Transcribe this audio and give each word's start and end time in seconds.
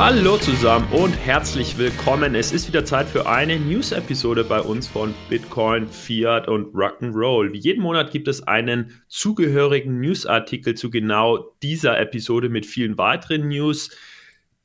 Hallo 0.00 0.38
zusammen 0.38 0.90
und 0.92 1.12
herzlich 1.12 1.76
willkommen. 1.76 2.34
Es 2.34 2.52
ist 2.52 2.66
wieder 2.66 2.86
Zeit 2.86 3.06
für 3.06 3.26
eine 3.26 3.60
News-Episode 3.60 4.44
bei 4.44 4.58
uns 4.58 4.88
von 4.88 5.14
Bitcoin, 5.28 5.88
Fiat 5.88 6.48
und 6.48 6.74
Rock'n'Roll. 6.74 7.52
Wie 7.52 7.58
jeden 7.58 7.82
Monat 7.82 8.10
gibt 8.10 8.26
es 8.26 8.42
einen 8.42 9.02
zugehörigen 9.08 10.00
Newsartikel 10.00 10.74
zu 10.74 10.88
genau 10.88 11.52
dieser 11.62 12.00
Episode 12.00 12.48
mit 12.48 12.64
vielen 12.64 12.96
weiteren 12.96 13.48
News. 13.48 13.90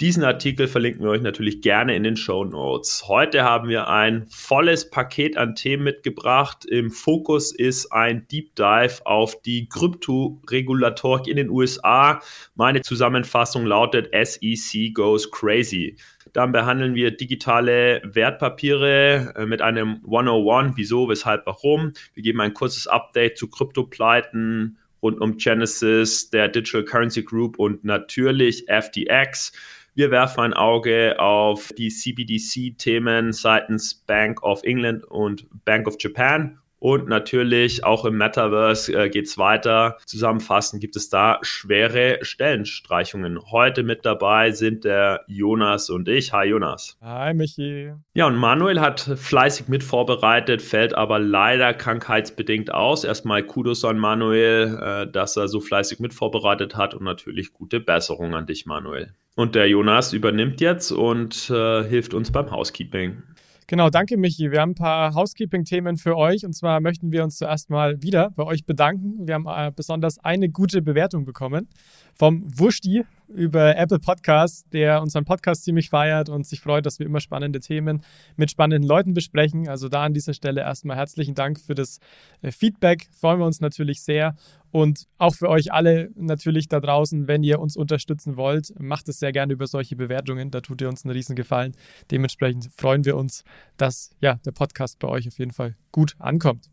Diesen 0.01 0.25
Artikel 0.25 0.67
verlinken 0.67 1.03
wir 1.05 1.11
euch 1.11 1.21
natürlich 1.21 1.61
gerne 1.61 1.95
in 1.95 2.03
den 2.03 2.17
Show 2.17 2.43
Notes. 2.43 3.05
Heute 3.07 3.43
haben 3.43 3.69
wir 3.69 3.87
ein 3.87 4.25
volles 4.27 4.89
Paket 4.89 5.37
an 5.37 5.55
Themen 5.55 5.85
mitgebracht. 5.85 6.65
Im 6.65 6.91
Fokus 6.91 7.55
ist 7.55 7.93
ein 7.93 8.27
Deep 8.27 8.57
Dive 8.57 9.05
auf 9.05 9.41
die 9.43 9.69
Kryptoregulatorik 9.69 11.27
in 11.27 11.37
den 11.37 11.49
USA. 11.49 12.19
Meine 12.55 12.81
Zusammenfassung 12.81 13.65
lautet 13.65 14.09
SEC 14.11 14.93
goes 14.93 15.31
crazy. 15.31 15.95
Dann 16.33 16.51
behandeln 16.51 16.93
wir 16.93 17.11
digitale 17.15 18.01
Wertpapiere 18.03 19.33
äh, 19.37 19.45
mit 19.45 19.61
einem 19.61 20.01
101, 20.03 20.73
wieso, 20.75 21.07
weshalb, 21.07 21.45
warum. 21.45 21.93
Wir 22.13 22.23
geben 22.23 22.41
ein 22.41 22.53
kurzes 22.53 22.87
Update 22.87 23.37
zu 23.37 23.49
Kryptopleiten 23.49 24.77
rund 25.05 25.21
um 25.21 25.37
Genesis, 25.37 26.31
der 26.31 26.47
Digital 26.47 26.83
Currency 26.83 27.23
Group 27.23 27.59
und 27.59 27.85
natürlich 27.85 28.65
FTX. 28.67 29.51
Wir 29.97 30.11
werfen 30.11 30.41
ein 30.41 30.53
Auge 30.53 31.15
auf 31.19 31.71
die 31.77 31.87
CBDC-Themen 31.87 33.31
seitens 33.31 33.95
Bank 33.95 34.43
of 34.43 34.61
England 34.63 35.05
und 35.05 35.47
Bank 35.63 35.87
of 35.87 35.95
Japan 35.97 36.59
und 36.85 37.07
natürlich 37.07 37.83
auch 37.83 38.05
im 38.05 38.15
Metaverse 38.15 38.93
äh, 38.93 39.09
geht 39.09 39.25
es 39.25 39.39
weiter. 39.39 39.97
Zusammenfassend 40.05 40.81
gibt 40.81 40.95
es 40.95 41.09
da 41.09 41.39
schwere 41.41 42.19
Stellenstreichungen. 42.21 43.39
Heute 43.49 43.81
mit 43.81 44.05
dabei 44.05 44.51
sind 44.51 44.83
der 44.83 45.21
Jonas 45.25 45.89
und 45.89 46.07
ich. 46.07 46.31
Hi 46.31 46.47
Jonas. 46.47 46.95
Hi 47.01 47.33
Michi. 47.33 47.91
Ja, 48.13 48.27
und 48.27 48.35
Manuel 48.35 48.81
hat 48.81 48.99
fleißig 48.99 49.67
mit 49.67 49.83
vorbereitet, 49.83 50.61
fällt 50.61 50.93
aber 50.93 51.17
leider 51.17 51.73
krankheitsbedingt 51.73 52.71
aus. 52.71 53.03
Erstmal 53.03 53.41
Kudos 53.41 53.83
an 53.83 53.97
Manuel, 53.97 54.79
äh, 54.79 55.11
dass 55.11 55.37
er 55.37 55.47
so 55.47 55.61
fleißig 55.61 55.99
mit 55.99 56.13
vorbereitet 56.13 56.75
hat 56.75 56.93
und 56.93 57.03
natürlich 57.03 57.51
gute 57.51 57.79
Besserung 57.79 58.35
an 58.35 58.45
dich, 58.45 58.67
Manuel. 58.67 59.15
Und 59.35 59.55
der 59.55 59.67
Jonas 59.67 60.13
übernimmt 60.13 60.61
jetzt 60.61 60.91
und 60.91 61.49
äh, 61.49 61.83
hilft 61.83 62.13
uns 62.13 62.31
beim 62.31 62.51
Housekeeping. 62.51 63.23
Genau, 63.67 63.89
danke 63.89 64.15
Michi. 64.15 64.51
Wir 64.51 64.61
haben 64.61 64.71
ein 64.71 64.75
paar 64.75 65.15
Housekeeping-Themen 65.15 65.97
für 65.97 66.15
euch 66.15 66.45
und 66.45 66.53
zwar 66.53 66.79
möchten 66.81 67.11
wir 67.11 67.23
uns 67.23 67.37
zuerst 67.37 67.71
mal 67.71 67.99
wieder 67.99 68.29
bei 68.35 68.43
euch 68.43 68.63
bedanken. 68.63 69.25
Wir 69.25 69.33
haben 69.33 69.47
äh, 69.47 69.71
besonders 69.75 70.19
eine 70.19 70.49
gute 70.49 70.83
Bewertung 70.83 71.25
bekommen 71.25 71.67
vom 72.13 72.43
Wurschi 72.45 73.05
über 73.27 73.75
Apple 73.77 73.99
Podcasts, 73.99 74.67
der 74.69 75.01
unseren 75.01 75.25
Podcast 75.25 75.63
ziemlich 75.63 75.89
feiert 75.89 76.29
und 76.29 76.45
sich 76.45 76.59
freut, 76.59 76.85
dass 76.85 76.99
wir 76.99 77.05
immer 77.05 77.19
spannende 77.19 77.59
Themen 77.59 78.03
mit 78.35 78.51
spannenden 78.51 78.87
Leuten 78.87 79.13
besprechen. 79.13 79.67
Also 79.67 79.89
da 79.89 80.03
an 80.03 80.13
dieser 80.13 80.33
Stelle 80.33 80.61
erstmal 80.61 80.97
herzlichen 80.97 81.35
Dank 81.35 81.59
für 81.59 81.75
das 81.75 81.99
äh, 82.41 82.51
Feedback. 82.51 83.07
Freuen 83.11 83.39
wir 83.39 83.45
uns 83.45 83.59
natürlich 83.61 84.01
sehr. 84.01 84.35
Und 84.71 85.07
auch 85.17 85.35
für 85.35 85.49
euch 85.49 85.71
alle 85.71 86.09
natürlich 86.15 86.67
da 86.67 86.79
draußen, 86.79 87.27
wenn 87.27 87.43
ihr 87.43 87.59
uns 87.59 87.77
unterstützen 87.77 88.35
wollt, 88.35 88.73
macht 88.79 89.07
es 89.07 89.19
sehr 89.19 89.31
gerne 89.31 89.53
über 89.53 89.67
solche 89.67 89.95
Bewertungen. 89.95 90.51
Da 90.51 90.61
tut 90.61 90.81
ihr 90.81 90.89
uns 90.89 91.05
einen 91.05 91.11
riesen 91.11 91.35
Gefallen. 91.35 91.75
Dementsprechend 92.11 92.69
freuen 92.75 93.05
wir 93.05 93.15
uns, 93.15 93.43
dass 93.77 94.11
ja, 94.19 94.35
der 94.45 94.51
Podcast 94.51 94.99
bei 94.99 95.07
euch 95.07 95.27
auf 95.27 95.39
jeden 95.39 95.51
Fall 95.51 95.75
gut 95.91 96.15
ankommt. 96.19 96.69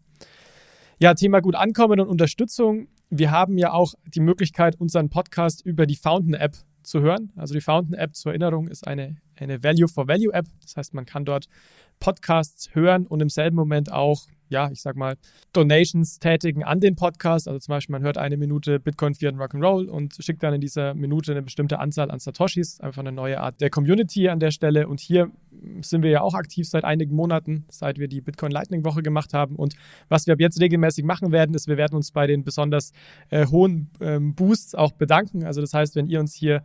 Ja, 0.98 1.14
Thema 1.14 1.40
gut 1.40 1.54
ankommen 1.54 2.00
und 2.00 2.08
Unterstützung 2.08 2.88
wir 3.14 3.30
haben 3.30 3.58
ja 3.58 3.72
auch 3.72 3.92
die 4.06 4.20
Möglichkeit, 4.20 4.80
unseren 4.80 5.10
Podcast 5.10 5.60
über 5.66 5.84
die 5.84 5.96
Fountain 5.96 6.32
App 6.32 6.56
zu 6.82 7.02
hören. 7.02 7.30
Also 7.36 7.52
die 7.52 7.60
Fountain 7.60 7.92
App 7.92 8.16
zur 8.16 8.32
Erinnerung 8.32 8.68
ist 8.68 8.86
eine, 8.86 9.16
eine 9.36 9.62
Value 9.62 9.86
for 9.86 10.08
Value 10.08 10.32
App. 10.32 10.46
Das 10.62 10.78
heißt, 10.78 10.94
man 10.94 11.04
kann 11.04 11.26
dort 11.26 11.46
Podcasts 12.00 12.74
hören 12.74 13.06
und 13.06 13.20
im 13.20 13.28
selben 13.28 13.54
Moment 13.54 13.92
auch 13.92 14.28
ja, 14.52 14.70
ich 14.70 14.80
sag 14.80 14.94
mal, 14.94 15.16
Donations 15.52 16.20
tätigen 16.20 16.62
an 16.62 16.78
den 16.78 16.94
Podcast. 16.94 17.48
Also 17.48 17.58
zum 17.58 17.72
Beispiel, 17.72 17.92
man 17.92 18.02
hört 18.02 18.18
eine 18.18 18.36
Minute 18.36 18.78
Bitcoin, 18.78 19.14
Fiat 19.14 19.34
und 19.34 19.40
Rock'n'Roll 19.40 19.88
und 19.88 20.14
schickt 20.20 20.42
dann 20.42 20.54
in 20.54 20.60
dieser 20.60 20.94
Minute 20.94 21.32
eine 21.32 21.42
bestimmte 21.42 21.80
Anzahl 21.80 22.10
an 22.10 22.20
Satoshis. 22.20 22.78
Einfach 22.80 23.00
eine 23.00 23.10
neue 23.10 23.40
Art 23.40 23.60
der 23.60 23.70
Community 23.70 24.28
an 24.28 24.38
der 24.38 24.52
Stelle. 24.52 24.86
Und 24.86 25.00
hier 25.00 25.30
sind 25.80 26.02
wir 26.02 26.10
ja 26.10 26.20
auch 26.20 26.34
aktiv 26.34 26.68
seit 26.68 26.84
einigen 26.84 27.16
Monaten, 27.16 27.64
seit 27.70 27.98
wir 27.98 28.06
die 28.06 28.20
Bitcoin 28.20 28.52
Lightning 28.52 28.84
Woche 28.84 29.02
gemacht 29.02 29.34
haben. 29.34 29.56
Und 29.56 29.74
was 30.08 30.26
wir 30.26 30.34
ab 30.34 30.40
jetzt 30.40 30.60
regelmäßig 30.60 31.04
machen 31.04 31.32
werden, 31.32 31.54
ist, 31.54 31.66
wir 31.66 31.76
werden 31.76 31.96
uns 31.96 32.12
bei 32.12 32.26
den 32.26 32.44
besonders 32.44 32.92
äh, 33.30 33.46
hohen 33.46 33.90
ähm, 34.00 34.34
Boosts 34.34 34.74
auch 34.74 34.92
bedanken. 34.92 35.44
Also 35.44 35.60
das 35.60 35.74
heißt, 35.74 35.96
wenn 35.96 36.06
ihr 36.06 36.20
uns 36.20 36.34
hier 36.34 36.62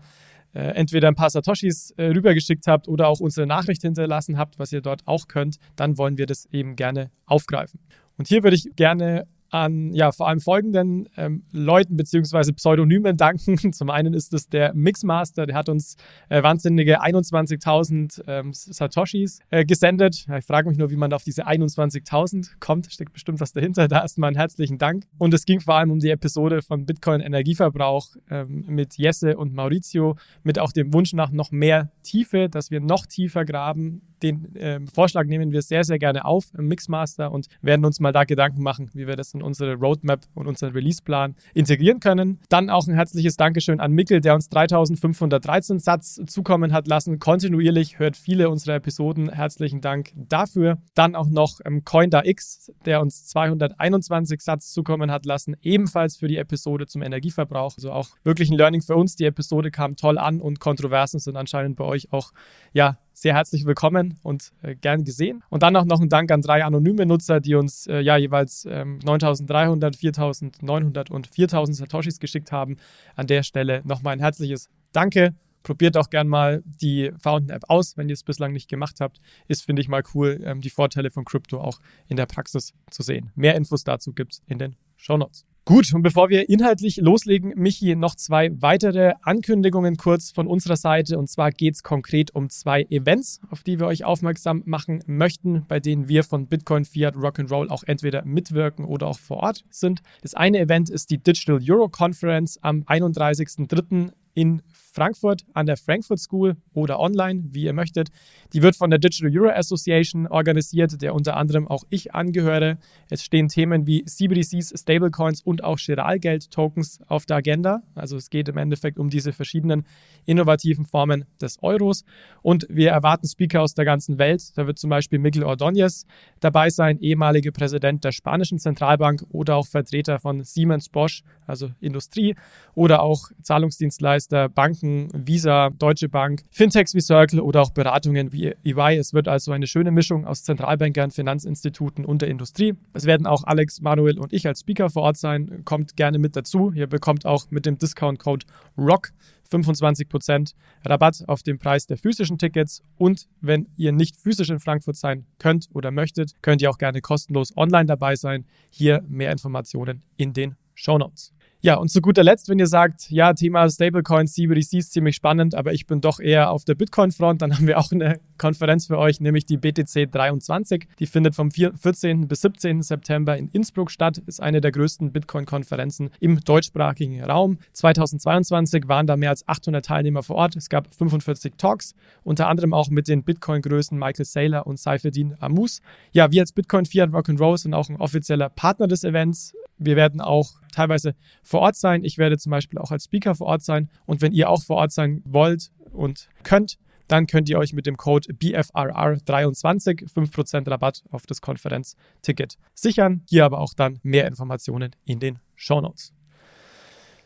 äh, 0.54 0.60
entweder 0.60 1.08
ein 1.08 1.16
paar 1.16 1.30
Satoshis 1.30 1.92
äh, 1.98 2.06
rübergeschickt 2.06 2.68
habt 2.68 2.88
oder 2.88 3.08
auch 3.08 3.20
unsere 3.20 3.48
Nachricht 3.48 3.82
hinterlassen 3.82 4.38
habt, 4.38 4.60
was 4.60 4.72
ihr 4.72 4.82
dort 4.82 5.02
auch 5.06 5.28
könnt, 5.28 5.58
dann 5.76 5.98
wollen 5.98 6.18
wir 6.18 6.26
das 6.26 6.46
eben 6.52 6.76
gerne 6.76 7.12
aufgreifen. 7.26 7.80
Und 8.18 8.28
hier 8.28 8.44
würde 8.44 8.56
ich 8.56 8.76
gerne 8.76 9.28
an 9.50 9.94
ja, 9.94 10.12
vor 10.12 10.28
allem 10.28 10.40
folgenden 10.40 11.10
ähm, 11.18 11.44
Leuten 11.52 11.98
bzw. 11.98 12.52
Pseudonymen 12.54 13.18
danken. 13.18 13.58
Zum 13.74 13.90
einen 13.90 14.14
ist 14.14 14.34
es 14.34 14.50
der 14.50 14.74
Mixmaster, 14.74 15.46
der 15.46 15.56
hat 15.56 15.70
uns 15.70 15.96
äh, 16.30 16.44
wahnsinnige 16.44 17.02
21.000 17.02 18.24
ähm, 18.28 18.54
Satoshis 18.54 19.40
äh, 19.50 19.66
gesendet. 19.66 20.26
Ja, 20.28 20.38
ich 20.38 20.46
frage 20.46 20.70
mich 20.70 20.78
nur, 20.78 20.90
wie 20.90 20.96
man 20.96 21.14
auf 21.14 21.24
diese 21.24 21.48
21.000 21.48 22.60
kommt. 22.60 22.92
Steckt 22.92 23.14
bestimmt 23.14 23.40
was 23.40 23.54
dahinter. 23.54 23.88
Da 23.88 24.02
erstmal 24.02 24.30
einen 24.30 24.38
herzlichen 24.38 24.78
Dank. 24.78 25.06
Und 25.18 25.34
es 25.34 25.46
ging 25.46 25.60
vor 25.60 25.76
allem 25.76 25.92
um 25.92 26.00
die 26.00 26.10
Episode 26.10 26.62
von 26.62 26.86
Bitcoin 26.86 27.22
Energieverbrauch 27.22 28.08
ähm, 28.30 28.66
mit 28.68 28.98
Jesse 28.98 29.38
und 29.38 29.54
Maurizio, 29.54 30.16
mit 30.44 30.60
auch 30.60 30.72
dem 30.72 30.94
Wunsch 30.94 31.14
nach 31.14 31.32
noch 31.32 31.52
mehr 31.52 31.92
Tiefe, 32.04 32.50
dass 32.50 32.72
wir 32.72 32.80
noch 32.80 33.06
tiefer 33.06 33.46
graben 33.46 34.02
den 34.24 34.56
äh, 34.56 34.80
Vorschlag 34.94 35.26
nehmen 35.26 35.52
wir 35.52 35.62
sehr, 35.62 35.84
sehr 35.84 36.00
gerne 36.00 36.26
auf 36.26 36.46
im 36.58 36.68
Mixmaster 36.68 37.32
und 37.32 37.48
werden 37.62 37.86
uns 37.86 38.00
mal 38.00 38.12
da 38.12 38.24
Gedanken 38.24 38.64
machen, 38.64 38.90
wie 38.94 39.08
wir 39.08 39.16
das 39.16 39.34
in 39.38 39.44
unsere 39.44 39.76
Roadmap 39.76 40.26
und 40.34 40.48
unseren 40.48 40.72
Releaseplan 40.72 41.36
integrieren 41.54 42.00
können. 42.00 42.40
Dann 42.50 42.70
auch 42.70 42.88
ein 42.88 42.94
herzliches 42.94 43.38
Dankeschön 43.38 43.80
an 43.80 43.92
Mikkel, 43.92 44.22
der 44.22 44.36
uns 44.36 44.50
3513 44.50 45.80
Satz 45.80 46.20
zukommen 46.28 46.74
hat 46.74 46.88
lassen. 46.88 47.20
Kontinuierlich 47.20 48.00
hört 48.00 48.18
viele 48.18 48.50
unserer 48.50 48.76
Episoden. 48.76 49.30
Herzlichen 49.30 49.82
Dank 49.82 50.12
dafür. 50.16 50.78
Dann 50.96 51.16
auch 51.16 51.30
noch 51.30 51.60
ähm, 51.66 51.84
CoinDAX, 51.84 52.72
der 52.86 53.02
uns 53.02 53.26
221 53.28 54.42
Satz 54.42 54.72
zukommen 54.72 55.12
hat 55.12 55.26
lassen, 55.26 55.56
ebenfalls 55.62 56.18
für 56.18 56.28
die 56.28 56.38
Episode 56.38 56.88
zum 56.88 57.02
Energieverbrauch. 57.02 57.76
Also 57.76 57.92
auch 57.92 58.10
wirklich 58.24 58.50
ein 58.50 58.58
Learning 58.58 58.82
für 58.82 58.96
uns. 58.96 59.16
Die 59.16 59.26
Episode 59.26 59.72
kam 59.72 59.96
toll 59.96 60.18
an 60.18 60.42
und 60.42 60.60
Kontroversen 60.60 61.20
sind 61.20 61.38
anscheinend 61.38 61.78
bei 61.78 61.86
euch 61.86 62.12
auch 62.12 62.32
ja 62.74 62.98
sehr 63.18 63.34
herzlich 63.34 63.66
willkommen 63.66 64.20
und 64.22 64.52
äh, 64.62 64.76
gern 64.76 65.04
gesehen. 65.04 65.44
Und 65.50 65.64
dann 65.64 65.76
auch 65.76 65.86
noch 65.86 66.00
ein 66.02 66.10
Dank 66.10 66.32
an 66.32 66.44
drei 66.44 66.64
anonyme 66.64 67.08
Nutzer, 67.08 67.40
die 67.40 67.56
uns 67.56 67.88
äh, 67.88 68.00
ja 68.00 68.16
jeweils 68.16 68.68
ähm, 68.70 69.00
9300, 69.04 69.96
4900 69.96 71.10
und 71.10 71.26
4000 71.26 71.76
Satoshis 71.76 72.20
geschickt 72.20 72.52
haben. 72.52 72.78
An 73.16 73.26
der 73.26 73.42
Stelle 73.42 73.82
nochmal 73.86 74.14
ein 74.14 74.20
herzliches 74.20 74.70
Danke. 74.92 75.34
Probiert 75.64 75.98
auch 75.98 76.12
gern 76.12 76.28
mal 76.28 76.62
die 76.64 77.12
Fountain 77.18 77.50
App 77.50 77.64
aus, 77.70 77.98
wenn 77.98 78.08
ihr 78.08 78.14
es 78.14 78.24
bislang 78.24 78.54
nicht 78.54 78.70
gemacht 78.70 78.98
habt. 79.00 79.20
Ist, 79.48 79.66
finde 79.66 79.82
ich 79.82 79.90
mal 79.90 80.04
cool, 80.14 80.40
ähm, 80.44 80.62
die 80.62 80.70
Vorteile 80.70 81.10
von 81.10 81.26
Crypto 81.26 81.60
auch 81.60 81.80
in 82.08 82.18
der 82.18 82.28
Praxis 82.28 82.76
zu 82.92 83.02
sehen. 83.02 83.32
Mehr 83.34 83.56
Infos 83.56 83.84
dazu 83.84 84.14
gibt 84.14 84.34
es 84.34 84.42
in 84.46 84.60
den 84.60 84.76
Show 84.96 85.18
Notes. 85.18 85.44
Gut, 85.68 85.94
und 85.94 86.02
bevor 86.02 86.30
wir 86.30 86.48
inhaltlich 86.48 86.96
loslegen, 86.96 87.52
Michi, 87.58 87.94
noch 87.98 88.16
zwei 88.16 88.52
weitere 88.62 89.16
Ankündigungen 89.22 89.98
kurz 89.98 90.32
von 90.32 90.48
unserer 90.48 90.78
Seite. 90.78 91.20
Und 91.20 91.28
zwar 91.28 91.52
geht 91.52 91.76
es 91.76 91.84
konkret 91.84 92.34
um 92.34 92.50
zwei 92.50 92.84
Events, 92.84 93.42
auf 93.50 93.64
die 93.64 93.78
wir 93.78 93.88
euch 93.88 94.06
aufmerksam 94.06 94.64
machen 94.66 95.04
möchten, 95.08 95.66
bei 95.68 95.82
denen 95.82 96.08
wir 96.08 96.24
von 96.24 96.48
Bitcoin, 96.48 96.86
Fiat, 96.86 97.18
Rock'n'Roll 97.18 97.68
auch 97.68 97.84
entweder 97.84 98.24
mitwirken 98.24 98.86
oder 98.86 99.08
auch 99.08 99.20
vor 99.20 99.44
Ort 99.44 99.66
sind. 99.70 100.04
Das 100.22 100.36
eine 100.36 100.60
Event 100.60 100.90
ist 100.90 101.12
die 101.12 101.18
Digital 101.18 101.60
Euro 101.70 101.90
Conference 101.90 102.58
am 102.62 102.84
31.03. 102.84 104.14
in 104.38 104.62
Frankfurt 104.72 105.46
an 105.54 105.66
der 105.66 105.78
Frankfurt 105.78 106.20
School 106.20 106.58
oder 106.74 107.00
online, 107.00 107.46
wie 107.50 107.64
ihr 107.64 107.74
möchtet. 107.74 108.10
Die 108.54 108.62
wird 108.62 108.76
von 108.76 108.92
der 108.92 109.00
Digital 109.00 109.36
Euro 109.36 109.50
Association 109.50 110.28
organisiert, 110.28 111.02
der 111.02 111.16
unter 111.16 111.38
anderem 111.38 111.68
auch 111.68 111.84
ich 111.90 112.14
angehöre. 112.14 112.78
Es 113.10 113.24
stehen 113.24 113.48
Themen 113.48 113.88
wie 113.88 114.06
CBDCs, 114.06 114.74
Stablecoins 114.80 115.42
und 115.42 115.64
auch 115.64 115.80
Giralgeld-Tokens 115.80 117.00
auf 117.08 117.26
der 117.26 117.38
Agenda. 117.38 117.82
Also 117.96 118.16
es 118.16 118.30
geht 118.30 118.48
im 118.48 118.58
Endeffekt 118.58 119.00
um 119.00 119.10
diese 119.10 119.34
verschiedenen 119.34 119.86
innovativen 120.26 120.86
Formen 120.86 121.26
des 121.42 121.58
Euros. 121.64 122.04
Und 122.44 122.68
wir 122.70 122.92
erwarten 122.92 123.28
Speaker 123.28 123.64
aus 123.64 123.74
der 123.74 123.86
ganzen 123.86 124.20
Welt. 124.20 124.56
Da 124.56 124.68
wird 124.68 124.78
zum 124.78 124.92
Beispiel 124.92 125.18
Miguel 125.18 125.46
Ordóñez 125.46 126.06
dabei 126.42 126.70
sein, 126.70 127.00
ehemaliger 127.00 127.52
Präsident 127.52 128.04
der 128.04 128.12
spanischen 128.12 128.60
Zentralbank 128.60 129.24
oder 129.30 129.56
auch 129.56 129.66
Vertreter 129.66 130.20
von 130.20 130.44
Siemens 130.44 130.90
Bosch, 130.90 131.24
also 131.48 131.72
Industrie, 131.80 132.36
oder 132.76 133.02
auch 133.02 133.32
Zahlungsdienstleister, 133.42 134.27
Banken 134.30 134.68
Banken, 134.78 135.10
Visa, 135.14 135.70
Deutsche 135.70 136.10
Bank, 136.10 136.44
Fintechs 136.52 136.94
wie 136.94 137.02
Circle 137.02 137.40
oder 137.40 137.62
auch 137.62 137.72
Beratungen 137.72 138.32
wie 138.32 138.54
EY. 138.64 138.98
Es 138.98 139.14
wird 139.14 139.28
also 139.28 139.52
eine 139.52 139.68
schöne 139.68 139.92
Mischung 139.92 140.26
aus 140.26 140.44
Zentralbankern, 140.44 141.12
Finanzinstituten 141.12 142.06
und 142.06 142.22
der 142.22 142.30
Industrie. 142.30 142.76
Es 142.94 143.06
werden 143.06 143.26
auch 143.26 143.44
Alex, 143.44 143.82
Manuel 143.82 144.20
und 144.20 144.34
ich 144.34 144.48
als 144.48 144.62
Speaker 144.62 144.90
vor 144.90 145.04
Ort 145.04 145.18
sein. 145.18 145.62
Kommt 145.66 145.96
gerne 145.96 146.20
mit 146.20 146.36
dazu. 146.36 146.72
Ihr 146.74 146.88
bekommt 146.88 147.26
auch 147.26 147.50
mit 147.50 147.66
dem 147.66 147.78
Discount-Code 147.78 148.46
ROCK 148.78 149.14
25% 149.50 150.54
Rabatt 150.86 151.24
auf 151.28 151.42
den 151.42 151.58
Preis 151.58 151.88
der 151.88 151.98
physischen 151.98 152.38
Tickets. 152.38 152.84
Und 152.98 153.28
wenn 153.40 153.68
ihr 153.78 153.94
nicht 153.94 154.18
physisch 154.18 154.50
in 154.50 154.60
Frankfurt 154.60 154.98
sein 154.98 155.26
könnt 155.40 155.70
oder 155.74 155.92
möchtet, 155.92 156.34
könnt 156.42 156.62
ihr 156.62 156.70
auch 156.70 156.78
gerne 156.78 157.00
kostenlos 157.02 157.56
online 157.56 157.86
dabei 157.86 158.16
sein. 158.16 158.46
Hier 158.70 159.04
mehr 159.08 159.32
Informationen 159.32 160.04
in 160.18 160.34
den 160.34 160.56
Show 160.76 160.98
Notes. 160.98 161.34
Ja, 161.60 161.76
und 161.76 161.90
zu 161.90 162.02
guter 162.02 162.24
Letzt, 162.24 162.50
wenn 162.50 162.60
ihr 162.60 162.68
sagt, 162.68 163.10
ja, 163.10 163.34
Thema 163.34 163.68
Stablecoins, 163.68 164.34
CBDC 164.34 164.74
ist 164.74 164.94
ziemlich 164.94 165.16
spannend, 165.16 165.56
aber 165.56 165.74
ich 165.74 165.88
bin 165.88 166.02
doch 166.02 166.20
eher 166.20 166.52
auf 166.52 166.66
der 166.66 166.76
Bitcoin-Front, 166.76 167.42
dann 167.42 167.54
haben 167.58 167.66
wir 167.66 167.80
auch 167.80 167.92
eine 167.92 168.20
Konferenz 168.38 168.86
für 168.86 169.00
euch, 169.00 169.20
nämlich 169.20 169.46
die 169.48 169.58
BTC 169.58 170.12
23. 170.12 170.88
Die 171.00 171.08
findet 171.08 171.34
vom 171.34 171.50
14. 171.50 172.28
bis 172.28 172.42
17. 172.42 172.84
September 172.84 173.36
in 173.36 173.50
Innsbruck 173.50 173.90
statt, 173.90 174.20
ist 174.20 174.40
eine 174.40 174.62
der 174.62 174.72
größten 174.72 175.12
Bitcoin-Konferenzen 175.12 176.12
im 176.20 176.40
deutschsprachigen 176.42 177.24
Raum. 177.24 177.58
2022 177.74 178.88
waren 178.88 179.08
da 179.08 179.18
mehr 179.18 179.32
als 179.32 179.48
800 179.48 179.84
Teilnehmer 179.84 180.22
vor 180.22 180.36
Ort. 180.36 180.56
Es 180.56 180.70
gab 180.70 180.94
45 180.94 181.56
Talks, 181.58 181.96
unter 182.24 182.50
anderem 182.50 182.76
auch 182.76 182.90
mit 182.90 183.08
den 183.08 183.24
Bitcoin-Größen 183.24 183.98
Michael 183.98 184.26
Saylor 184.26 184.68
und 184.68 184.78
Saifeddin 184.78 185.36
Amus. 185.40 185.82
Ja, 186.12 186.32
wir 186.32 186.42
als 186.42 186.52
Bitcoin 186.52 186.86
Fiat 186.86 187.10
Rock'n'Roll 187.10 187.58
sind 187.58 187.74
auch 187.74 187.90
ein 187.90 187.96
offizieller 187.96 188.50
Partner 188.50 188.88
des 188.88 189.04
Events. 189.04 189.56
Wir 189.78 189.96
werden 189.96 190.22
auch 190.22 190.54
teilweise 190.74 191.16
vor 191.44 191.62
Ort 191.62 191.76
sein. 191.76 192.04
Ich 192.04 192.18
werde 192.18 192.38
zum 192.38 192.52
Beispiel 192.52 192.80
auch 192.80 192.92
als 192.92 193.06
Speaker 193.06 193.36
vor 193.36 193.48
Ort 193.48 193.64
sein. 193.64 193.90
Und 194.06 194.22
wenn 194.22 194.34
ihr 194.34 194.50
auch 194.50 194.64
vor 194.64 194.78
Ort 194.78 194.92
sein 194.92 195.22
wollt 195.26 195.72
und 195.92 196.30
könnt, 196.44 196.78
dann 197.08 197.26
könnt 197.26 197.50
ihr 197.50 197.58
euch 197.58 197.74
mit 197.74 197.86
dem 197.86 197.98
Code 197.98 198.34
BFRR23 198.34 200.12
5% 200.12 200.70
Rabatt 200.70 201.04
auf 201.10 201.26
das 201.26 201.42
Konferenzticket 201.42 202.58
sichern. 202.74 203.24
Hier 203.30 203.46
aber 203.46 203.60
auch 203.60 203.74
dann 203.74 204.00
mehr 204.04 204.28
Informationen 204.28 204.92
in 205.06 205.20
den 205.20 205.40
Show 205.56 205.80
Notes. 205.82 206.14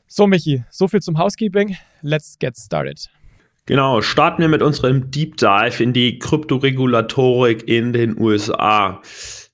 So, 0.07 0.27
Michi, 0.27 0.63
so 0.69 0.87
viel 0.87 1.01
zum 1.01 1.17
Housekeeping. 1.17 1.77
Let's 2.01 2.37
get 2.37 2.57
started. 2.57 3.09
Genau, 3.67 4.01
starten 4.01 4.41
wir 4.41 4.49
mit 4.49 4.63
unserem 4.63 5.11
Deep 5.11 5.37
Dive 5.37 5.83
in 5.83 5.93
die 5.93 6.17
Kryptoregulatorik 6.17 7.67
in 7.67 7.93
den 7.93 8.19
USA. 8.19 9.01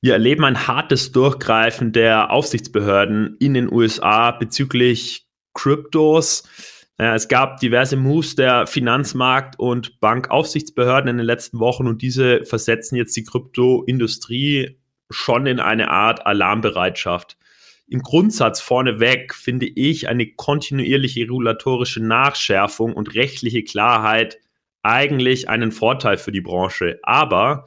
Wir 0.02 0.14
erleben 0.14 0.46
ein 0.46 0.68
hartes 0.68 1.12
Durchgreifen 1.12 1.92
der 1.92 2.32
Aufsichtsbehörden 2.32 3.36
in 3.40 3.54
den 3.54 3.72
USA 3.72 4.32
bezüglich 4.32 5.28
Kryptos. 5.54 6.48
Es 6.98 7.28
gab 7.28 7.60
diverse 7.60 7.98
Moves 7.98 8.36
der 8.36 8.66
Finanzmarkt- 8.66 9.60
und 9.60 10.00
Bankaufsichtsbehörden 10.00 11.10
in 11.10 11.18
den 11.18 11.26
letzten 11.26 11.60
Wochen 11.60 11.88
und 11.88 12.02
diese 12.02 12.44
versetzen 12.46 12.96
jetzt 12.96 13.16
die 13.18 13.24
Kryptoindustrie 13.24 14.80
schon 15.10 15.46
in 15.46 15.60
eine 15.60 15.92
Art 15.92 16.26
Alarmbereitschaft. 16.26 17.38
Im 17.90 18.02
Grundsatz 18.02 18.60
vorneweg 18.60 19.34
finde 19.34 19.66
ich 19.66 20.10
eine 20.10 20.28
kontinuierliche 20.28 21.22
regulatorische 21.22 22.04
Nachschärfung 22.04 22.94
und 22.94 23.16
rechtliche 23.16 23.64
Klarheit 23.64 24.40
eigentlich 24.84 25.50
einen 25.50 25.72
Vorteil 25.72 26.18
für 26.18 26.32
die 26.32 26.42
Branche. 26.42 27.00
Aber 27.04 27.66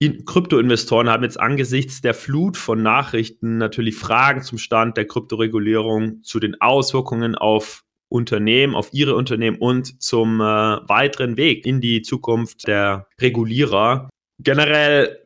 Kryptoinvestoren 0.00 1.08
haben 1.08 1.24
jetzt 1.24 1.40
angesichts 1.40 2.00
der 2.00 2.14
Flut 2.14 2.56
von 2.56 2.82
Nachrichten 2.82 3.58
natürlich 3.58 3.96
Fragen 3.96 4.42
zum 4.42 4.58
Stand 4.58 4.96
der 4.96 5.06
Kryptoregulierung, 5.06 6.22
zu 6.22 6.38
den 6.38 6.60
Auswirkungen 6.60 7.34
auf 7.34 7.84
Unternehmen, 8.08 8.76
auf 8.76 8.90
ihre 8.92 9.16
Unternehmen 9.16 9.58
und 9.58 10.00
zum 10.00 10.40
äh, 10.40 10.44
weiteren 10.44 11.36
Weg 11.36 11.66
in 11.66 11.80
die 11.80 12.02
Zukunft 12.02 12.68
der 12.68 13.08
Regulierer. 13.20 14.08
Generell 14.40 15.18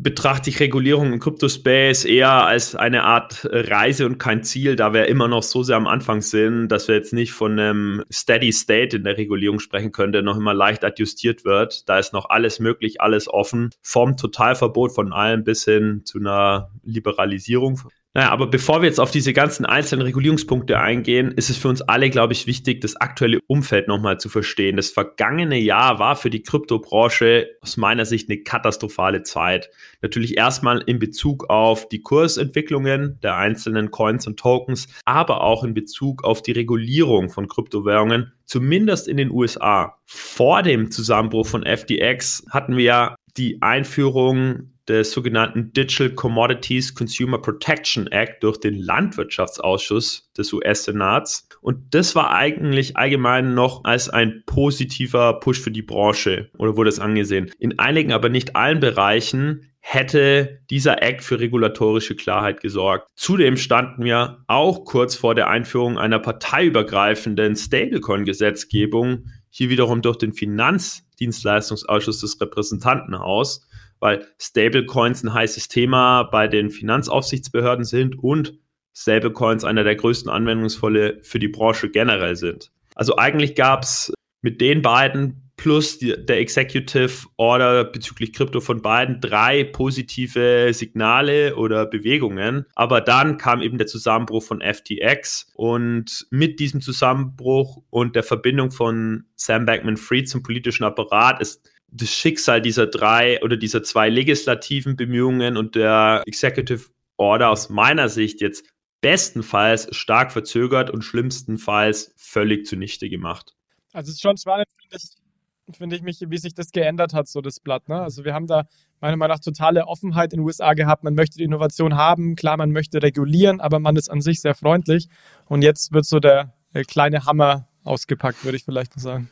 betrachte 0.00 0.48
ich 0.48 0.60
Regulierung 0.60 1.12
im 1.12 1.18
Crypto-Space 1.18 2.04
eher 2.04 2.30
als 2.30 2.76
eine 2.76 3.02
Art 3.02 3.48
Reise 3.50 4.06
und 4.06 4.18
kein 4.18 4.44
Ziel, 4.44 4.76
da 4.76 4.92
wir 4.92 5.06
immer 5.06 5.26
noch 5.26 5.42
so 5.42 5.64
sehr 5.64 5.76
am 5.76 5.88
Anfang 5.88 6.20
sind, 6.20 6.68
dass 6.68 6.86
wir 6.86 6.94
jetzt 6.94 7.12
nicht 7.12 7.32
von 7.32 7.58
einem 7.58 8.04
Steady 8.12 8.52
State 8.52 8.96
in 8.96 9.04
der 9.04 9.18
Regulierung 9.18 9.58
sprechen 9.58 9.90
können, 9.90 10.12
der 10.12 10.22
noch 10.22 10.36
immer 10.36 10.54
leicht 10.54 10.84
adjustiert 10.84 11.44
wird. 11.44 11.88
Da 11.88 11.98
ist 11.98 12.12
noch 12.12 12.30
alles 12.30 12.60
möglich, 12.60 13.00
alles 13.00 13.28
offen, 13.28 13.70
vom 13.82 14.16
Totalverbot 14.16 14.94
von 14.94 15.12
allem 15.12 15.42
bis 15.42 15.64
hin 15.64 16.02
zu 16.04 16.18
einer 16.18 16.70
Liberalisierung 16.84 17.80
naja, 18.18 18.32
aber 18.32 18.48
bevor 18.48 18.82
wir 18.82 18.88
jetzt 18.88 18.98
auf 18.98 19.12
diese 19.12 19.32
ganzen 19.32 19.64
einzelnen 19.64 20.04
Regulierungspunkte 20.04 20.80
eingehen, 20.80 21.30
ist 21.30 21.50
es 21.50 21.56
für 21.56 21.68
uns 21.68 21.82
alle, 21.82 22.10
glaube 22.10 22.32
ich, 22.32 22.48
wichtig, 22.48 22.80
das 22.80 22.96
aktuelle 22.96 23.38
Umfeld 23.46 23.86
nochmal 23.86 24.18
zu 24.18 24.28
verstehen. 24.28 24.74
Das 24.74 24.90
vergangene 24.90 25.56
Jahr 25.56 26.00
war 26.00 26.16
für 26.16 26.28
die 26.28 26.42
Kryptobranche 26.42 27.46
aus 27.60 27.76
meiner 27.76 28.06
Sicht 28.06 28.28
eine 28.28 28.40
katastrophale 28.40 29.22
Zeit. 29.22 29.70
Natürlich 30.02 30.36
erstmal 30.36 30.82
in 30.84 30.98
Bezug 30.98 31.48
auf 31.48 31.88
die 31.88 32.02
Kursentwicklungen 32.02 33.20
der 33.22 33.36
einzelnen 33.36 33.92
Coins 33.92 34.26
und 34.26 34.36
Tokens, 34.36 34.88
aber 35.04 35.44
auch 35.44 35.62
in 35.62 35.72
Bezug 35.72 36.24
auf 36.24 36.42
die 36.42 36.50
Regulierung 36.50 37.30
von 37.30 37.46
Kryptowährungen, 37.46 38.32
zumindest 38.46 39.06
in 39.06 39.16
den 39.16 39.30
USA. 39.30 39.96
Vor 40.06 40.64
dem 40.64 40.90
Zusammenbruch 40.90 41.46
von 41.46 41.64
FTX 41.64 42.46
hatten 42.50 42.76
wir 42.76 42.84
ja 42.84 43.14
die 43.36 43.62
Einführung 43.62 44.72
des 44.88 45.12
sogenannten 45.12 45.72
Digital 45.72 46.10
Commodities 46.10 46.94
Consumer 46.94 47.38
Protection 47.38 48.06
Act 48.08 48.42
durch 48.42 48.58
den 48.58 48.74
Landwirtschaftsausschuss 48.74 50.30
des 50.36 50.52
US-Senats. 50.52 51.48
Und 51.60 51.94
das 51.94 52.14
war 52.14 52.34
eigentlich 52.34 52.96
allgemein 52.96 53.54
noch 53.54 53.84
als 53.84 54.08
ein 54.08 54.42
positiver 54.46 55.40
Push 55.40 55.60
für 55.60 55.70
die 55.70 55.82
Branche 55.82 56.50
oder 56.58 56.76
wurde 56.76 56.88
es 56.88 57.00
angesehen. 57.00 57.50
In 57.58 57.78
einigen, 57.78 58.12
aber 58.12 58.28
nicht 58.28 58.56
allen 58.56 58.80
Bereichen 58.80 59.68
hätte 59.80 60.60
dieser 60.70 61.02
Act 61.02 61.22
für 61.22 61.40
regulatorische 61.40 62.14
Klarheit 62.14 62.60
gesorgt. 62.60 63.08
Zudem 63.14 63.56
standen 63.56 64.04
wir 64.04 64.44
auch 64.46 64.84
kurz 64.84 65.14
vor 65.14 65.34
der 65.34 65.48
Einführung 65.48 65.98
einer 65.98 66.18
parteiübergreifenden 66.18 67.56
Stablecoin-Gesetzgebung, 67.56 69.26
hier 69.50 69.70
wiederum 69.70 70.02
durch 70.02 70.18
den 70.18 70.34
Finanzdienstleistungsausschuss 70.34 72.20
des 72.20 72.38
Repräsentantenhaus 72.40 73.66
weil 74.00 74.26
Stablecoins 74.40 75.22
ein 75.22 75.34
heißes 75.34 75.68
Thema 75.68 76.24
bei 76.24 76.48
den 76.48 76.70
Finanzaufsichtsbehörden 76.70 77.84
sind 77.84 78.18
und 78.18 78.58
Stablecoins 78.94 79.64
einer 79.64 79.84
der 79.84 79.96
größten 79.96 80.30
Anwendungsfälle 80.30 81.20
für 81.22 81.38
die 81.38 81.48
Branche 81.48 81.90
generell 81.90 82.36
sind. 82.36 82.72
Also 82.94 83.16
eigentlich 83.16 83.54
gab 83.54 83.84
es 83.84 84.12
mit 84.42 84.60
den 84.60 84.82
beiden 84.82 85.48
plus 85.58 85.98
die, 85.98 86.14
der 86.24 86.38
Executive 86.38 87.26
Order 87.36 87.84
bezüglich 87.84 88.32
Krypto 88.32 88.60
von 88.60 88.80
beiden 88.80 89.20
drei 89.20 89.64
positive 89.64 90.72
Signale 90.72 91.56
oder 91.56 91.84
Bewegungen. 91.84 92.64
Aber 92.74 93.02
dann 93.02 93.36
kam 93.36 93.60
eben 93.60 93.76
der 93.76 93.86
Zusammenbruch 93.86 94.42
von 94.42 94.62
FTX 94.62 95.52
und 95.54 96.26
mit 96.30 96.60
diesem 96.60 96.80
Zusammenbruch 96.80 97.82
und 97.90 98.16
der 98.16 98.22
Verbindung 98.22 98.70
von 98.70 99.26
Sam 99.34 99.66
Bankman-Fried 99.66 100.28
zum 100.28 100.42
politischen 100.42 100.84
Apparat 100.84 101.42
ist 101.42 101.68
das 101.90 102.10
Schicksal 102.10 102.60
dieser 102.60 102.86
drei 102.86 103.42
oder 103.42 103.56
dieser 103.56 103.82
zwei 103.82 104.08
legislativen 104.08 104.96
Bemühungen 104.96 105.56
und 105.56 105.74
der 105.74 106.22
Executive 106.26 106.86
Order 107.16 107.50
aus 107.50 107.68
meiner 107.68 108.08
Sicht 108.08 108.40
jetzt 108.40 108.64
bestenfalls 109.00 109.88
stark 109.94 110.32
verzögert 110.32 110.90
und 110.90 111.02
schlimmstenfalls 111.02 112.12
völlig 112.16 112.66
zunichte 112.66 113.08
gemacht. 113.08 113.54
Also 113.92 114.10
es 114.10 114.16
ist 114.16 114.22
schon 114.22 114.36
spannend, 114.36 114.66
finde 114.80 114.96
ich, 114.96 115.76
finde 115.76 115.96
ich 115.96 116.02
mich, 116.02 116.20
wie 116.26 116.38
sich 116.38 116.54
das 116.54 116.70
geändert 116.72 117.14
hat, 117.14 117.28
so 117.28 117.40
das 117.40 117.60
Blatt. 117.60 117.88
Ne? 117.88 118.00
Also 118.00 118.24
wir 118.24 118.34
haben 118.34 118.46
da 118.46 118.64
meiner 119.00 119.16
Meinung 119.16 119.36
nach 119.36 119.42
totale 119.42 119.86
Offenheit 119.86 120.32
in 120.32 120.40
den 120.40 120.46
USA 120.46 120.74
gehabt. 120.74 121.04
Man 121.04 121.14
möchte 121.14 121.38
die 121.38 121.44
Innovation 121.44 121.96
haben, 121.96 122.36
klar, 122.36 122.56
man 122.56 122.72
möchte 122.72 123.02
regulieren, 123.02 123.60
aber 123.60 123.78
man 123.78 123.96
ist 123.96 124.10
an 124.10 124.20
sich 124.20 124.40
sehr 124.40 124.54
freundlich. 124.54 125.08
Und 125.46 125.62
jetzt 125.62 125.92
wird 125.92 126.04
so 126.04 126.18
der, 126.18 126.54
der 126.74 126.84
kleine 126.84 127.24
Hammer 127.24 127.68
ausgepackt, 127.84 128.44
würde 128.44 128.56
ich 128.56 128.64
vielleicht 128.64 128.96
mal 128.96 129.02
sagen. 129.02 129.30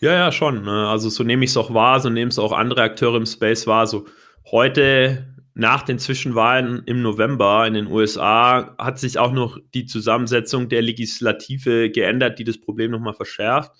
Ja, 0.00 0.14
ja, 0.14 0.32
schon. 0.32 0.62
Ne? 0.62 0.88
Also 0.88 1.10
so 1.10 1.24
nehme 1.24 1.44
ich 1.44 1.50
es 1.50 1.56
auch 1.58 1.74
wahr, 1.74 2.00
so 2.00 2.08
nehmen 2.08 2.30
es 2.30 2.38
auch 2.38 2.52
andere 2.52 2.82
Akteure 2.82 3.16
im 3.16 3.26
Space 3.26 3.66
wahr. 3.66 3.86
So 3.86 4.06
heute 4.50 5.26
nach 5.52 5.82
den 5.82 5.98
Zwischenwahlen 5.98 6.82
im 6.86 7.02
November 7.02 7.66
in 7.66 7.74
den 7.74 7.86
USA 7.86 8.74
hat 8.78 8.98
sich 8.98 9.18
auch 9.18 9.32
noch 9.32 9.58
die 9.74 9.84
Zusammensetzung 9.84 10.70
der 10.70 10.80
Legislative 10.80 11.90
geändert, 11.90 12.38
die 12.38 12.44
das 12.44 12.58
Problem 12.58 12.92
nochmal 12.92 13.12
verschärft. 13.12 13.72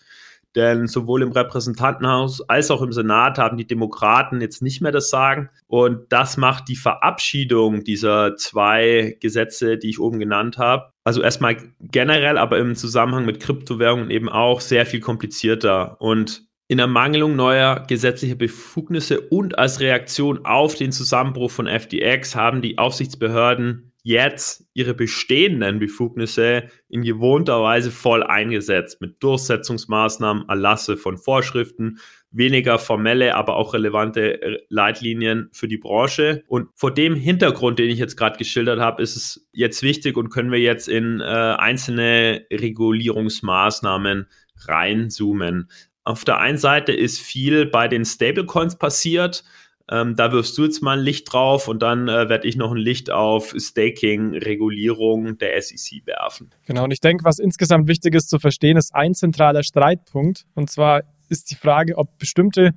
Denn 0.56 0.88
sowohl 0.88 1.22
im 1.22 1.32
Repräsentantenhaus 1.32 2.40
als 2.48 2.70
auch 2.70 2.82
im 2.82 2.92
Senat 2.92 3.38
haben 3.38 3.56
die 3.56 3.66
Demokraten 3.66 4.40
jetzt 4.40 4.62
nicht 4.62 4.80
mehr 4.80 4.92
das 4.92 5.10
Sagen. 5.10 5.48
Und 5.66 6.12
das 6.12 6.36
macht 6.36 6.68
die 6.68 6.76
Verabschiedung 6.76 7.84
dieser 7.84 8.36
zwei 8.36 9.16
Gesetze, 9.20 9.78
die 9.78 9.90
ich 9.90 10.00
oben 10.00 10.18
genannt 10.18 10.58
habe, 10.58 10.92
also 11.04 11.22
erstmal 11.22 11.56
generell, 11.80 12.38
aber 12.38 12.58
im 12.58 12.74
Zusammenhang 12.74 13.24
mit 13.24 13.40
Kryptowährungen 13.40 14.10
eben 14.10 14.28
auch 14.28 14.60
sehr 14.60 14.86
viel 14.86 15.00
komplizierter. 15.00 16.00
Und 16.00 16.44
in 16.70 16.78
Ermangelung 16.78 17.34
neuer 17.34 17.84
gesetzlicher 17.88 18.36
Befugnisse 18.36 19.20
und 19.20 19.58
als 19.58 19.80
Reaktion 19.80 20.44
auf 20.44 20.76
den 20.76 20.92
Zusammenbruch 20.92 21.50
von 21.50 21.66
FTX 21.66 22.36
haben 22.36 22.62
die 22.62 22.78
Aufsichtsbehörden 22.78 23.89
jetzt 24.02 24.64
ihre 24.72 24.94
bestehenden 24.94 25.78
Befugnisse 25.78 26.64
in 26.88 27.02
gewohnter 27.02 27.62
Weise 27.62 27.90
voll 27.90 28.22
eingesetzt 28.22 29.00
mit 29.00 29.22
Durchsetzungsmaßnahmen, 29.22 30.48
Erlasse 30.48 30.96
von 30.96 31.18
Vorschriften, 31.18 31.98
weniger 32.30 32.78
formelle, 32.78 33.34
aber 33.34 33.56
auch 33.56 33.74
relevante 33.74 34.40
äh, 34.40 34.58
Leitlinien 34.68 35.48
für 35.52 35.68
die 35.68 35.78
Branche. 35.78 36.44
Und 36.46 36.68
vor 36.74 36.94
dem 36.94 37.14
Hintergrund, 37.14 37.78
den 37.78 37.90
ich 37.90 37.98
jetzt 37.98 38.16
gerade 38.16 38.38
geschildert 38.38 38.80
habe, 38.80 39.02
ist 39.02 39.16
es 39.16 39.48
jetzt 39.52 39.82
wichtig 39.82 40.16
und 40.16 40.30
können 40.30 40.52
wir 40.52 40.60
jetzt 40.60 40.88
in 40.88 41.20
äh, 41.20 41.24
einzelne 41.24 42.46
Regulierungsmaßnahmen 42.52 44.26
reinzoomen. 44.66 45.68
Auf 46.04 46.24
der 46.24 46.38
einen 46.38 46.58
Seite 46.58 46.92
ist 46.92 47.20
viel 47.20 47.66
bei 47.66 47.88
den 47.88 48.04
Stablecoins 48.04 48.78
passiert. 48.78 49.44
Ähm, 49.90 50.14
da 50.14 50.30
wirfst 50.30 50.56
du 50.56 50.64
jetzt 50.64 50.82
mal 50.82 50.98
ein 50.98 51.04
Licht 51.04 51.32
drauf 51.32 51.66
und 51.66 51.82
dann 51.82 52.06
äh, 52.06 52.28
werde 52.28 52.46
ich 52.46 52.54
noch 52.54 52.70
ein 52.70 52.76
Licht 52.76 53.10
auf 53.10 53.54
Staking-Regulierung 53.58 55.36
der 55.38 55.60
SEC 55.60 56.06
werfen. 56.06 56.50
Genau, 56.64 56.84
und 56.84 56.92
ich 56.92 57.00
denke, 57.00 57.24
was 57.24 57.40
insgesamt 57.40 57.88
wichtig 57.88 58.14
ist 58.14 58.30
zu 58.30 58.38
verstehen, 58.38 58.76
ist 58.76 58.94
ein 58.94 59.14
zentraler 59.14 59.64
Streitpunkt. 59.64 60.46
Und 60.54 60.70
zwar 60.70 61.02
ist 61.28 61.50
die 61.50 61.56
Frage, 61.56 61.98
ob 61.98 62.18
bestimmte 62.18 62.72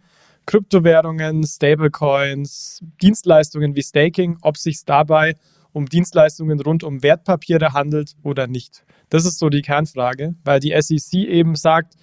Kryptowährungen, 0.48 1.44
Stablecoins, 1.44 2.84
Dienstleistungen 3.02 3.76
wie 3.76 3.84
Staking, 3.84 4.38
ob 4.42 4.58
sich 4.58 4.84
dabei 4.84 5.36
um 5.72 5.86
Dienstleistungen 5.86 6.60
rund 6.62 6.84
um 6.84 7.04
Wertpapiere 7.04 7.74
handelt 7.74 8.14
oder 8.24 8.48
nicht. 8.48 8.84
Das 9.10 9.26
ist 9.26 9.38
so 9.38 9.50
die 9.50 9.62
Kernfrage, 9.62 10.36
weil 10.44 10.60
die 10.60 10.74
SEC 10.80 11.14
eben 11.14 11.56
sagt, 11.56 11.94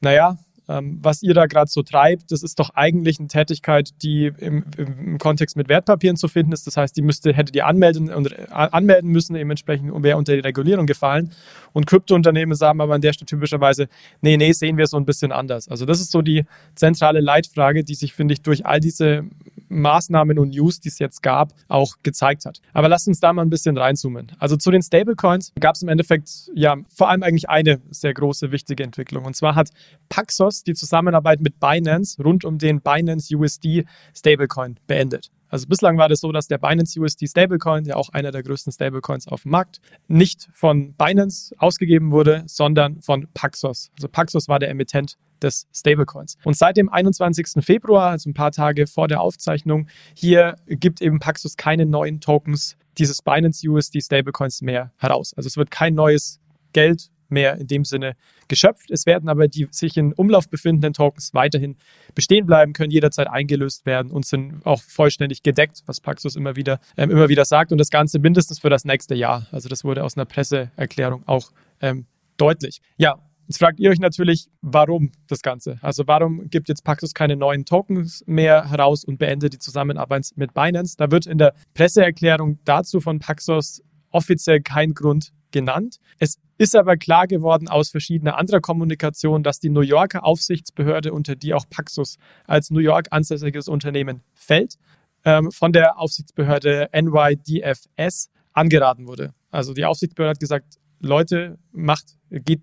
naja, 0.00 0.38
was 0.66 1.22
ihr 1.22 1.32
da 1.32 1.46
gerade 1.46 1.70
so 1.70 1.82
treibt, 1.82 2.32
das 2.32 2.42
ist 2.42 2.58
doch 2.58 2.70
eigentlich 2.70 3.20
eine 3.20 3.28
Tätigkeit, 3.28 3.90
die 4.02 4.32
im, 4.38 4.64
im, 4.76 5.18
Kontext 5.18 5.56
mit 5.56 5.68
Wertpapieren 5.68 6.16
zu 6.16 6.26
finden 6.26 6.52
ist. 6.52 6.66
Das 6.66 6.76
heißt, 6.76 6.96
die 6.96 7.02
müsste, 7.02 7.32
hättet 7.32 7.54
ihr 7.54 7.66
anmelden, 7.66 8.08
äh, 8.08 8.46
anmelden 8.50 9.10
müssen, 9.10 9.34
dementsprechend 9.34 9.92
wäre 10.02 10.16
unter 10.16 10.34
die 10.34 10.40
Regulierung 10.40 10.86
gefallen. 10.86 11.30
Und 11.72 11.86
Kryptounternehmen 11.86 12.56
sagen 12.56 12.80
aber 12.80 12.94
an 12.94 13.00
der 13.00 13.12
Stelle 13.12 13.26
typischerweise, 13.26 13.88
nee, 14.22 14.36
nee, 14.36 14.52
sehen 14.52 14.76
wir 14.76 14.86
so 14.86 14.96
ein 14.96 15.04
bisschen 15.04 15.30
anders. 15.30 15.68
Also 15.68 15.86
das 15.86 16.00
ist 16.00 16.10
so 16.10 16.20
die 16.22 16.44
zentrale 16.74 17.20
Leitfrage, 17.20 17.84
die 17.84 17.94
sich, 17.94 18.12
finde 18.12 18.34
ich, 18.34 18.42
durch 18.42 18.66
all 18.66 18.80
diese 18.80 19.24
Maßnahmen 19.68 20.38
und 20.38 20.50
News, 20.50 20.80
die 20.80 20.88
es 20.88 20.98
jetzt 20.98 21.22
gab, 21.22 21.52
auch 21.68 21.96
gezeigt 22.02 22.46
hat. 22.46 22.60
Aber 22.72 22.88
lasst 22.88 23.08
uns 23.08 23.20
da 23.20 23.32
mal 23.32 23.42
ein 23.42 23.50
bisschen 23.50 23.76
reinzoomen. 23.76 24.32
Also 24.38 24.56
zu 24.56 24.70
den 24.70 24.82
Stablecoins 24.82 25.52
gab 25.58 25.74
es 25.74 25.82
im 25.82 25.88
Endeffekt 25.88 26.50
ja 26.54 26.76
vor 26.94 27.08
allem 27.08 27.22
eigentlich 27.22 27.48
eine 27.48 27.80
sehr 27.90 28.14
große 28.14 28.52
wichtige 28.52 28.84
Entwicklung. 28.84 29.24
Und 29.24 29.36
zwar 29.36 29.54
hat 29.54 29.70
Paxos 30.08 30.55
die 30.62 30.74
Zusammenarbeit 30.74 31.40
mit 31.40 31.60
Binance 31.60 32.22
rund 32.22 32.44
um 32.44 32.58
den 32.58 32.80
Binance 32.80 33.34
USD 33.34 33.84
Stablecoin 34.14 34.78
beendet. 34.86 35.30
Also 35.48 35.68
bislang 35.68 35.96
war 35.96 36.08
das 36.08 36.20
so, 36.20 36.32
dass 36.32 36.48
der 36.48 36.58
Binance 36.58 36.98
USD 37.00 37.28
Stablecoin, 37.28 37.84
ja 37.84 37.94
auch 37.94 38.08
einer 38.10 38.32
der 38.32 38.42
größten 38.42 38.72
Stablecoins 38.72 39.28
auf 39.28 39.42
dem 39.42 39.52
Markt, 39.52 39.80
nicht 40.08 40.48
von 40.52 40.94
Binance 40.94 41.54
ausgegeben 41.58 42.10
wurde, 42.10 42.42
sondern 42.46 43.00
von 43.00 43.28
Paxos. 43.32 43.90
Also 43.96 44.08
Paxos 44.08 44.48
war 44.48 44.58
der 44.58 44.70
Emittent 44.70 45.16
des 45.42 45.68
Stablecoins. 45.72 46.36
Und 46.44 46.56
seit 46.56 46.76
dem 46.76 46.88
21. 46.88 47.64
Februar, 47.64 48.10
also 48.10 48.30
ein 48.30 48.34
paar 48.34 48.52
Tage 48.52 48.86
vor 48.86 49.06
der 49.06 49.20
Aufzeichnung, 49.20 49.86
hier 50.14 50.56
gibt 50.66 51.00
eben 51.00 51.20
Paxos 51.20 51.56
keine 51.56 51.86
neuen 51.86 52.20
Tokens 52.20 52.76
dieses 52.98 53.22
Binance 53.22 53.68
USD 53.68 54.00
Stablecoins 54.00 54.62
mehr 54.62 54.92
heraus. 54.96 55.34
Also 55.36 55.46
es 55.46 55.56
wird 55.56 55.70
kein 55.70 55.94
neues 55.94 56.40
Geld 56.72 57.10
mehr 57.30 57.58
in 57.58 57.66
dem 57.66 57.84
Sinne 57.84 58.16
geschöpft. 58.48 58.90
Es 58.90 59.06
werden 59.06 59.28
aber 59.28 59.48
die 59.48 59.68
sich 59.70 59.96
in 59.96 60.12
Umlauf 60.12 60.48
befindenden 60.48 60.92
Tokens 60.92 61.34
weiterhin 61.34 61.76
bestehen 62.14 62.46
bleiben, 62.46 62.72
können 62.72 62.90
jederzeit 62.90 63.28
eingelöst 63.28 63.86
werden 63.86 64.10
und 64.10 64.26
sind 64.26 64.64
auch 64.64 64.82
vollständig 64.82 65.42
gedeckt, 65.42 65.82
was 65.86 66.00
Paxos 66.00 66.36
immer 66.36 66.56
wieder, 66.56 66.80
ähm, 66.96 67.10
immer 67.10 67.28
wieder 67.28 67.44
sagt. 67.44 67.72
Und 67.72 67.78
das 67.78 67.90
Ganze 67.90 68.18
mindestens 68.18 68.58
für 68.58 68.70
das 68.70 68.84
nächste 68.84 69.14
Jahr. 69.14 69.46
Also 69.52 69.68
das 69.68 69.84
wurde 69.84 70.04
aus 70.04 70.16
einer 70.16 70.24
Presseerklärung 70.24 71.22
auch 71.26 71.52
ähm, 71.80 72.06
deutlich. 72.36 72.80
Ja, 72.96 73.18
Jetzt 73.48 73.58
fragt 73.58 73.78
ihr 73.78 73.90
euch 73.90 74.00
natürlich, 74.00 74.48
warum 74.60 75.12
das 75.28 75.40
Ganze? 75.40 75.78
Also 75.80 76.02
warum 76.06 76.50
gibt 76.50 76.68
jetzt 76.68 76.82
Paxos 76.82 77.14
keine 77.14 77.36
neuen 77.36 77.64
Tokens 77.64 78.24
mehr 78.26 78.68
heraus 78.68 79.04
und 79.04 79.18
beendet 79.18 79.52
die 79.52 79.58
Zusammenarbeit 79.58 80.30
mit 80.34 80.52
Binance? 80.52 80.96
Da 80.98 81.12
wird 81.12 81.26
in 81.26 81.38
der 81.38 81.54
Presseerklärung 81.74 82.58
dazu 82.64 83.00
von 83.00 83.20
Paxos 83.20 83.82
offiziell 84.16 84.62
kein 84.62 84.94
Grund 84.94 85.32
genannt. 85.50 85.98
Es 86.18 86.38
ist 86.58 86.74
aber 86.74 86.96
klar 86.96 87.26
geworden 87.26 87.68
aus 87.68 87.90
verschiedener 87.90 88.38
anderer 88.38 88.60
Kommunikation, 88.60 89.42
dass 89.42 89.60
die 89.60 89.68
New 89.68 89.82
Yorker 89.82 90.24
Aufsichtsbehörde, 90.24 91.12
unter 91.12 91.36
die 91.36 91.52
auch 91.52 91.68
Paxos 91.68 92.16
als 92.46 92.70
New 92.70 92.80
York 92.80 93.08
ansässiges 93.10 93.68
Unternehmen 93.68 94.22
fällt, 94.34 94.76
ähm, 95.24 95.50
von 95.50 95.72
der 95.72 95.98
Aufsichtsbehörde 95.98 96.88
NYDFS 96.92 98.30
angeraten 98.54 99.06
wurde. 99.06 99.34
Also 99.50 99.74
die 99.74 99.84
Aufsichtsbehörde 99.84 100.30
hat 100.30 100.40
gesagt, 100.40 100.78
Leute, 101.00 101.58
macht, 101.72 102.16
geht, 102.30 102.62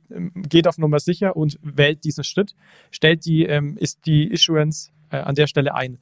geht 0.50 0.68
auf 0.68 0.80
Nummer 0.80 1.00
sicher 1.00 1.36
und 1.36 1.60
wählt 1.62 2.04
diesen 2.04 2.24
Schritt, 2.24 2.56
stellt 2.90 3.26
die, 3.26 3.46
ähm, 3.46 3.78
ist 3.78 4.08
die 4.08 4.32
Issuance 4.32 4.90
äh, 5.12 5.18
an 5.18 5.36
der 5.36 5.46
Stelle 5.48 5.76
ein. 5.76 6.00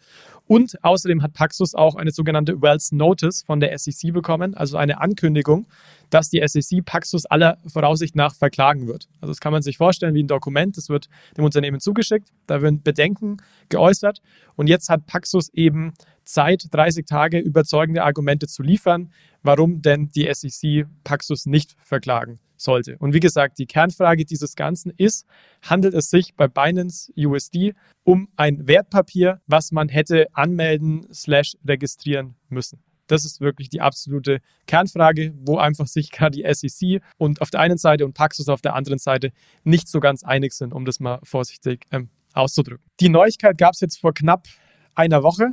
Und 0.52 0.84
außerdem 0.84 1.24
hat 1.24 1.32
Paxos 1.32 1.76
auch 1.76 1.96
eine 1.96 2.12
sogenannte 2.12 2.62
Wells 2.62 2.92
Notice 2.92 3.42
von 3.42 3.62
der 3.62 3.78
SEC 3.80 4.12
bekommen, 4.12 4.54
also 4.54 4.76
eine 4.76 5.00
Ankündigung, 5.00 5.66
dass 6.10 6.30
die 6.30 6.46
SEC 6.46 6.84
Paxos 6.84 7.26
aller 7.26 7.58
Voraussicht 7.68 8.18
nach 8.18 8.36
verklagen 8.36 8.86
wird. 8.86 9.08
Also 9.22 9.32
das 9.32 9.40
kann 9.40 9.54
man 9.54 9.62
sich 9.62 9.78
vorstellen 9.78 10.14
wie 10.14 10.24
ein 10.24 10.28
Dokument, 10.28 10.76
das 10.76 10.90
wird 10.90 11.08
dem 11.38 11.46
Unternehmen 11.46 11.80
zugeschickt, 11.80 12.34
da 12.48 12.62
werden 12.62 12.84
Bedenken 12.84 13.38
geäußert 13.70 14.22
und 14.58 14.68
jetzt 14.68 14.90
hat 14.90 15.08
Paxos 15.08 15.48
eben 15.54 15.94
Zeit, 16.26 16.68
30 16.72 17.06
Tage 17.06 17.40
überzeugende 17.40 18.04
Argumente 18.04 18.46
zu 18.46 18.62
liefern, 18.62 19.14
warum 19.44 19.82
denn 19.82 20.10
die 20.10 20.30
SEC 20.34 20.86
Paxos 21.06 21.46
nicht 21.46 21.78
verklagen 21.80 22.42
sollte. 22.62 22.98
Und 23.00 23.14
wie 23.14 23.20
gesagt, 23.20 23.58
die 23.60 23.66
Kernfrage 23.66 24.26
dieses 24.26 24.56
Ganzen 24.56 24.92
ist, 24.98 25.26
handelt 25.62 25.94
es 25.94 26.10
sich 26.10 26.36
bei 26.36 26.48
Binance 26.48 27.12
USD 27.18 27.74
um 28.04 28.30
ein 28.36 28.68
Wertpapier, 28.68 29.42
was 29.48 29.72
man 29.72 29.90
hätte 29.90 30.28
anmelden 30.34 31.08
slash 31.14 31.58
registrieren 31.66 32.36
müssen? 32.50 32.84
Das 33.08 33.26
ist 33.26 33.42
wirklich 33.42 33.68
die 33.68 33.82
absolute 33.82 34.40
Kernfrage, 34.68 35.34
wo 35.42 35.58
einfach 35.58 35.88
sich 35.88 36.12
gerade 36.12 36.38
die 36.38 36.54
SEC 36.54 37.02
und 37.18 37.42
auf 37.42 37.50
der 37.50 37.60
einen 37.60 37.78
Seite 37.78 38.06
und 38.06 38.14
Paxos 38.14 38.48
auf 38.48 38.62
der 38.62 38.76
anderen 38.76 39.00
Seite 39.00 39.32
nicht 39.64 39.90
so 39.90 40.00
ganz 40.00 40.24
einig 40.24 40.54
sind, 40.54 40.74
um 40.74 40.86
das 40.86 41.00
mal 41.00 41.20
vorsichtig 41.24 41.86
ähm, 41.92 42.10
auszudrücken. 42.34 42.86
Die 43.00 43.10
Neuigkeit 43.10 43.58
gab 43.58 43.74
es 43.74 43.82
jetzt 43.82 44.00
vor 44.00 44.14
knapp 44.14 44.48
einer 44.96 45.24
Woche. 45.24 45.52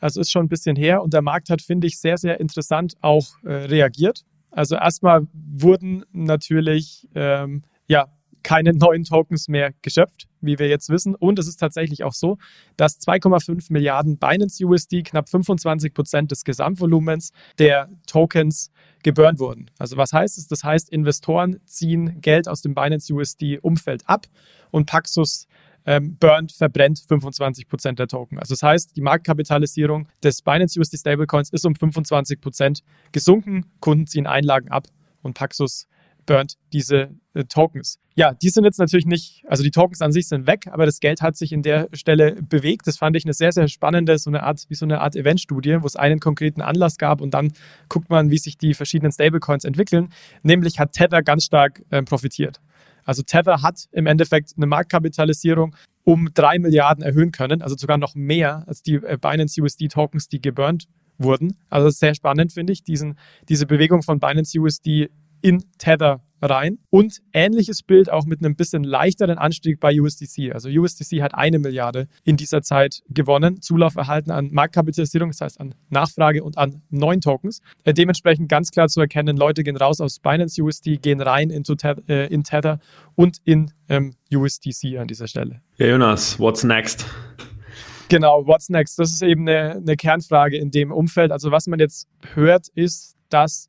Also 0.00 0.20
ist 0.20 0.30
schon 0.30 0.46
ein 0.46 0.48
bisschen 0.48 0.76
her 0.76 1.02
und 1.02 1.14
der 1.14 1.22
Markt 1.22 1.50
hat, 1.50 1.62
finde 1.62 1.86
ich, 1.86 1.98
sehr, 1.98 2.18
sehr 2.18 2.40
interessant 2.40 2.94
auch 3.00 3.26
äh, 3.42 3.52
reagiert. 3.52 4.24
Also 4.54 4.76
erstmal 4.76 5.26
wurden 5.32 6.04
natürlich 6.12 7.08
ähm, 7.14 7.64
ja 7.88 8.08
keine 8.44 8.72
neuen 8.74 9.02
Tokens 9.02 9.48
mehr 9.48 9.72
geschöpft, 9.82 10.28
wie 10.40 10.58
wir 10.58 10.68
jetzt 10.68 10.88
wissen. 10.90 11.16
Und 11.16 11.38
es 11.40 11.48
ist 11.48 11.56
tatsächlich 11.56 12.04
auch 12.04 12.12
so, 12.12 12.38
dass 12.76 13.00
2,5 13.00 13.72
Milliarden 13.72 14.18
Binance 14.18 14.64
USD, 14.64 15.02
knapp 15.02 15.28
25 15.28 15.92
Prozent 15.92 16.30
des 16.30 16.44
Gesamtvolumens 16.44 17.32
der 17.58 17.88
Tokens 18.06 18.70
geburnt 19.02 19.40
wurden. 19.40 19.70
Also 19.78 19.96
was 19.96 20.12
heißt 20.12 20.38
es? 20.38 20.46
Das 20.46 20.62
heißt, 20.62 20.90
Investoren 20.90 21.58
ziehen 21.66 22.20
Geld 22.20 22.46
aus 22.48 22.62
dem 22.62 22.74
Binance 22.74 23.12
USD-Umfeld 23.12 24.08
ab 24.08 24.26
und 24.70 24.86
Paxos 24.86 25.46
ähm, 25.86 26.16
burnt, 26.18 26.52
verbrennt 26.52 27.02
25 27.06 27.68
Prozent 27.68 27.98
der 27.98 28.08
Token. 28.08 28.38
Also 28.38 28.54
das 28.54 28.62
heißt, 28.62 28.96
die 28.96 29.00
Marktkapitalisierung 29.00 30.08
des 30.22 30.42
Binance 30.42 30.78
USD 30.78 30.96
Stablecoins 30.98 31.50
ist 31.50 31.66
um 31.66 31.74
25 31.74 32.40
Prozent 32.40 32.80
gesunken. 33.12 33.66
Kunden 33.80 34.06
ziehen 34.06 34.26
Einlagen 34.26 34.70
ab 34.70 34.86
und 35.22 35.34
Paxos 35.34 35.86
burnt 36.26 36.54
diese 36.72 37.10
äh, 37.34 37.44
Tokens. 37.44 37.98
Ja, 38.14 38.32
die 38.32 38.48
sind 38.48 38.64
jetzt 38.64 38.78
natürlich 38.78 39.06
nicht, 39.06 39.44
also 39.48 39.62
die 39.62 39.70
Tokens 39.70 40.00
an 40.00 40.12
sich 40.12 40.28
sind 40.28 40.46
weg, 40.46 40.66
aber 40.70 40.86
das 40.86 41.00
Geld 41.00 41.20
hat 41.20 41.36
sich 41.36 41.52
in 41.52 41.62
der 41.62 41.88
Stelle 41.92 42.40
bewegt. 42.42 42.86
Das 42.86 42.96
fand 42.96 43.16
ich 43.16 43.24
eine 43.24 43.34
sehr, 43.34 43.52
sehr 43.52 43.68
spannende, 43.68 44.18
so 44.18 44.30
eine 44.30 44.42
Art, 44.44 44.64
wie 44.68 44.74
so 44.74 44.86
eine 44.86 45.00
Art 45.00 45.16
Eventstudie, 45.16 45.82
wo 45.82 45.86
es 45.86 45.96
einen 45.96 46.20
konkreten 46.20 46.62
Anlass 46.62 46.96
gab 46.96 47.20
und 47.20 47.34
dann 47.34 47.52
guckt 47.88 48.10
man, 48.10 48.30
wie 48.30 48.38
sich 48.38 48.56
die 48.56 48.74
verschiedenen 48.74 49.12
Stablecoins 49.12 49.64
entwickeln. 49.64 50.10
Nämlich 50.42 50.78
hat 50.78 50.92
Tether 50.92 51.22
ganz 51.22 51.44
stark 51.44 51.82
äh, 51.90 52.02
profitiert. 52.02 52.60
Also 53.04 53.22
Tether 53.22 53.62
hat 53.62 53.86
im 53.92 54.06
Endeffekt 54.06 54.52
eine 54.56 54.66
Marktkapitalisierung 54.66 55.76
um 56.04 56.28
drei 56.34 56.58
Milliarden 56.58 57.02
erhöhen 57.02 57.32
können, 57.32 57.62
also 57.62 57.76
sogar 57.76 57.98
noch 57.98 58.14
mehr 58.14 58.64
als 58.66 58.82
die 58.82 58.94
äh, 58.96 59.18
Binance 59.20 59.60
USD 59.60 59.88
Tokens, 59.88 60.28
die 60.28 60.40
geburnt 60.40 60.86
wurden. 61.18 61.56
Also 61.70 61.90
sehr 61.90 62.14
spannend 62.14 62.52
finde 62.52 62.72
ich, 62.72 62.82
diesen, 62.82 63.18
diese 63.48 63.66
Bewegung 63.66 64.02
von 64.02 64.20
Binance 64.20 64.58
USD 64.58 65.10
in 65.40 65.64
Tether 65.78 66.23
rein. 66.40 66.78
Und 66.90 67.20
ähnliches 67.32 67.82
Bild 67.82 68.10
auch 68.10 68.26
mit 68.26 68.40
einem 68.40 68.56
bisschen 68.56 68.84
leichteren 68.84 69.38
Anstieg 69.38 69.80
bei 69.80 69.98
USDC. 69.98 70.52
Also 70.52 70.68
USDC 70.68 71.22
hat 71.22 71.34
eine 71.34 71.58
Milliarde 71.58 72.08
in 72.24 72.36
dieser 72.36 72.62
Zeit 72.62 73.02
gewonnen, 73.08 73.60
Zulauf 73.62 73.96
erhalten 73.96 74.30
an 74.30 74.50
Marktkapitalisierung, 74.52 75.30
das 75.30 75.40
heißt 75.40 75.60
an 75.60 75.74
Nachfrage 75.88 76.44
und 76.44 76.58
an 76.58 76.82
neuen 76.90 77.20
Tokens. 77.20 77.60
Äh, 77.84 77.94
dementsprechend 77.94 78.48
ganz 78.48 78.70
klar 78.70 78.88
zu 78.88 79.00
erkennen, 79.00 79.36
Leute 79.36 79.62
gehen 79.62 79.76
raus 79.76 80.00
aus 80.00 80.18
Binance 80.18 80.62
USD, 80.62 80.98
gehen 80.98 81.20
rein 81.20 81.50
into 81.50 81.74
äh, 82.08 82.32
in 82.32 82.44
Tether 82.44 82.78
und 83.14 83.38
in 83.44 83.72
ähm, 83.88 84.14
USDC 84.32 84.98
an 84.98 85.08
dieser 85.08 85.28
Stelle. 85.28 85.60
Ja, 85.76 85.86
Jonas, 85.86 86.38
what's 86.38 86.64
next? 86.64 87.06
Genau, 88.08 88.46
what's 88.46 88.68
next? 88.68 88.98
Das 88.98 89.12
ist 89.12 89.22
eben 89.22 89.48
eine, 89.48 89.72
eine 89.72 89.96
Kernfrage 89.96 90.56
in 90.56 90.70
dem 90.70 90.92
Umfeld. 90.92 91.32
Also 91.32 91.50
was 91.50 91.66
man 91.66 91.78
jetzt 91.78 92.06
hört, 92.34 92.68
ist, 92.74 93.16
dass 93.28 93.68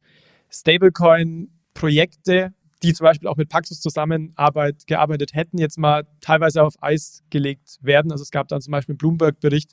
Stablecoin-Projekte, 1.76 2.54
die 2.84 2.94
zum 2.94 3.06
Beispiel 3.06 3.28
auch 3.28 3.38
mit 3.38 3.50
Paxos 3.50 3.80
zusammenarbeit 3.80 4.88
gearbeitet 4.88 5.34
hätten, 5.34 5.58
jetzt 5.58 5.78
mal 5.78 6.06
teilweise 6.22 6.64
auf 6.64 6.76
Eis 6.82 7.24
gelegt 7.30 7.78
werden. 7.82 8.12
Also 8.12 8.24
es 8.24 8.32
gab 8.32 8.48
dann 8.48 8.62
zum 8.62 8.72
Beispiel 8.72 8.94
einen 8.94 8.98
Bloomberg-Bericht 8.98 9.72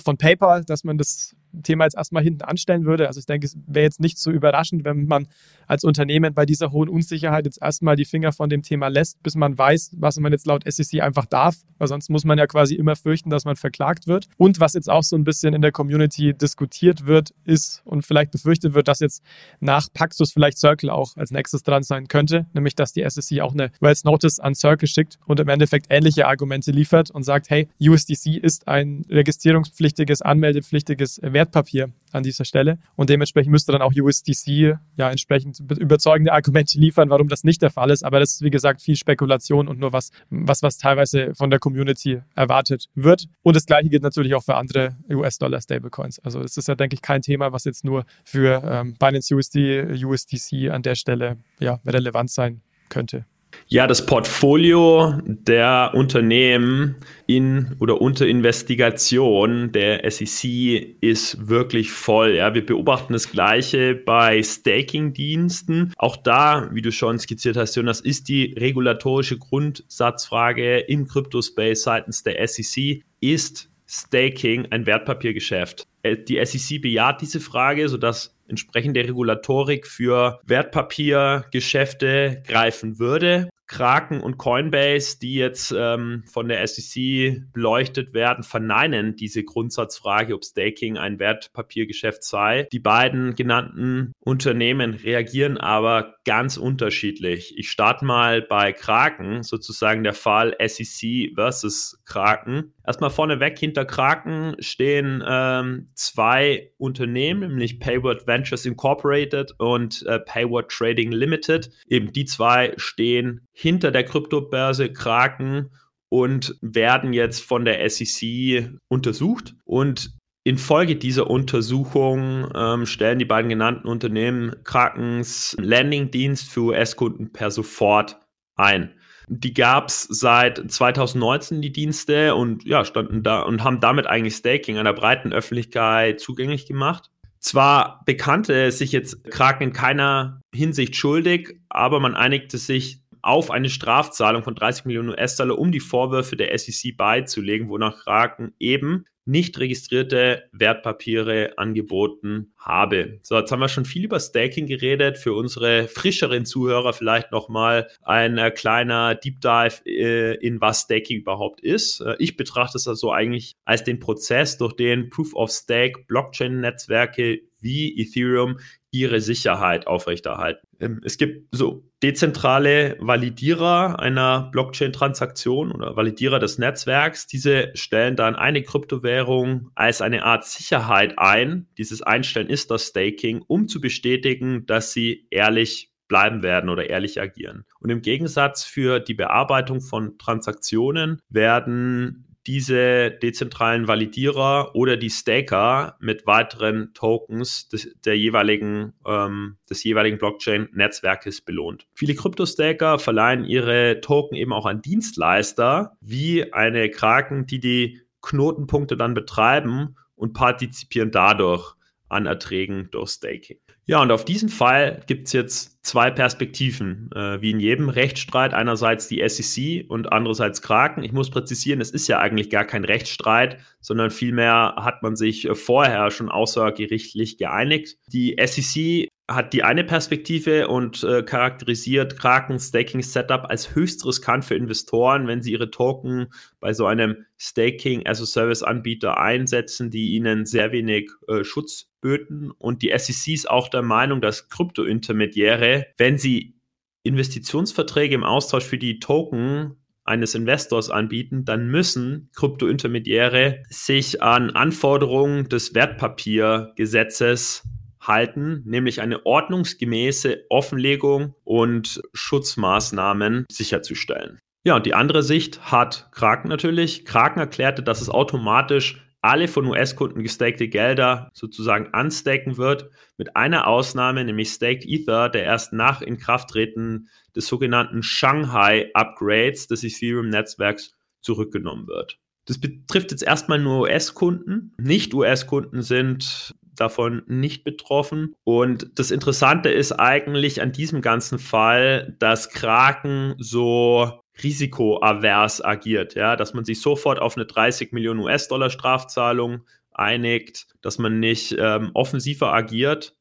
von 0.00 0.16
PayPal, 0.16 0.64
dass 0.64 0.84
man 0.84 0.98
das 0.98 1.34
Thema 1.62 1.84
jetzt 1.84 1.96
erstmal 1.96 2.22
hinten 2.22 2.42
anstellen 2.42 2.84
würde. 2.84 3.06
Also 3.08 3.20
ich 3.20 3.26
denke, 3.26 3.46
es 3.46 3.56
wäre 3.66 3.84
jetzt 3.84 4.00
nicht 4.00 4.18
so 4.18 4.30
überraschend, 4.30 4.84
wenn 4.84 5.06
man 5.06 5.28
als 5.66 5.84
Unternehmen 5.84 6.34
bei 6.34 6.46
dieser 6.46 6.72
hohen 6.72 6.88
Unsicherheit 6.88 7.44
jetzt 7.44 7.60
erstmal 7.60 7.96
die 7.96 8.04
Finger 8.04 8.32
von 8.32 8.48
dem 8.48 8.62
Thema 8.62 8.88
lässt, 8.88 9.22
bis 9.22 9.34
man 9.34 9.56
weiß, 9.56 9.92
was 9.98 10.18
man 10.18 10.32
jetzt 10.32 10.46
laut 10.46 10.64
SEC 10.66 11.02
einfach 11.02 11.26
darf, 11.26 11.56
weil 11.78 11.88
sonst 11.88 12.08
muss 12.08 12.24
man 12.24 12.38
ja 12.38 12.46
quasi 12.46 12.74
immer 12.74 12.96
fürchten, 12.96 13.30
dass 13.30 13.44
man 13.44 13.56
verklagt 13.56 14.06
wird. 14.06 14.28
Und 14.36 14.60
was 14.60 14.74
jetzt 14.74 14.88
auch 14.88 15.02
so 15.02 15.16
ein 15.16 15.24
bisschen 15.24 15.54
in 15.54 15.62
der 15.62 15.72
Community 15.72 16.32
diskutiert 16.34 17.06
wird, 17.06 17.34
ist 17.44 17.82
und 17.84 18.02
vielleicht 18.06 18.32
befürchtet 18.32 18.74
wird, 18.74 18.88
dass 18.88 19.00
jetzt 19.00 19.22
nach 19.60 19.88
Paxos 19.92 20.32
vielleicht 20.32 20.58
Circle 20.58 20.90
auch 20.90 21.16
als 21.16 21.30
nächstes 21.30 21.62
dran 21.62 21.82
sein 21.82 22.08
könnte, 22.08 22.46
nämlich 22.54 22.74
dass 22.74 22.92
die 22.92 23.04
SEC 23.08 23.40
auch 23.40 23.52
eine 23.52 23.70
Wells 23.80 24.04
Notice 24.04 24.40
an 24.40 24.54
Circle 24.54 24.88
schickt 24.88 25.18
und 25.26 25.40
im 25.40 25.48
Endeffekt 25.48 25.86
ähnliche 25.90 26.26
Argumente 26.26 26.70
liefert 26.70 27.10
und 27.10 27.24
sagt, 27.24 27.50
hey, 27.50 27.68
USDC 27.80 28.38
ist 28.42 28.68
ein 28.68 29.04
registrierungspflichtiges, 29.08 29.81
anmeldepflichtiges 30.22 31.20
Wert 31.22 31.52
Wertpapier 31.52 31.92
an 32.12 32.22
dieser 32.22 32.44
Stelle. 32.44 32.78
Und 32.94 33.10
dementsprechend 33.10 33.50
müsste 33.50 33.72
dann 33.72 33.82
auch 33.82 33.92
USDC 33.94 34.78
ja 34.96 35.10
entsprechend 35.10 35.60
überzeugende 35.78 36.32
Argumente 36.32 36.78
liefern, 36.78 37.10
warum 37.10 37.28
das 37.28 37.44
nicht 37.44 37.62
der 37.62 37.70
Fall 37.70 37.90
ist. 37.90 38.04
Aber 38.04 38.20
das 38.20 38.34
ist, 38.34 38.42
wie 38.42 38.50
gesagt, 38.50 38.82
viel 38.82 38.96
Spekulation 38.96 39.68
und 39.68 39.78
nur 39.78 39.92
was, 39.92 40.10
was, 40.30 40.62
was 40.62 40.78
teilweise 40.78 41.34
von 41.34 41.50
der 41.50 41.58
Community 41.58 42.20
erwartet 42.34 42.86
wird. 42.94 43.26
Und 43.42 43.56
das 43.56 43.66
Gleiche 43.66 43.88
gilt 43.88 44.02
natürlich 44.02 44.34
auch 44.34 44.44
für 44.44 44.56
andere 44.56 44.96
US-Dollar-Stablecoins. 45.10 46.20
Also 46.20 46.40
es 46.40 46.56
ist 46.56 46.68
ja, 46.68 46.74
denke 46.74 46.94
ich, 46.94 47.02
kein 47.02 47.22
Thema, 47.22 47.52
was 47.52 47.64
jetzt 47.64 47.84
nur 47.84 48.04
für 48.24 48.62
ähm, 48.64 48.94
Binance 48.98 49.34
USD, 49.34 50.04
USDC 50.04 50.70
an 50.70 50.82
der 50.82 50.94
Stelle 50.94 51.38
ja, 51.58 51.80
relevant 51.86 52.30
sein 52.30 52.62
könnte. 52.88 53.24
Ja, 53.68 53.86
das 53.86 54.04
Portfolio 54.04 55.18
der 55.24 55.92
Unternehmen 55.94 56.96
in 57.26 57.74
oder 57.80 58.00
unter 58.00 58.26
Investigation 58.26 59.72
der 59.72 60.10
SEC 60.10 60.98
ist 61.00 61.48
wirklich 61.48 61.90
voll. 61.90 62.36
Ja, 62.36 62.54
wir 62.54 62.66
beobachten 62.66 63.14
das 63.14 63.30
Gleiche 63.30 63.94
bei 63.94 64.42
Staking-Diensten. 64.42 65.92
Auch 65.96 66.16
da, 66.16 66.68
wie 66.72 66.82
du 66.82 66.92
schon 66.92 67.18
skizziert 67.18 67.56
hast, 67.56 67.74
Jonas, 67.74 68.00
ist 68.00 68.28
die 68.28 68.54
regulatorische 68.58 69.38
Grundsatzfrage 69.38 70.80
im 70.80 71.08
Crypto-Space 71.08 71.82
seitens 71.82 72.22
der 72.22 72.46
SEC. 72.46 73.02
Ist 73.20 73.70
Staking 73.86 74.66
ein 74.70 74.86
Wertpapiergeschäft? 74.86 75.86
Äh, 76.02 76.16
die 76.18 76.44
SEC 76.44 76.80
bejaht 76.80 77.20
diese 77.20 77.40
Frage, 77.40 77.88
sodass 77.88 78.36
entsprechende 78.48 79.00
Regulatorik 79.00 79.86
für 79.86 80.40
Wertpapiergeschäfte 80.44 82.42
greifen 82.46 82.98
würde. 82.98 83.48
Kraken 83.72 84.20
und 84.20 84.36
Coinbase, 84.36 85.18
die 85.18 85.34
jetzt 85.34 85.74
ähm, 85.74 86.24
von 86.30 86.48
der 86.48 86.66
SEC 86.66 87.42
beleuchtet 87.54 88.12
werden, 88.12 88.44
verneinen 88.44 89.16
diese 89.16 89.44
Grundsatzfrage, 89.44 90.34
ob 90.34 90.44
Staking 90.44 90.98
ein 90.98 91.18
Wertpapiergeschäft 91.18 92.22
sei. 92.22 92.68
Die 92.70 92.80
beiden 92.80 93.34
genannten 93.34 94.12
Unternehmen 94.20 94.92
reagieren 94.92 95.56
aber 95.56 96.16
ganz 96.24 96.56
unterschiedlich. 96.56 97.56
Ich 97.58 97.70
starte 97.70 98.04
mal 98.04 98.42
bei 98.42 98.72
Kraken, 98.72 99.42
sozusagen 99.42 100.04
der 100.04 100.14
Fall 100.14 100.56
SEC 100.64 101.32
versus 101.34 102.00
Kraken. 102.04 102.74
Erstmal 102.86 103.10
vorneweg, 103.10 103.58
hinter 103.58 103.84
Kraken 103.84 104.54
stehen 104.60 105.22
ähm, 105.26 105.90
zwei 105.94 106.72
Unternehmen, 106.78 107.50
nämlich 107.50 107.80
Payward 107.80 108.26
Ventures 108.26 108.66
Incorporated 108.66 109.54
und 109.58 110.04
äh, 110.06 110.20
Payward 110.20 110.70
Trading 110.70 111.12
Limited. 111.12 111.70
Eben 111.86 112.12
die 112.12 112.24
zwei 112.24 112.74
stehen 112.76 113.46
hinter 113.52 113.90
der 113.90 114.04
Kryptobörse 114.04 114.92
Kraken 114.92 115.70
und 116.08 116.56
werden 116.60 117.12
jetzt 117.12 117.42
von 117.42 117.64
der 117.64 117.88
SEC 117.88 118.70
untersucht. 118.88 119.54
Und 119.64 120.12
Infolge 120.44 120.96
dieser 120.96 121.30
Untersuchung 121.30 122.50
ähm, 122.54 122.86
stellen 122.86 123.20
die 123.20 123.24
beiden 123.24 123.48
genannten 123.48 123.86
Unternehmen 123.86 124.56
Krakens 124.64 125.56
Landingdienst 125.60 126.50
für 126.50 126.60
US-Kunden 126.62 127.32
per 127.32 127.52
sofort 127.52 128.18
ein. 128.56 128.92
Die 129.28 129.54
gab 129.54 129.88
es 129.88 130.02
seit 130.02 130.70
2019, 130.70 131.62
die 131.62 131.72
Dienste, 131.72 132.34
und 132.34 132.64
ja, 132.64 132.84
standen 132.84 133.22
da 133.22 133.42
und 133.42 133.62
haben 133.62 133.80
damit 133.80 134.06
eigentlich 134.06 134.34
Staking 134.34 134.78
einer 134.78 134.92
breiten 134.92 135.32
Öffentlichkeit 135.32 136.20
zugänglich 136.20 136.66
gemacht. 136.66 137.10
Zwar 137.38 138.02
bekannte 138.04 138.70
sich 138.72 138.90
jetzt 138.92 139.24
Kraken 139.30 139.68
in 139.68 139.72
keiner 139.72 140.40
Hinsicht 140.54 140.96
schuldig, 140.96 141.60
aber 141.68 142.00
man 142.00 142.14
einigte 142.14 142.58
sich 142.58 143.02
auf 143.22 143.52
eine 143.52 143.70
Strafzahlung 143.70 144.42
von 144.42 144.56
30 144.56 144.86
Millionen 144.86 145.10
US-Dollar, 145.10 145.56
um 145.58 145.70
die 145.70 145.80
Vorwürfe 145.80 146.36
der 146.36 146.56
SEC 146.58 146.96
beizulegen, 146.96 147.68
wonach 147.68 148.02
Kraken 148.02 148.52
eben 148.58 149.04
nicht 149.24 149.58
registrierte 149.58 150.44
Wertpapiere 150.52 151.52
angeboten 151.56 152.52
habe. 152.58 153.20
So, 153.22 153.38
jetzt 153.38 153.52
haben 153.52 153.60
wir 153.60 153.68
schon 153.68 153.84
viel 153.84 154.04
über 154.04 154.18
Staking 154.18 154.66
geredet. 154.66 155.18
Für 155.18 155.34
unsere 155.34 155.88
frischeren 155.88 156.44
Zuhörer 156.44 156.92
vielleicht 156.92 157.30
nochmal 157.30 157.88
ein 158.02 158.38
äh, 158.38 158.50
kleiner 158.50 159.14
Deep 159.14 159.40
Dive 159.40 159.86
äh, 159.86 160.34
in 160.36 160.60
was 160.60 160.82
Staking 160.82 161.20
überhaupt 161.20 161.60
ist. 161.60 162.00
Äh, 162.00 162.16
ich 162.18 162.36
betrachte 162.36 162.78
es 162.78 162.88
also 162.88 163.12
eigentlich 163.12 163.54
als 163.64 163.84
den 163.84 164.00
Prozess, 164.00 164.58
durch 164.58 164.74
den 164.74 165.10
Proof 165.10 165.34
of 165.34 165.50
Stake 165.50 166.04
Blockchain-Netzwerke 166.08 167.40
wie 167.60 167.98
Ethereum 168.00 168.58
ihre 168.92 169.20
Sicherheit 169.20 169.86
aufrechterhalten. 169.86 170.66
Ähm, 170.78 171.00
es 171.04 171.16
gibt 171.16 171.48
so 171.50 171.82
dezentrale 172.02 172.96
Validierer 173.00 173.98
einer 173.98 174.50
Blockchain-Transaktion 174.52 175.72
oder 175.72 175.96
Validierer 175.96 176.38
des 176.38 176.58
Netzwerks. 176.58 177.26
Diese 177.26 177.70
stellen 177.74 178.16
dann 178.16 178.36
eine 178.36 178.62
Kryptowährung 178.62 179.70
als 179.74 180.02
eine 180.02 180.24
Art 180.24 180.44
Sicherheit 180.44 181.18
ein. 181.18 181.68
Dieses 181.78 182.02
Einstellen 182.02 182.48
ist 182.48 182.70
das 182.70 182.88
Staking, 182.88 183.42
um 183.46 183.66
zu 183.66 183.80
bestätigen, 183.80 184.66
dass 184.66 184.92
sie 184.92 185.26
ehrlich 185.30 185.90
bleiben 186.06 186.42
werden 186.42 186.68
oder 186.68 186.90
ehrlich 186.90 187.20
agieren. 187.20 187.64
Und 187.80 187.88
im 187.88 188.02
Gegensatz 188.02 188.64
für 188.64 189.00
die 189.00 189.14
Bearbeitung 189.14 189.80
von 189.80 190.18
Transaktionen 190.18 191.22
werden 191.30 192.31
diese 192.46 193.10
dezentralen 193.10 193.86
Validierer 193.86 194.74
oder 194.74 194.96
die 194.96 195.10
Staker 195.10 195.96
mit 196.00 196.26
weiteren 196.26 196.92
Tokens 196.94 197.68
des, 197.68 197.94
der 198.04 198.18
jeweiligen, 198.18 198.94
ähm, 199.06 199.56
des 199.70 199.84
jeweiligen 199.84 200.18
Blockchain-Netzwerkes 200.18 201.42
belohnt. 201.42 201.86
Viele 201.94 202.14
Krypto-Staker 202.14 202.98
verleihen 202.98 203.44
ihre 203.44 204.00
Token 204.00 204.36
eben 204.36 204.52
auch 204.52 204.66
an 204.66 204.82
Dienstleister 204.82 205.96
wie 206.00 206.52
eine 206.52 206.90
Kraken, 206.90 207.46
die 207.46 207.60
die 207.60 208.00
Knotenpunkte 208.22 208.96
dann 208.96 209.14
betreiben 209.14 209.96
und 210.16 210.32
partizipieren 210.32 211.10
dadurch 211.10 211.74
an 212.08 212.26
Erträgen 212.26 212.88
durch 212.90 213.10
Staking. 213.10 213.58
Ja, 213.84 214.00
und 214.00 214.12
auf 214.12 214.24
diesen 214.24 214.48
Fall 214.48 215.02
gibt 215.06 215.26
es 215.26 215.32
jetzt 215.32 215.84
zwei 215.84 216.10
Perspektiven, 216.12 217.10
äh, 217.14 217.40
wie 217.40 217.50
in 217.50 217.58
jedem 217.58 217.88
Rechtsstreit. 217.88 218.54
Einerseits 218.54 219.08
die 219.08 219.26
SEC 219.28 219.84
und 219.90 220.12
andererseits 220.12 220.62
Kraken. 220.62 221.02
Ich 221.02 221.12
muss 221.12 221.30
präzisieren, 221.30 221.80
es 221.80 221.90
ist 221.90 222.06
ja 222.06 222.20
eigentlich 222.20 222.48
gar 222.48 222.64
kein 222.64 222.84
Rechtsstreit, 222.84 223.58
sondern 223.80 224.10
vielmehr 224.10 224.76
hat 224.76 225.02
man 225.02 225.16
sich 225.16 225.48
äh, 225.48 225.56
vorher 225.56 226.12
schon 226.12 226.28
außergerichtlich 226.28 227.38
geeinigt. 227.38 227.98
Die 228.06 228.36
SEC 228.40 229.08
hat 229.28 229.52
die 229.52 229.64
eine 229.64 229.82
Perspektive 229.82 230.68
und 230.68 231.02
äh, 231.02 231.24
charakterisiert 231.24 232.16
Krakens 232.16 232.68
Staking 232.68 233.02
Setup 233.02 233.46
als 233.48 233.74
höchst 233.74 234.06
riskant 234.06 234.44
für 234.44 234.54
Investoren, 234.54 235.26
wenn 235.26 235.42
sie 235.42 235.52
ihre 235.52 235.70
Token 235.70 236.28
bei 236.60 236.72
so 236.72 236.86
einem 236.86 237.24
Staking 237.36 238.06
as 238.06 238.22
a 238.22 238.26
Service 238.26 238.62
Anbieter 238.62 239.18
einsetzen, 239.18 239.90
die 239.90 240.12
ihnen 240.12 240.44
sehr 240.46 240.70
wenig 240.70 241.10
äh, 241.26 241.42
Schutz 241.42 241.91
böten. 242.02 242.50
Und 242.50 242.82
die 242.82 242.92
SEC 242.94 243.32
ist 243.32 243.48
auch 243.48 243.68
der 243.68 243.80
Meinung, 243.80 244.20
dass 244.20 244.50
Krypto-Intermediäre, 244.50 245.86
wenn 245.96 246.18
sie 246.18 246.58
Investitionsverträge 247.04 248.14
im 248.14 248.24
Austausch 248.24 248.64
für 248.64 248.78
die 248.78 249.00
Token 249.00 249.76
eines 250.04 250.34
Investors 250.34 250.90
anbieten, 250.90 251.46
dann 251.46 251.68
müssen 251.68 252.28
Krypto-Intermediäre 252.36 253.62
sich 253.70 254.20
an 254.20 254.50
Anforderungen 254.50 255.48
des 255.48 255.74
Wertpapiergesetzes 255.74 257.62
halten, 258.00 258.62
nämlich 258.64 259.00
eine 259.00 259.24
ordnungsgemäße 259.24 260.44
Offenlegung 260.48 261.34
und 261.44 262.02
Schutzmaßnahmen 262.12 263.46
sicherzustellen. 263.50 264.40
Ja, 264.64 264.76
und 264.76 264.86
die 264.86 264.94
andere 264.94 265.22
Sicht 265.22 265.72
hat 265.72 266.08
Kraken 266.12 266.48
natürlich. 266.48 267.04
Kraken 267.04 267.40
erklärte, 267.40 267.82
dass 267.82 268.00
es 268.00 268.08
automatisch 268.08 269.02
alle 269.22 269.48
von 269.48 269.66
US-Kunden 269.66 270.22
gestakte 270.22 270.68
Gelder 270.68 271.30
sozusagen 271.32 271.94
anstaken 271.94 272.56
wird, 272.56 272.90
mit 273.16 273.36
einer 273.36 273.68
Ausnahme, 273.68 274.24
nämlich 274.24 274.50
Staked 274.50 274.84
Ether, 274.84 275.28
der 275.28 275.44
erst 275.44 275.72
nach 275.72 276.02
Inkrafttreten 276.02 277.08
des 277.34 277.46
sogenannten 277.46 278.02
Shanghai 278.02 278.90
Upgrades 278.94 279.68
des 279.68 279.84
Ethereum-Netzwerks 279.84 280.94
zurückgenommen 281.20 281.86
wird. 281.86 282.18
Das 282.46 282.60
betrifft 282.60 283.12
jetzt 283.12 283.22
erstmal 283.22 283.60
nur 283.60 283.82
US-Kunden. 283.82 284.74
Nicht-US-Kunden 284.76 285.82
sind 285.82 286.54
davon 286.74 287.22
nicht 287.26 287.64
betroffen. 287.64 288.34
Und 288.44 288.98
das 288.98 289.10
Interessante 289.10 289.68
ist 289.68 289.92
eigentlich 289.92 290.60
an 290.60 290.72
diesem 290.72 291.00
ganzen 291.00 291.38
Fall, 291.38 292.16
dass 292.18 292.50
Kraken 292.50 293.34
so 293.38 294.21
risikoavers 294.42 295.64
agiert, 295.64 296.14
ja, 296.14 296.36
dass 296.36 296.54
man 296.54 296.64
sich 296.64 296.80
sofort 296.80 297.20
auf 297.20 297.36
eine 297.36 297.46
30 297.46 297.92
Millionen 297.92 298.20
US-Dollar 298.20 298.70
Strafzahlung 298.70 299.64
einigt, 299.92 300.66
dass 300.80 300.98
man 300.98 301.20
nicht 301.20 301.54
ähm, 301.58 301.90
offensiver 301.94 302.52
agiert. 302.52 303.14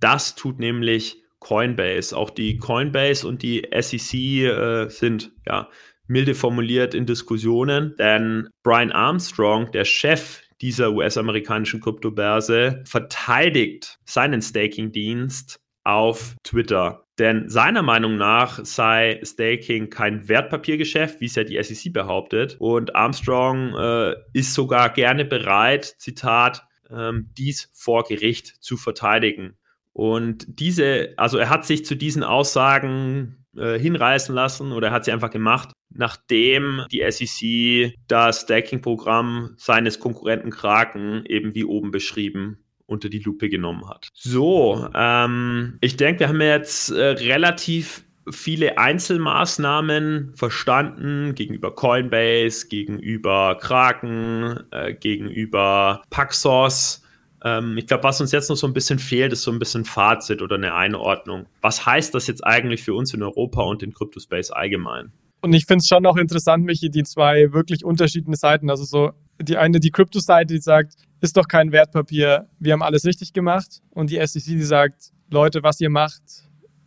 Das 0.00 0.34
tut 0.34 0.58
nämlich 0.58 1.22
Coinbase. 1.40 2.16
Auch 2.16 2.30
die 2.30 2.58
Coinbase 2.58 3.26
und 3.26 3.42
die 3.42 3.66
SEC 3.78 4.14
äh, 4.14 4.88
sind 4.88 5.32
ja 5.46 5.68
milde 6.06 6.34
formuliert 6.34 6.94
in 6.94 7.06
Diskussionen, 7.06 7.94
denn 7.98 8.48
Brian 8.62 8.92
Armstrong, 8.92 9.70
der 9.72 9.84
Chef 9.84 10.42
dieser 10.60 10.92
US-amerikanischen 10.92 11.80
Kryptobörse, 11.80 12.82
verteidigt 12.84 13.98
seinen 14.04 14.42
Staking-Dienst 14.42 15.60
auf 15.84 16.34
Twitter. 16.42 17.04
Denn 17.18 17.48
seiner 17.48 17.82
Meinung 17.82 18.16
nach 18.16 18.64
sei 18.64 19.20
Staking 19.24 19.90
kein 19.90 20.28
Wertpapiergeschäft, 20.28 21.20
wie 21.20 21.26
es 21.26 21.34
ja 21.34 21.42
die 21.42 21.60
SEC 21.62 21.92
behauptet. 21.92 22.56
Und 22.60 22.94
Armstrong 22.94 23.74
äh, 23.74 24.14
ist 24.32 24.54
sogar 24.54 24.90
gerne 24.90 25.24
bereit, 25.24 25.84
Zitat, 25.98 26.64
ähm, 26.90 27.30
dies 27.36 27.70
vor 27.74 28.04
Gericht 28.04 28.62
zu 28.62 28.76
verteidigen. 28.76 29.56
Und 29.92 30.46
diese, 30.48 31.14
also 31.16 31.38
er 31.38 31.50
hat 31.50 31.66
sich 31.66 31.84
zu 31.84 31.96
diesen 31.96 32.22
Aussagen 32.22 33.44
äh, 33.56 33.78
hinreißen 33.78 34.32
lassen 34.32 34.70
oder 34.70 34.88
er 34.88 34.92
hat 34.92 35.04
sie 35.04 35.10
einfach 35.10 35.30
gemacht, 35.30 35.72
nachdem 35.90 36.84
die 36.92 37.04
SEC 37.10 37.94
das 38.06 38.42
Staking-Programm 38.42 39.54
seines 39.56 39.98
Konkurrenten 39.98 40.50
Kraken 40.50 41.24
eben 41.26 41.56
wie 41.56 41.64
oben 41.64 41.90
beschrieben 41.90 42.64
unter 42.88 43.08
die 43.08 43.20
Lupe 43.20 43.48
genommen 43.48 43.88
hat. 43.88 44.08
So, 44.14 44.88
ähm, 44.94 45.78
ich 45.80 45.96
denke, 45.96 46.20
wir 46.20 46.28
haben 46.28 46.40
jetzt 46.40 46.90
äh, 46.90 47.02
relativ 47.02 48.04
viele 48.30 48.78
Einzelmaßnahmen 48.78 50.32
verstanden 50.34 51.34
gegenüber 51.34 51.74
Coinbase, 51.74 52.68
gegenüber 52.68 53.56
Kraken, 53.60 54.60
äh, 54.70 54.94
gegenüber 54.94 56.02
Paxos. 56.10 57.02
Ähm, 57.44 57.76
ich 57.78 57.86
glaube, 57.86 58.04
was 58.04 58.20
uns 58.20 58.32
jetzt 58.32 58.48
noch 58.48 58.56
so 58.56 58.66
ein 58.66 58.72
bisschen 58.72 58.98
fehlt, 58.98 59.32
ist 59.32 59.42
so 59.42 59.52
ein 59.52 59.58
bisschen 59.58 59.84
Fazit 59.84 60.42
oder 60.42 60.56
eine 60.56 60.74
Einordnung. 60.74 61.46
Was 61.60 61.86
heißt 61.86 62.14
das 62.14 62.26
jetzt 62.26 62.44
eigentlich 62.44 62.82
für 62.82 62.94
uns 62.94 63.14
in 63.14 63.22
Europa 63.22 63.62
und 63.62 63.82
den 63.82 63.92
Crypto-Space 63.92 64.50
allgemein? 64.50 65.12
Und 65.40 65.52
ich 65.52 65.66
finde 65.66 65.82
es 65.82 65.86
schon 65.86 66.04
auch 66.06 66.16
interessant, 66.16 66.64
Michi, 66.64 66.90
die 66.90 67.04
zwei 67.04 67.52
wirklich 67.52 67.84
unterschiedlichen 67.84 68.34
Seiten. 68.34 68.70
Also 68.70 68.84
so 68.84 69.12
die 69.40 69.56
eine, 69.56 69.78
die 69.78 69.90
Crypto-Seite, 69.90 70.54
die 70.54 70.60
sagt, 70.60 70.94
ist 71.20 71.36
doch 71.36 71.48
kein 71.48 71.72
Wertpapier, 71.72 72.48
wir 72.58 72.72
haben 72.72 72.82
alles 72.82 73.04
richtig 73.04 73.32
gemacht. 73.32 73.82
Und 73.90 74.10
die 74.10 74.24
SEC, 74.24 74.44
die 74.44 74.62
sagt, 74.62 75.12
Leute, 75.30 75.62
was 75.62 75.80
ihr 75.80 75.90
macht, 75.90 76.22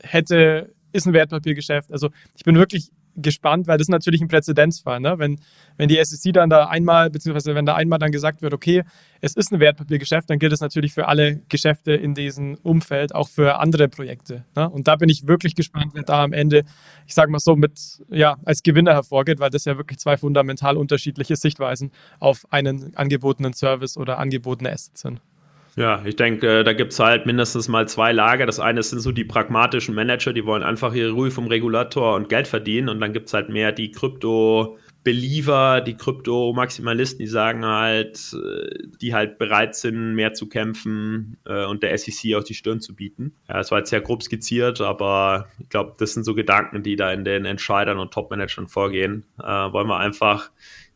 hätte, 0.01 0.73
ist 0.93 1.05
ein 1.05 1.13
Wertpapiergeschäft. 1.13 1.91
Also 1.91 2.09
ich 2.35 2.43
bin 2.43 2.55
wirklich 2.55 2.91
gespannt, 3.15 3.67
weil 3.67 3.77
das 3.77 3.85
ist 3.85 3.91
natürlich 3.91 4.21
ein 4.21 4.27
Präzedenzfall. 4.27 4.99
Ne? 4.99 5.17
Wenn, 5.17 5.39
wenn 5.77 5.89
die 5.89 6.03
SEC 6.03 6.33
dann 6.33 6.49
da 6.49 6.67
einmal, 6.67 7.09
beziehungsweise 7.09 7.55
wenn 7.55 7.65
da 7.65 7.75
einmal 7.75 7.99
dann 7.99 8.11
gesagt 8.11 8.41
wird, 8.41 8.53
okay, 8.53 8.83
es 9.21 9.35
ist 9.35 9.51
ein 9.51 9.59
Wertpapiergeschäft, 9.59 10.29
dann 10.29 10.39
gilt 10.39 10.53
es 10.53 10.61
natürlich 10.61 10.93
für 10.93 11.07
alle 11.07 11.41
Geschäfte 11.49 11.93
in 11.93 12.13
diesem 12.13 12.55
Umfeld, 12.63 13.13
auch 13.13 13.29
für 13.29 13.59
andere 13.59 13.87
Projekte. 13.87 14.45
Ne? 14.55 14.69
Und 14.69 14.87
da 14.87 14.95
bin 14.95 15.09
ich 15.09 15.27
wirklich 15.27 15.55
gespannt, 15.55 15.91
wer 15.93 16.03
da 16.03 16.23
am 16.23 16.33
Ende, 16.33 16.63
ich 17.07 17.13
sage 17.13 17.31
mal 17.31 17.39
so, 17.39 17.55
mit, 17.55 18.01
ja, 18.09 18.37
als 18.45 18.63
Gewinner 18.63 18.93
hervorgeht, 18.93 19.39
weil 19.39 19.49
das 19.49 19.65
ja 19.65 19.77
wirklich 19.77 19.99
zwei 19.99 20.17
fundamental 20.17 20.77
unterschiedliche 20.77 21.35
Sichtweisen 21.35 21.91
auf 22.19 22.45
einen 22.51 22.95
angebotenen 22.95 23.53
Service 23.53 23.97
oder 23.97 24.17
angebotene 24.17 24.71
Assets 24.71 25.01
sind. 25.01 25.21
Ja, 25.77 26.03
ich 26.05 26.17
denke, 26.17 26.59
äh, 26.59 26.63
da 26.63 26.73
gibt 26.73 26.91
es 26.91 26.99
halt 26.99 27.25
mindestens 27.25 27.67
mal 27.67 27.87
zwei 27.87 28.11
Lager. 28.11 28.45
Das 28.45 28.59
eine 28.59 28.83
sind 28.83 28.99
so 28.99 29.11
die 29.11 29.23
pragmatischen 29.23 29.95
Manager, 29.95 30.33
die 30.33 30.45
wollen 30.45 30.63
einfach 30.63 30.93
ihre 30.93 31.11
Ruhe 31.11 31.31
vom 31.31 31.47
Regulator 31.47 32.15
und 32.15 32.29
Geld 32.29 32.47
verdienen. 32.47 32.89
Und 32.89 32.99
dann 32.99 33.13
gibt 33.13 33.27
es 33.27 33.33
halt 33.33 33.47
mehr 33.47 33.71
die 33.71 33.91
Krypto-Believer, 33.91 35.79
die 35.79 35.95
Krypto-Maximalisten, 35.95 37.19
die 37.19 37.27
sagen 37.27 37.65
halt, 37.65 38.33
äh, 38.33 38.87
die 39.01 39.13
halt 39.13 39.37
bereit 39.37 39.75
sind, 39.75 40.13
mehr 40.13 40.33
zu 40.33 40.49
kämpfen 40.49 41.37
äh, 41.45 41.65
und 41.65 41.83
der 41.83 41.97
SEC 41.97 42.35
auf 42.35 42.43
die 42.43 42.53
Stirn 42.53 42.81
zu 42.81 42.93
bieten. 42.93 43.35
Ja, 43.47 43.55
das 43.57 43.71
war 43.71 43.77
jetzt 43.77 43.91
sehr 43.91 44.01
grob 44.01 44.23
skizziert, 44.23 44.81
aber 44.81 45.47
ich 45.59 45.69
glaube, 45.69 45.93
das 45.97 46.13
sind 46.13 46.25
so 46.25 46.35
Gedanken, 46.35 46.83
die 46.83 46.97
da 46.97 47.13
in 47.13 47.23
den 47.23 47.45
Entscheidern 47.45 47.97
und 47.97 48.11
Top-Managern 48.11 48.67
vorgehen. 48.67 49.23
Äh, 49.41 49.45
wollen 49.45 49.87
wir 49.87 49.99
einfach 49.99 50.51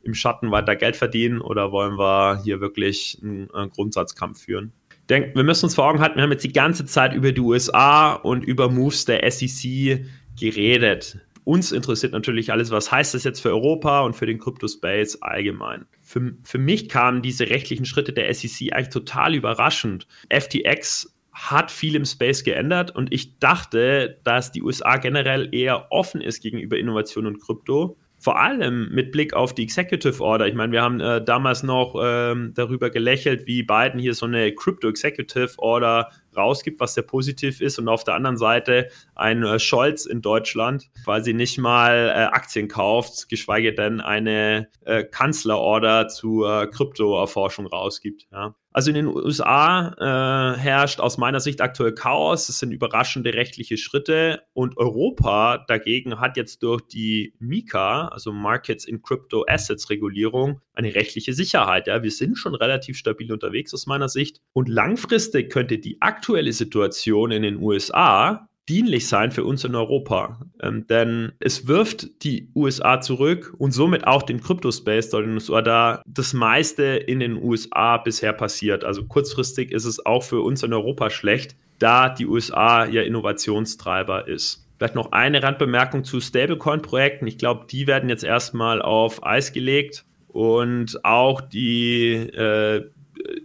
im 0.06 0.14
Schatten 0.14 0.52
weiter 0.52 0.76
Geld 0.76 0.96
verdienen 0.96 1.42
oder 1.42 1.72
wollen 1.72 1.98
wir 1.98 2.42
hier 2.44 2.62
wirklich 2.62 3.20
einen, 3.22 3.50
einen 3.52 3.72
Grundsatzkampf 3.72 4.44
führen? 4.44 4.72
Denk, 5.10 5.36
wir 5.36 5.44
müssen 5.44 5.66
uns 5.66 5.76
vor 5.76 5.86
Augen 5.86 6.00
halten, 6.00 6.16
wir 6.16 6.24
haben 6.24 6.32
jetzt 6.32 6.44
die 6.44 6.54
ganze 6.54 6.86
Zeit 6.86 7.14
über 7.14 7.32
die 7.32 7.42
USA 7.42 8.14
und 8.14 8.44
über 8.44 8.70
Moves 8.70 9.06
der 9.06 9.30
SEC 9.30 10.06
geredet. 10.40 11.20
Uns 11.44 11.72
interessiert 11.72 12.12
natürlich 12.12 12.52
alles, 12.52 12.72
was 12.72 12.92
heißt 12.92 13.14
das 13.14 13.24
jetzt 13.24 13.40
für 13.40 13.50
Europa 13.50 14.02
und 14.02 14.16
für 14.16 14.26
den 14.26 14.40
Crypto-Space 14.40 15.22
allgemein. 15.22 15.86
Für, 16.02 16.34
für 16.44 16.58
mich 16.58 16.90
kamen 16.90 17.22
diese 17.22 17.50
rechtlichen 17.50 17.86
Schritte 17.86 18.14
der 18.14 18.34
SEC 18.34 18.74
eigentlich 18.74 18.90
total 18.90 19.36
überraschend. 19.36 20.08
FTX 20.32 21.16
hat 21.32 21.70
viel 21.70 21.96
im 21.96 22.06
Space 22.06 22.44
geändert 22.44 22.96
und 22.96 23.14
ich 23.14 23.38
dachte, 23.38 24.20
dass 24.24 24.52
die 24.52 24.64
USA 24.64 24.98
generell 24.98 25.54
eher 25.54 25.92
offen 25.92 26.22
ist 26.22 26.42
gegenüber 26.42 26.80
Innovation 26.80 27.28
und 27.28 27.40
Krypto 27.40 27.98
vor 28.26 28.40
allem 28.40 28.90
mit 28.90 29.12
Blick 29.12 29.36
auf 29.36 29.54
die 29.54 29.62
Executive 29.62 30.20
Order. 30.20 30.48
Ich 30.48 30.56
meine, 30.56 30.72
wir 30.72 30.82
haben 30.82 31.00
äh, 31.00 31.24
damals 31.24 31.62
noch 31.62 31.96
ähm, 32.04 32.54
darüber 32.56 32.90
gelächelt, 32.90 33.46
wie 33.46 33.62
Biden 33.62 34.00
hier 34.00 34.16
so 34.16 34.26
eine 34.26 34.52
Crypto 34.52 34.90
Executive 34.90 35.60
Order 35.60 36.10
rausgibt, 36.36 36.80
was 36.80 36.96
sehr 36.96 37.04
positiv 37.04 37.62
ist. 37.62 37.78
Und 37.78 37.88
auf 37.88 38.04
der 38.04 38.16
anderen 38.16 38.38
Seite 38.38 38.90
ein 39.14 39.44
äh, 39.44 39.60
Scholz 39.60 40.08
in 40.08 40.24
Deutschland 40.24 40.90
quasi 41.04 41.36
nicht 41.36 41.60
mal 41.60 42.10
äh, 42.10 42.36
Aktien 42.36 42.68
kauft, 42.68 43.30
geschweige 43.30 43.76
denn 43.76 44.02
eine 44.02 44.70
äh, 44.86 45.04
Kanzlerorder 45.04 46.08
zur 46.08 46.64
äh, 46.64 46.66
Kryptoerforschung 46.66 47.68
rausgibt. 47.68 48.26
Ja. 48.32 48.56
Also 48.76 48.90
in 48.90 48.96
den 48.96 49.08
USA 49.08 49.96
äh, 49.98 50.60
herrscht 50.60 51.00
aus 51.00 51.18
meiner 51.18 51.40
Sicht 51.40 51.62
aktuell 51.62 51.94
Chaos. 51.94 52.50
Es 52.50 52.60
sind 52.60 52.74
überraschende 52.74 53.34
rechtliche 53.34 53.78
Schritte 53.78 54.42
und 54.52 54.76
Europa 54.76 55.64
dagegen 55.66 56.20
hat 56.20 56.36
jetzt 56.36 56.62
durch 56.62 56.82
die 56.82 57.34
MiCA, 57.40 58.10
also 58.10 58.34
Markets 58.34 58.84
in 58.84 59.02
Crypto 59.02 59.46
Assets 59.48 59.90
Regulierung, 59.90 60.60
eine 60.74 60.94
rechtliche 60.94 61.32
Sicherheit. 61.32 61.88
Ja, 61.88 62.04
wir 62.04 62.12
sind 62.12 62.38
schon 62.38 62.54
relativ 62.54 62.98
stabil 62.98 63.32
unterwegs 63.32 63.74
aus 63.74 63.88
meiner 63.88 64.10
Sicht 64.10 64.42
und 64.52 64.68
langfristig 64.68 65.54
könnte 65.54 65.78
die 65.78 66.02
aktuelle 66.02 66.52
Situation 66.52 67.32
in 67.32 67.44
den 67.44 67.62
USA 67.62 68.50
dienlich 68.68 69.08
sein 69.08 69.32
für 69.32 69.44
uns 69.44 69.64
in 69.64 69.76
Europa. 69.76 70.40
Ähm, 70.62 70.88
denn 70.88 71.34
es 71.40 71.68
wirft 71.68 72.24
die 72.24 72.50
USA 72.56 73.02
zurück 73.02 73.54
und 73.58 73.72
somit 73.72 74.08
auch 74.08 74.24
den 74.24 74.42
Crypto-Space 74.42 75.10
dort 75.10 75.26
in 75.26 75.34
USA, 75.34 75.62
da 75.62 76.02
das 76.08 76.34
meiste 76.34 76.84
in 76.84 77.20
den 77.20 77.42
USA 77.42 77.98
bisher 77.98 78.34
passiert. 78.34 78.84
Also 78.84 79.06
kurzfristig 79.06 79.72
ist 79.72 79.86
es 79.86 80.06
auch 80.06 80.24
für 80.24 80.42
uns 80.42 80.64
in 80.64 80.74
Europa 80.74 81.10
schlecht, 81.10 81.56
da 81.80 82.10
die 82.10 82.26
USA 82.26 82.86
ja 82.86 83.02
Innovationstreiber 83.02 84.28
ist. 84.28 84.66
Vielleicht 84.78 84.96
noch 84.96 85.12
eine 85.12 85.42
Randbemerkung 85.42 86.04
zu 86.04 86.20
Stablecoin-Projekten. 86.20 87.28
Ich 87.28 87.38
glaube, 87.38 87.66
die 87.70 87.88
werden 87.88 88.10
jetzt 88.10 88.24
erstmal 88.24 88.82
auf 88.82 89.26
Eis 89.26 89.54
gelegt 89.54 90.04
und 90.28 91.00
auch 91.06 91.40
die 91.40 92.12
äh, 92.14 92.84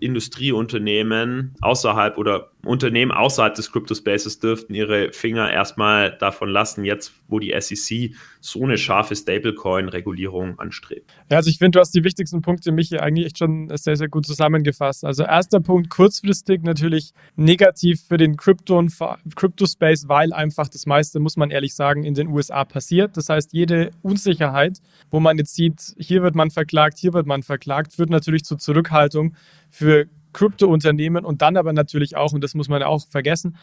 Industrieunternehmen 0.00 1.54
außerhalb 1.60 2.18
oder 2.18 2.49
Unternehmen 2.64 3.10
außerhalb 3.10 3.54
des 3.54 3.72
Crypto 3.72 3.94
Spaces 3.94 4.38
dürften 4.38 4.74
ihre 4.74 5.12
Finger 5.12 5.50
erstmal 5.50 6.16
davon 6.18 6.50
lassen, 6.50 6.84
jetzt 6.84 7.12
wo 7.28 7.38
die 7.38 7.54
SEC 7.58 8.14
so 8.40 8.62
eine 8.64 8.76
scharfe 8.76 9.14
Stablecoin-Regulierung 9.16 10.58
anstrebt. 10.58 11.10
Ja, 11.30 11.38
also 11.38 11.50
ich 11.50 11.58
finde, 11.58 11.76
du 11.76 11.80
hast 11.80 11.94
die 11.94 12.04
wichtigsten 12.04 12.42
Punkte 12.42 12.72
mich 12.72 12.88
hier 12.88 13.02
eigentlich 13.02 13.26
echt 13.26 13.38
schon 13.38 13.68
sehr, 13.76 13.96
sehr 13.96 14.08
gut 14.08 14.26
zusammengefasst. 14.26 15.04
Also 15.04 15.24
erster 15.24 15.60
Punkt, 15.60 15.90
kurzfristig 15.90 16.62
natürlich 16.62 17.12
negativ 17.36 18.02
für 18.06 18.16
den 18.16 18.36
Crypto 18.36 18.78
und 18.78 18.92
Crypto 19.36 19.66
Space, 19.66 20.08
weil 20.08 20.32
einfach 20.32 20.68
das 20.68 20.86
meiste, 20.86 21.20
muss 21.20 21.36
man 21.36 21.50
ehrlich 21.50 21.74
sagen, 21.74 22.04
in 22.04 22.14
den 22.14 22.28
USA 22.28 22.64
passiert. 22.64 23.16
Das 23.16 23.28
heißt, 23.28 23.52
jede 23.52 23.90
Unsicherheit, 24.02 24.78
wo 25.10 25.20
man 25.20 25.38
jetzt 25.38 25.54
sieht, 25.54 25.94
hier 25.98 26.22
wird 26.22 26.34
man 26.34 26.50
verklagt, 26.50 26.98
hier 26.98 27.12
wird 27.12 27.26
man 27.26 27.42
verklagt, 27.42 27.94
führt 27.94 28.10
natürlich 28.10 28.44
zur 28.44 28.58
Zurückhaltung 28.58 29.34
für 29.70 30.06
Krypto-Unternehmen 30.32 31.24
und 31.24 31.42
dann 31.42 31.56
aber 31.56 31.72
natürlich 31.72 32.16
auch, 32.16 32.32
und 32.32 32.42
das 32.42 32.54
muss 32.54 32.68
man 32.68 32.82
auch 32.82 33.06
vergessen, 33.08 33.56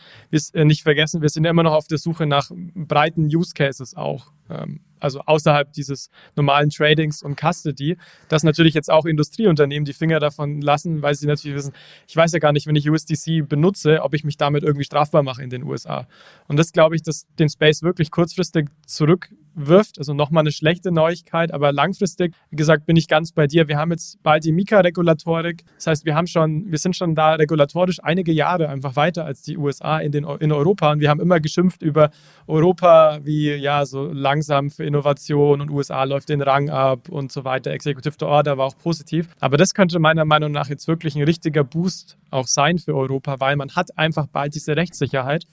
äh, 0.53 0.65
nicht 0.65 0.84
vergessen, 0.84 1.21
wir 1.21 1.30
sind 1.30 1.45
immer 1.45 1.63
noch 1.63 1.73
auf 1.73 1.88
der 1.88 1.97
Suche 1.97 2.25
nach 2.25 2.51
breiten 2.75 3.25
Use 3.25 3.53
Cases 3.53 3.95
auch. 3.95 4.32
Ähm, 4.49 4.81
also 4.99 5.21
außerhalb 5.21 5.71
dieses 5.73 6.10
normalen 6.36 6.69
Tradings 6.69 7.21
und 7.21 7.39
Custody, 7.39 7.97
dass 8.29 8.43
natürlich 8.43 8.73
jetzt 8.73 8.91
auch 8.91 9.05
Industrieunternehmen 9.05 9.86
die 9.86 9.93
Finger 9.93 10.19
davon 10.19 10.62
lassen, 10.62 11.01
weil 11.01 11.15
sie 11.15 11.27
natürlich 11.27 11.55
wissen, 11.55 11.73
ich 12.07 12.15
weiß 12.15 12.31
ja 12.33 12.39
gar 12.39 12.51
nicht, 12.51 12.67
wenn 12.67 12.75
ich 12.75 12.89
USDC 12.89 13.47
benutze, 13.47 14.01
ob 14.01 14.13
ich 14.13 14.23
mich 14.23 14.38
damit 14.38 14.63
irgendwie 14.63 14.86
strafbar 14.86 15.23
mache 15.23 15.43
in 15.43 15.49
den 15.49 15.63
USA. 15.63 16.07
Und 16.47 16.57
das 16.57 16.71
glaube 16.71 16.95
ich, 16.95 17.03
dass 17.03 17.27
den 17.38 17.49
Space 17.49 17.83
wirklich 17.83 18.12
kurzfristig 18.12 18.69
zurück 18.86 19.29
wirft. 19.57 19.97
Also 19.97 20.13
nochmal 20.13 20.41
eine 20.41 20.51
schlechte 20.51 20.91
Neuigkeit, 20.91 21.51
aber 21.51 21.71
langfristig, 21.71 22.36
wie 22.49 22.55
gesagt, 22.55 22.86
bin 22.86 22.95
ich 22.95 23.07
ganz 23.07 23.31
bei 23.31 23.47
dir. 23.47 23.67
Wir 23.67 23.77
haben 23.77 23.91
jetzt 23.91 24.21
bald 24.21 24.43
die 24.45 24.51
Mika-Regulatorik. 24.51 25.63
Das 25.75 25.88
heißt, 25.88 26.05
wir 26.05 26.15
haben 26.15 26.27
schon, 26.27 26.71
wir 26.71 26.77
sind 26.77 26.95
schon 26.95 27.15
da 27.15 27.33
regulatorisch 27.33 28.03
einige 28.03 28.31
Jahre 28.31 28.69
einfach 28.69 28.95
weiter 28.95 29.25
als 29.25 29.41
die 29.41 29.57
USA 29.57 29.97
in, 29.99 30.12
den, 30.12 30.25
in 30.39 30.51
Europa. 30.51 30.91
Und 30.91 30.99
wir 30.99 31.10
haben 31.10 31.19
immer 31.19 31.39
geschimpft 31.39 31.81
über 31.81 32.12
Europa, 32.45 33.19
wie 33.23 33.53
ja, 33.55 33.86
so 33.86 34.12
langsam 34.38 34.69
für 34.69 34.86
Innovation 34.86 35.62
und 35.62 35.71
USA 35.71 36.04
läuft 36.04 36.30
den 36.30 36.43
Rang 36.43 36.69
ab 36.69 37.10
und 37.10 37.32
so 37.32 37.43
weiter. 37.43 37.71
Executive 37.71 38.23
Order 38.23 38.56
war 38.60 38.67
auch 38.67 38.78
positiv. 38.78 39.30
Aber 39.39 39.58
das 39.58 39.73
könnte 39.73 39.97
meiner 39.97 40.26
Meinung 40.26 40.52
nach 40.52 40.69
jetzt 40.69 40.88
wirklich 40.88 41.15
ein 41.15 41.23
richtiger 41.23 41.63
Boost 41.63 42.17
auch 42.30 42.45
sein 42.45 42.78
für 42.78 42.95
Europa, 42.95 43.39
weil 43.39 43.56
man 43.56 43.71
hat 43.71 43.97
einfach 43.97 44.28
bald 44.28 44.54
diese 44.54 44.76
Rechtssicherheit. 44.76 45.45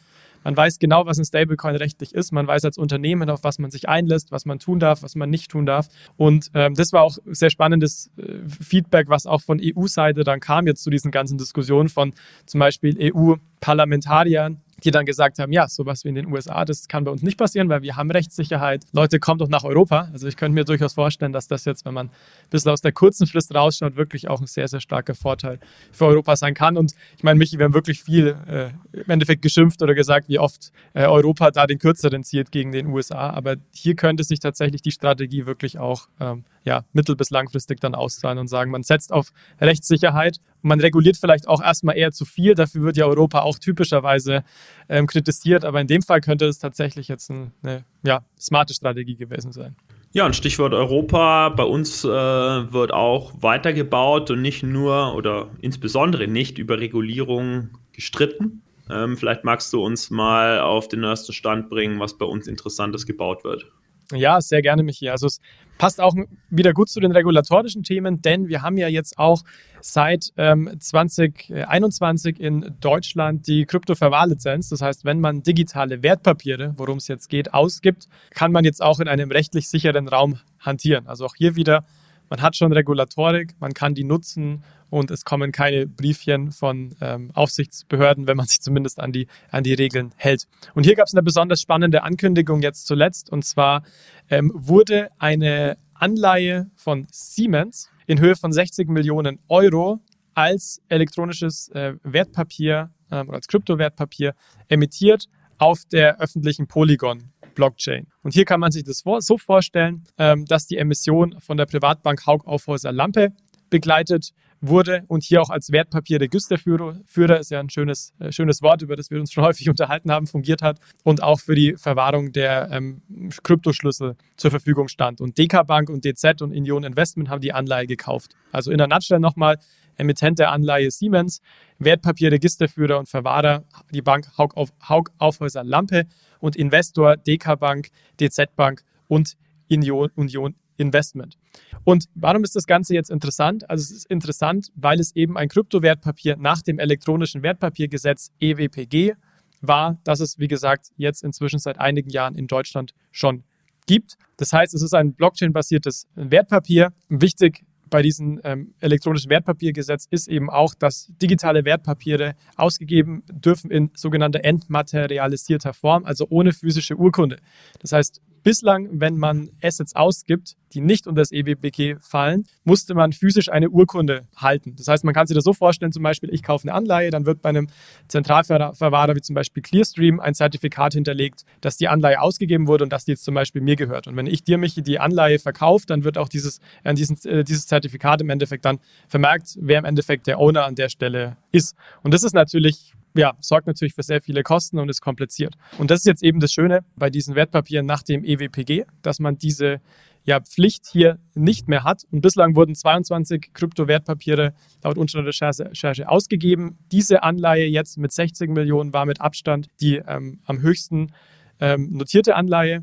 Man 0.45 0.55
weiß 0.55 0.79
genau, 0.79 1.07
was 1.07 1.17
ein 1.17 1.25
Stablecoin 1.25 1.77
rechtlich 1.77 2.15
ist. 2.15 2.31
Man 2.31 2.47
weiß 2.47 2.67
als 2.67 2.77
Unternehmen, 2.77 3.31
auf 3.31 3.43
was 3.43 3.59
man 3.59 3.71
sich 3.71 3.89
einlässt, 3.89 4.31
was 4.31 4.45
man 4.45 4.59
tun 4.59 4.79
darf, 4.79 5.03
was 5.03 5.15
man 5.15 5.31
nicht 5.31 5.51
tun 5.51 5.65
darf. 5.65 5.89
Und 6.19 6.51
ähm, 6.53 6.75
das 6.75 6.93
war 6.93 7.05
auch 7.05 7.17
sehr 7.25 7.49
spannendes 7.49 8.11
äh, 8.19 8.47
Feedback, 8.47 9.09
was 9.09 9.25
auch 9.25 9.41
von 9.41 9.59
EU-Seite 9.63 10.25
dann 10.25 10.41
kam 10.41 10.67
jetzt 10.67 10.83
zu 10.83 10.91
diesen 10.91 11.11
ganzen 11.11 11.39
Diskussionen 11.39 11.89
von 11.89 12.13
zum 12.45 12.61
Beispiel 12.61 12.99
EU-Parlamentariern, 13.01 14.61
die 14.83 14.91
dann 14.91 15.07
gesagt 15.07 15.39
haben, 15.39 15.53
ja, 15.53 15.69
sowas 15.69 16.05
wie 16.05 16.09
in 16.09 16.15
den 16.15 16.27
USA, 16.33 16.65
das 16.65 16.89
kann 16.89 17.05
bei 17.05 17.11
uns 17.11 17.23
nicht 17.23 17.39
passieren, 17.39 17.69
weil 17.69 17.83
wir 17.83 17.97
haben 17.97 18.11
Rechtssicherheit. 18.11 18.85
Leute, 18.93 19.21
kommt 19.21 19.41
doch 19.41 19.49
nach 19.49 19.65
Europa. 19.65 20.09
Also 20.13 20.27
ich 20.27 20.37
könnte 20.37 20.55
mir 20.55 20.65
durchaus 20.65 20.95
vorstellen, 20.95 21.33
dass 21.33 21.47
das 21.47 21.65
jetzt, 21.65 21.85
wenn 21.85 21.95
man 21.95 22.07
ein 22.07 22.51
bisschen 22.51 22.73
aus 22.73 22.81
der 22.81 22.93
kurzen 22.93 23.27
Frist 23.27 23.55
rausschaut, 23.55 23.97
wirklich 23.97 24.29
auch 24.29 24.41
ein 24.41 24.47
sehr, 24.47 24.69
sehr 24.69 24.81
starker 24.81 25.15
Vorteil 25.15 25.59
für 25.93 26.07
Europa 26.07 26.37
sein 26.37 26.55
kann. 26.55 26.77
Und 26.77 26.95
ich 27.17 27.23
meine, 27.23 27.39
Michi, 27.39 27.59
wir 27.59 27.65
haben 27.67 27.75
wirklich 27.75 28.03
viel 28.03 28.37
äh, 28.47 28.71
im 28.99 29.11
Endeffekt 29.11 29.43
geschimpft 29.43 29.83
oder 29.83 29.95
gesagt, 29.95 30.29
wie 30.29 30.39
oft 30.39 30.73
äh, 30.95 31.07
Europa 31.07 31.51
da 31.51 31.67
den 31.67 31.79
kürzeren 31.79 32.25
zieht 32.25 32.51
gegen 32.51 32.73
den 32.73 32.87
USA. 32.89 33.31
Aber 33.31 33.57
hier 33.73 33.95
könnte 33.95 34.25
sich 34.25 34.41
tatsächlich 34.41 34.83
die 34.83 34.93
Strategie 34.93 35.47
wirklich 35.47 35.79
auch 35.79 36.09
ähm, 36.21 36.45
ja, 36.65 36.85
mittel- 36.93 37.17
bis 37.17 37.31
langfristig 37.31 37.81
dann 37.81 37.95
auszahlen 37.95 38.39
und 38.39 38.49
sagen, 38.49 38.71
man 38.71 38.83
setzt 38.83 39.13
auf 39.13 39.33
Rechtssicherheit 39.61 40.41
man 40.65 40.81
reguliert 40.81 41.17
vielleicht 41.17 41.47
auch 41.47 41.63
erstmal 41.63 41.97
eher 41.97 42.11
zu 42.11 42.25
viel. 42.25 42.55
Dafür 42.55 42.83
wird 42.83 42.97
ja 42.97 43.07
Europa 43.07 43.43
auch 43.43 43.59
typischerweise 43.59 44.43
ähm, 44.89 45.07
kritisiert, 45.07 45.65
aber 45.65 45.81
in 45.81 45.87
dem 45.87 46.03
Fall 46.03 46.21
könnte 46.21 46.47
es 46.47 46.59
tatsächlich 46.59 47.07
jetzt 47.09 47.31
eine 47.31 47.85
ja, 48.03 48.25
smarte 48.41 48.75
Strategie 48.75 49.15
gewesen 49.15 49.53
sein. 49.53 49.77
Ja, 50.13 50.27
und 50.27 50.35
Stichwort 50.35 50.73
Europa. 50.73 51.51
Bei 51.51 51.65
uns 51.65 52.05
äh, 52.05 52.09
wird 52.09 52.93
auch 52.93 53.33
weitergebaut 53.41 54.31
und 54.31 54.43
nicht 54.43 54.63
nur 54.63 55.15
oder 55.15 55.51
insbesondere 55.61 56.29
nicht 56.29 56.59
über 56.59 56.79
Regulierung 56.79 57.71
gestritten. 57.93 58.63
Ähm, 58.91 59.17
vielleicht 59.17 59.45
magst 59.45 59.73
du 59.73 59.85
uns 59.85 60.11
mal 60.11 60.61
auf 60.61 60.89
den 60.89 61.01
neuesten 61.01 61.33
Stand 61.33 61.69
bringen, 61.69 62.01
was 62.01 62.17
bei 62.17 62.27
uns 62.27 62.47
Interessantes 62.47 63.07
gebaut 63.07 63.45
wird. 63.45 63.67
Ja, 64.13 64.41
sehr 64.41 64.63
gerne, 64.63 64.83
Michi. 64.83 65.09
Also 65.09 65.27
es 65.27 65.41
passt 65.79 66.01
auch 66.01 66.15
wieder 66.51 66.73
gut 66.73 66.89
zu 66.89 67.01
den 67.01 67.13
regulatorischen 67.13 67.83
Themen, 67.83 68.23
denn 68.23 68.49
wir 68.49 68.63
haben 68.63 68.77
ja 68.77 68.89
jetzt 68.89 69.19
auch 69.19 69.43
seit 69.81 70.33
ähm, 70.37 70.71
2021 70.79 72.41
in 72.41 72.75
Deutschland 72.81 73.47
die 73.47 73.65
Kryptoverwahrlizenz. 73.67 74.69
Das 74.69 74.83
heißt, 74.83 75.05
wenn 75.05 75.21
man 75.21 75.43
digitale 75.43 76.03
Wertpapiere, 76.03 76.75
worum 76.77 76.99
es 76.99 77.09
jetzt 77.09 77.29
geht, 77.29 77.55
ausgibt, 77.55 78.09
kann 78.31 78.53
man 78.53 78.65
jetzt 78.65 78.83
auch 78.83 79.01
in 79.01 79.09
einem 79.09 79.31
rechtlich 79.31 79.69
sicheren 79.69 80.09
Raum 80.09 80.39
hantieren. 80.61 81.07
Also 81.07 81.27
auch 81.27 81.35
hier 81.37 81.57
wieder, 81.57 81.85
man 82.29 82.43
hat 82.43 82.57
schon 82.57 82.73
Regulatorik, 82.73 83.55
man 83.61 83.73
kann 83.75 83.95
die 83.95 84.05
nutzen 84.05 84.65
und 84.91 85.11
es 85.11 85.25
kommen 85.25 85.53
keine 85.53 85.87
Briefchen 85.87 86.53
von 86.53 86.95
ähm, 87.01 87.31
Aufsichtsbehörden, 87.35 88.27
wenn 88.27 88.37
man 88.37 88.47
sich 88.49 88.61
zumindest 88.61 89.01
an 89.01 89.13
die, 89.13 89.27
an 89.51 89.65
die 89.65 89.75
Regeln 89.75 90.13
hält. 90.17 90.47
Und 90.75 90.85
hier 90.85 90.95
gab 90.95 91.07
es 91.07 91.15
eine 91.15 91.23
besonders 91.23 91.61
spannende 91.61 92.03
Ankündigung 92.03 92.63
jetzt 92.63 92.87
zuletzt 92.87 93.31
und 93.31 93.45
zwar 93.45 93.83
ähm, 94.31 94.53
wurde 94.55 95.09
eine 95.19 95.77
Anleihe 95.95 96.71
von 96.77 97.07
Siemens 97.11 97.89
in 98.07 98.21
Höhe 98.21 98.37
von 98.37 98.53
60 98.53 98.89
Millionen 98.89 99.39
Euro 99.49 100.01
als 100.35 100.83
elektronisches 100.89 101.69
äh, 101.69 101.95
Wertpapier 102.03 102.91
äh, 103.11 103.21
oder 103.21 103.35
als 103.35 103.49
Kryptowertpapier 103.49 104.35
emittiert 104.69 105.29
auf 105.59 105.85
der 105.91 106.21
öffentlichen 106.21 106.67
Polygon 106.67 107.31
Blockchain. 107.55 108.07
Und 108.23 108.35
hier 108.35 108.45
kann 108.45 108.61
man 108.61 108.73
sich 108.73 108.85
das 108.85 109.03
so 109.21 109.39
vorstellen, 109.39 110.05
ähm, 110.19 110.45
dass 110.47 110.67
die 110.67 110.77
Emission 110.77 111.41
von 111.41 111.57
der 111.57 111.67
Privatbank 111.67 112.27
Haug 112.27 112.47
Aufhäuser 112.47 112.93
Lampe 112.93 113.33
begleitet 113.71 114.33
wurde 114.61 115.05
und 115.09 115.25
hier 115.25 115.43
auch 115.43 115.51
als 115.51 115.71
Wertpapierregisterführer, 115.71 117.39
ist 117.39 117.51
ja 117.51 117.61
ein 117.61 117.71
schönes, 117.71 118.13
äh, 118.19 118.33
schönes 118.33 118.63
Wort, 118.63 118.83
über 118.83 118.97
das 118.97 119.11
wir 119.11 119.21
uns 119.21 119.33
schon 119.33 119.45
häufig 119.45 119.69
unterhalten 119.71 120.11
haben, 120.11 120.27
fungiert 120.27 120.63
hat 120.63 120.79
und 121.03 121.23
auch 121.23 121.41
für 121.41 121.55
die 121.55 121.75
Verwahrung 121.77 122.33
der 122.33 122.71
ähm, 122.71 123.03
Kryptoschlüssel 123.43 124.17
zur 124.37 124.51
Verfügung 124.51 124.89
stand. 124.89 125.21
Und 125.21 125.39
DK 125.39 125.67
Bank 125.67 125.91
und 125.91 126.05
DZ 126.05 126.43
und 126.43 126.53
Union 126.53 126.85
Investment 126.85 127.29
haben 127.29 127.41
die 127.41 127.53
Anleihe 127.53 127.87
gekauft. 127.87 128.35
Also 128.53 128.71
in 128.71 128.79
der 128.79 128.87
Nutshell 128.87 129.21
nochmal, 129.21 129.59
Emittent 129.97 130.39
der 130.39 130.53
Anleihe 130.53 130.91
Siemens, 130.91 131.41
Wertpapierregisterführer 131.79 132.99
und 132.99 133.09
Verwahrer 133.09 133.65
die 133.93 134.03
Bank 134.03 134.29
Haug, 134.39 134.57
auf, 134.57 134.73
Haug 134.89 135.11
Aufhäuser 135.19 135.65
Lampe 135.65 136.07
und 136.41 136.57
Investor 136.57 137.17
DK 137.17 137.59
Bank, 137.59 137.89
DZ 138.21 138.55
Bank 138.57 138.83
und 139.09 139.35
Union, 139.71 140.11
Union 140.15 140.55
Investment. 140.77 141.37
Und 141.85 142.07
warum 142.15 142.45
ist 142.45 142.57
das 142.57 142.67
Ganze 142.67 142.95
jetzt 142.95 143.11
interessant? 143.11 143.69
Also 143.71 143.83
es 143.83 143.91
ist 143.91 144.11
interessant, 144.11 144.69
weil 144.75 144.99
es 144.99 145.15
eben 145.15 145.37
ein 145.37 145.49
Kryptowertpapier 145.49 146.37
nach 146.37 146.63
dem 146.63 146.79
elektronischen 146.79 147.43
Wertpapiergesetz 147.43 148.33
EWPG 148.41 149.15
war, 149.61 149.99
das 150.05 150.21
es, 150.21 150.39
wie 150.39 150.49
gesagt, 150.49 150.89
jetzt 150.97 151.23
inzwischen 151.23 151.59
seit 151.59 151.79
einigen 151.79 152.11
Jahren 152.11 152.35
in 152.35 152.47
Deutschland 152.47 152.93
schon 153.13 153.45
gibt. 153.87 154.17
Das 154.37 154.53
heißt, 154.53 154.75
es 154.75 154.83
ist 154.83 154.95
ein 154.95 155.15
Blockchain-basiertes 155.15 156.07
Wertpapier. 156.15 156.93
Wichtig 157.09 157.65
bei 157.91 158.03
diesem 158.03 158.41
ähm, 158.45 158.75
elektronischen 158.81 159.31
Wertpapiergesetz 159.31 160.07
ist 160.11 160.29
eben 160.29 160.51
auch, 160.51 160.75
dass 160.75 161.13
digitale 161.21 161.65
Wertpapiere 161.65 162.35
ausgegeben 162.57 163.23
dürfen 163.31 163.71
in 163.71 163.91
sogenannter 163.95 164.45
entmaterialisierter 164.45 165.73
Form, 165.73 166.05
also 166.05 166.27
ohne 166.29 166.53
physische 166.53 166.97
Urkunde. 166.97 167.39
Das 167.81 167.93
heißt, 167.93 168.21
Bislang, 168.45 169.01
wenn 169.01 169.17
man 169.17 169.49
Assets 169.63 169.97
ausgibt, 169.97 170.55
die 170.75 170.83
nicht 170.83 171.07
unter 171.07 171.23
das 171.23 171.33
EWBG 171.33 171.97
fallen, 171.99 172.45
musste 172.65 172.95
man 172.95 173.15
physisch 173.15 173.49
eine 173.49 173.71
Urkunde 173.71 174.27
halten. 174.37 174.77
Das 174.77 174.87
heißt, 174.87 175.03
man 175.03 175.15
kann 175.15 175.27
sich 175.27 175.35
das 175.35 175.45
so 175.45 175.55
vorstellen, 175.55 175.93
zum 175.93 176.03
Beispiel, 176.03 176.29
ich 176.31 176.43
kaufe 176.43 176.69
eine 176.69 176.75
Anleihe, 176.75 177.11
dann 177.11 177.25
wird 177.25 177.41
bei 177.41 177.49
einem 177.49 177.69
Zentralverwahrer 178.09 179.17
wie 179.17 179.23
zum 179.23 179.35
Beispiel 179.35 179.63
Clearstream 179.63 180.21
ein 180.21 180.35
Zertifikat 180.35 180.93
hinterlegt, 180.93 181.45
dass 181.63 181.79
die 181.79 181.89
Anleihe 181.89 182.21
ausgegeben 182.21 182.67
wurde 182.67 182.85
und 182.85 182.93
dass 182.93 183.07
die 183.07 183.13
jetzt 183.13 183.25
zum 183.25 183.35
Beispiel 183.35 183.63
mir 183.63 183.77
gehört. 183.77 184.09
Und 184.09 184.17
wenn 184.17 184.27
ich 184.27 184.45
dir, 184.45 184.59
Michi, 184.59 184.83
die 184.83 184.99
Anleihe 184.99 185.39
verkaufe, 185.39 185.87
dann 185.87 186.05
wird 186.05 186.19
auch 186.19 186.29
dieses, 186.29 186.61
äh, 186.83 186.93
dieses, 186.93 187.25
äh, 187.25 187.45
dieses 187.45 187.67
Zertifikat 187.67 188.21
im 188.21 188.29
Endeffekt 188.29 188.67
dann 188.67 188.79
vermerkt, 189.09 189.57
wer 189.59 189.79
im 189.79 189.87
Endeffekt 189.87 190.27
der 190.27 190.39
Owner 190.39 190.67
an 190.67 190.75
der 190.75 190.91
Stelle 190.91 191.39
ist. 191.51 191.75
Und 192.03 192.13
das 192.13 192.23
ist 192.23 192.35
natürlich 192.35 192.93
ja, 193.17 193.35
sorgt 193.41 193.67
natürlich 193.67 193.95
für 193.95 194.03
sehr 194.03 194.21
viele 194.21 194.43
Kosten 194.43 194.79
und 194.79 194.89
ist 194.89 195.01
kompliziert. 195.01 195.55
Und 195.79 195.91
das 195.91 196.01
ist 196.01 196.07
jetzt 196.07 196.23
eben 196.23 196.41
das 196.41 196.53
Schöne 196.53 196.85
bei 196.97 197.11
diesen 197.11 197.35
Wertpapieren 197.35 197.87
nach 197.87 198.03
dem 198.03 198.25
EWPG, 198.25 198.85
dass 199.03 199.21
man 199.21 199.39
diese 199.39 199.81
ja, 200.25 200.41
Pflicht 200.41 200.87
hier 200.91 201.19
nicht 201.35 201.69
mehr 201.69 201.85
hat. 201.85 202.05
Und 202.11 202.23
bislang 202.23 202.57
wurden 202.57 202.75
22 202.75 203.53
Kryptowertpapiere 203.53 204.55
laut 204.83 204.99
unserer 204.99 205.27
Recherche 205.27 206.09
ausgegeben. 206.09 206.79
Diese 206.91 207.23
Anleihe 207.23 207.67
jetzt 207.67 207.99
mit 207.99 208.13
60 208.13 208.51
Millionen 208.51 208.93
war 208.93 209.05
mit 209.07 209.21
Abstand 209.21 209.69
die 209.81 209.97
ähm, 209.97 210.41
am 210.47 210.61
höchsten 210.61 211.13
ähm, 211.61 211.93
notierte 211.93 212.35
Anleihe. 212.37 212.83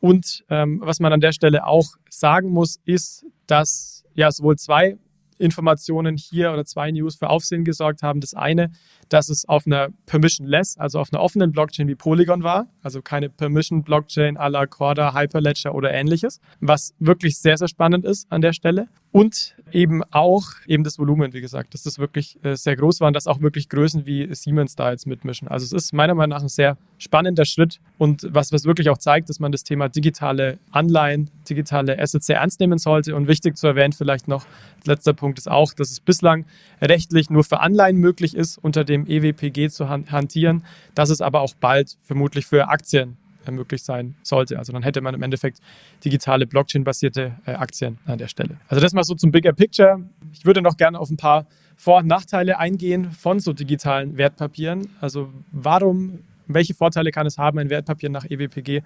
Und 0.00 0.44
ähm, 0.48 0.80
was 0.82 1.00
man 1.00 1.12
an 1.12 1.20
der 1.20 1.32
Stelle 1.32 1.66
auch 1.66 1.88
sagen 2.08 2.50
muss, 2.50 2.76
ist, 2.84 3.26
dass 3.46 4.04
ja 4.14 4.30
sowohl 4.30 4.56
zwei 4.56 4.96
Informationen 5.38 6.16
hier 6.16 6.52
oder 6.52 6.64
zwei 6.64 6.90
News 6.90 7.16
für 7.16 7.28
Aufsehen 7.28 7.64
gesorgt 7.64 8.02
haben. 8.02 8.20
Das 8.20 8.34
eine, 8.34 8.70
dass 9.08 9.28
es 9.28 9.48
auf 9.48 9.66
einer 9.66 9.88
Permission-less, 10.06 10.76
also 10.78 10.98
auf 10.98 11.12
einer 11.12 11.22
offenen 11.22 11.52
Blockchain 11.52 11.88
wie 11.88 11.94
Polygon 11.94 12.42
war, 12.42 12.66
also 12.82 13.02
keine 13.02 13.28
Permission-Blockchain 13.28 14.36
à 14.36 14.48
la 14.48 14.66
Corda, 14.66 15.14
Hyperledger 15.14 15.74
oder 15.74 15.92
ähnliches, 15.92 16.40
was 16.60 16.94
wirklich 16.98 17.38
sehr, 17.38 17.56
sehr 17.56 17.68
spannend 17.68 18.04
ist 18.04 18.30
an 18.30 18.40
der 18.40 18.52
Stelle. 18.52 18.88
Und 19.12 19.56
eben 19.72 20.02
auch 20.10 20.44
eben 20.66 20.84
das 20.84 20.98
Volumen, 20.98 21.32
wie 21.32 21.40
gesagt, 21.40 21.72
dass 21.72 21.82
das 21.82 21.98
wirklich 21.98 22.38
äh, 22.44 22.54
sehr 22.54 22.76
groß 22.76 23.00
war 23.00 23.08
und 23.08 23.14
dass 23.14 23.26
auch 23.26 23.40
wirklich 23.40 23.70
Größen 23.70 24.04
wie 24.04 24.34
Siemens 24.34 24.76
da 24.76 24.90
jetzt 24.90 25.06
mitmischen. 25.06 25.48
Also 25.48 25.64
es 25.64 25.72
ist 25.72 25.92
meiner 25.94 26.14
Meinung 26.14 26.36
nach 26.36 26.42
ein 26.42 26.48
sehr 26.48 26.76
spannender 26.98 27.46
Schritt 27.46 27.80
und 27.96 28.26
was, 28.30 28.52
was 28.52 28.64
wirklich 28.64 28.90
auch 28.90 28.98
zeigt, 28.98 29.30
dass 29.30 29.40
man 29.40 29.52
das 29.52 29.64
Thema 29.64 29.88
digitale 29.88 30.58
Anleihen, 30.70 31.30
digitale 31.48 31.98
Assets 31.98 32.26
sehr 32.26 32.38
ernst 32.38 32.60
nehmen 32.60 32.78
sollte. 32.78 33.16
Und 33.16 33.26
wichtig 33.26 33.56
zu 33.56 33.66
erwähnen 33.66 33.92
vielleicht 33.92 34.28
noch, 34.28 34.44
letzter 34.84 35.12
Punkt 35.12 35.38
ist 35.38 35.50
auch, 35.50 35.72
dass 35.72 35.90
es 35.90 36.00
bislang 36.00 36.44
rechtlich 36.80 37.30
nur 37.30 37.44
für 37.44 37.60
Anleihen 37.60 37.96
möglich 37.96 38.36
ist, 38.36 38.58
unter 38.58 38.84
dem 38.84 38.95
EWPG 39.04 39.68
zu 39.68 39.88
hantieren, 39.88 40.64
dass 40.94 41.10
es 41.10 41.20
aber 41.20 41.40
auch 41.40 41.54
bald 41.54 41.96
vermutlich 42.02 42.46
für 42.46 42.68
Aktien 42.68 43.16
äh, 43.46 43.50
möglich 43.50 43.82
sein 43.82 44.14
sollte. 44.22 44.58
Also 44.58 44.72
dann 44.72 44.82
hätte 44.82 45.00
man 45.00 45.14
im 45.14 45.22
Endeffekt 45.22 45.60
digitale 46.04 46.46
Blockchain-basierte 46.46 47.32
äh, 47.46 47.52
Aktien 47.52 47.98
an 48.06 48.18
der 48.18 48.28
Stelle. 48.28 48.56
Also 48.68 48.80
das 48.80 48.92
mal 48.92 49.04
so 49.04 49.14
zum 49.14 49.30
Bigger 49.30 49.52
Picture. 49.52 50.00
Ich 50.32 50.44
würde 50.44 50.62
noch 50.62 50.76
gerne 50.76 50.98
auf 50.98 51.10
ein 51.10 51.16
paar 51.16 51.46
Vor- 51.76 51.98
und 51.98 52.06
Nachteile 52.06 52.58
eingehen 52.58 53.10
von 53.12 53.40
so 53.40 53.52
digitalen 53.52 54.16
Wertpapieren. 54.16 54.88
Also 55.00 55.32
warum, 55.52 56.20
welche 56.46 56.74
Vorteile 56.74 57.10
kann 57.10 57.26
es 57.26 57.38
haben, 57.38 57.58
ein 57.58 57.70
Wertpapier 57.70 58.08
nach 58.08 58.24
EWPG 58.24 58.82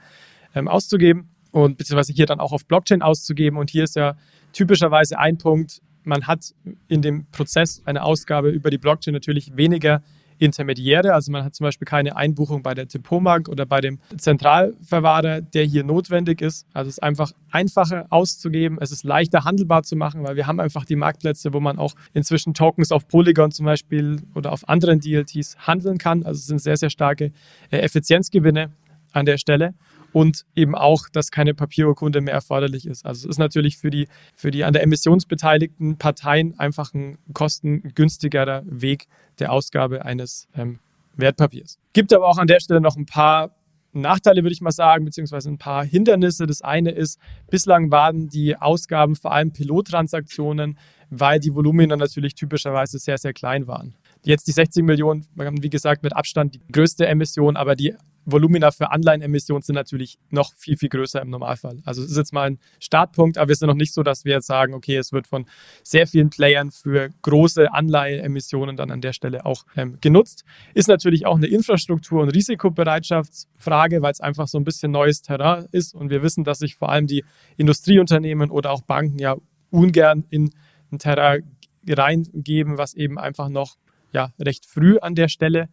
ähm, 0.55 0.68
auszugeben 0.68 1.29
und 1.53 1.79
beziehungsweise 1.79 2.12
hier 2.12 2.27
dann 2.27 2.40
auch 2.40 2.53
auf 2.53 2.66
Blockchain 2.66 3.03
auszugeben. 3.03 3.59
Und 3.59 3.70
hier 3.70 3.85
ist 3.85 3.96
ja 3.96 4.16
typischerweise 4.53 5.18
ein 5.18 5.38
Punkt, 5.38 5.81
man 6.05 6.27
hat 6.27 6.55
in 6.89 7.03
dem 7.03 7.27
Prozess 7.31 7.83
eine 7.85 8.03
Ausgabe 8.03 8.51
über 8.51 8.71
die 8.71 8.79
Blockchain 8.79 9.15
natürlich 9.15 9.57
weniger 9.57 10.03
Intermediäre. 10.41 11.13
Also 11.13 11.31
man 11.31 11.45
hat 11.45 11.55
zum 11.55 11.65
Beispiel 11.65 11.85
keine 11.85 12.17
Einbuchung 12.17 12.63
bei 12.63 12.75
der 12.75 12.87
Depotbank 12.87 13.49
oder 13.49 13.67
bei 13.67 13.81
dem 13.81 14.01
Zentralverwahrer, 14.17 15.43
der 15.43 15.65
hier 15.65 15.85
notwendig 15.85 16.41
ist. 16.41 16.67
Also 16.73 16.89
es 16.89 16.95
ist 16.95 17.03
einfach 17.03 17.33
einfacher 17.51 18.07
auszugeben. 18.09 18.79
Es 18.81 18.91
ist 18.91 19.05
leichter 19.05 19.45
handelbar 19.45 19.83
zu 19.83 19.97
machen, 19.97 20.25
weil 20.25 20.37
wir 20.37 20.47
haben 20.47 20.59
einfach 20.59 20.87
die 20.87 20.97
Marktplätze, 20.97 21.53
wo 21.53 21.61
man 21.61 21.79
auch 21.79 21.95
inzwischen 22.15 22.55
Tokens 22.55 22.91
auf 22.91 23.07
Polygon 23.07 23.53
zum 23.53 23.67
Beispiel 23.67 24.23
oder 24.35 24.53
auf 24.53 24.67
anderen 24.69 25.01
DLTs 25.01 25.59
handeln 25.67 25.99
kann. 25.99 26.25
Also 26.25 26.39
es 26.39 26.47
sind 26.47 26.61
sehr, 26.61 26.79
sehr 26.79 26.91
starke 26.91 27.33
äh, 27.71 27.79
Effizienzgewinne 27.79 28.71
an 29.13 29.27
der 29.27 29.37
Stelle 29.37 29.75
und 30.12 30.44
eben 30.55 30.75
auch, 30.75 31.09
dass 31.09 31.31
keine 31.31 31.55
Papierurkunde 31.55 32.20
mehr 32.20 32.35
erforderlich 32.35 32.87
ist. 32.87 33.07
Also 33.07 33.29
es 33.29 33.37
ist 33.37 33.38
natürlich 33.38 33.77
für 33.77 33.90
die, 33.90 34.09
für 34.35 34.51
die 34.51 34.64
an 34.64 34.73
der 34.73 34.83
Emissions 34.83 35.27
beteiligten 35.27 35.96
Parteien 35.99 36.59
einfach 36.59 36.94
ein 36.94 37.18
kostengünstigerer 37.33 38.62
Weg 38.66 39.07
der 39.38 39.53
Ausgabe 39.53 40.05
eines 40.05 40.49
ähm, 40.57 40.79
Wertpapiers. 41.16 41.79
Gibt 41.92 42.12
aber 42.12 42.27
auch 42.29 42.38
an 42.38 42.46
der 42.46 42.61
Stelle 42.61 42.81
noch 42.81 42.96
ein 42.96 43.07
paar 43.07 43.55
Nachteile, 43.92 44.42
würde 44.42 44.53
ich 44.53 44.61
mal 44.61 44.70
sagen, 44.70 45.05
beziehungsweise 45.05 45.51
ein 45.51 45.59
paar 45.59 45.85
Hindernisse. 45.85 46.46
Das 46.46 46.62
eine 46.62 46.90
ist, 46.90 47.18
bislang 47.51 47.90
waren 47.90 48.29
die 48.29 48.57
Ausgaben 48.57 49.16
vor 49.16 49.33
allem 49.33 49.53
Pilottransaktionen, 49.53 50.79
weil 51.11 51.40
die 51.40 51.55
Volumina 51.55 51.96
natürlich 51.96 52.35
typischerweise 52.35 52.99
sehr, 52.99 53.18
sehr 53.18 53.33
klein 53.33 53.66
waren. 53.66 53.94
Jetzt 54.23 54.46
die 54.46 54.53
60 54.53 54.85
Millionen, 54.85 55.27
wie 55.35 55.70
gesagt, 55.70 56.03
mit 56.03 56.14
Abstand 56.14 56.55
die 56.55 56.61
größte 56.73 57.07
Emission, 57.07 57.57
aber 57.57 57.75
die 57.75 57.94
Volumina 58.33 58.71
für 58.71 58.90
Anleihenemissionen 58.90 59.62
sind 59.62 59.75
natürlich 59.75 60.19
noch 60.31 60.55
viel, 60.55 60.77
viel 60.77 60.88
größer 60.88 61.21
im 61.23 61.31
Normalfall. 61.31 61.79
Also 61.85 62.03
es 62.03 62.11
ist 62.11 62.16
jetzt 62.16 62.33
mal 62.33 62.51
ein 62.51 62.59
Startpunkt, 62.79 63.38
aber 63.38 63.49
wir 63.49 63.57
sind 63.57 63.69
noch 63.69 63.75
nicht 63.75 63.93
so, 63.93 64.03
dass 64.03 64.25
wir 64.25 64.35
jetzt 64.35 64.47
sagen, 64.47 64.75
okay, 64.75 64.97
es 64.97 65.12
wird 65.12 65.27
von 65.27 65.47
sehr 65.83 66.07
vielen 66.07 66.31
Playern 66.31 66.71
für 66.71 67.11
große 67.23 67.73
Anleihenemissionen 67.73 68.77
dann 68.77 68.90
an 68.90 69.01
der 69.01 69.12
Stelle 69.12 69.47
auch 69.47 69.64
ähm, 69.77 69.99
genutzt. 70.01 70.45
Ist 70.75 70.88
natürlich 70.88 71.27
auch 71.27 71.37
eine 71.37 71.47
Infrastruktur- 71.47 72.23
und 72.23 72.31
Risikobereitschaftsfrage, 72.31 74.03
weil 74.03 74.12
es 74.12 74.21
einfach 74.21 74.49
so 74.49 74.59
ein 74.59 74.64
bisschen 74.64 74.93
neues 74.93 75.23
Terrain 75.23 75.66
ist 75.73 75.95
und 75.95 76.11
wir 76.11 76.23
wissen, 76.23 76.45
dass 76.45 76.59
sich 76.59 76.77
vor 76.77 76.90
allem 76.90 77.07
die 77.07 77.25
Industrieunternehmen 77.57 78.51
oder 78.51 78.71
auch 78.71 78.83
Banken 78.83 79.19
ja 79.19 79.37
ungern 79.71 80.25
in 80.31 80.51
ein 80.93 80.99
Terrain 80.99 81.57
reingeben, 81.88 82.79
was 82.79 82.95
eben 82.95 83.19
einfach 83.19 83.49
noch 83.49 83.77
ja, 84.12 84.33
recht 84.38 84.66
früh 84.66 84.99
an 84.99 85.14
der 85.14 85.29
Stelle 85.29 85.69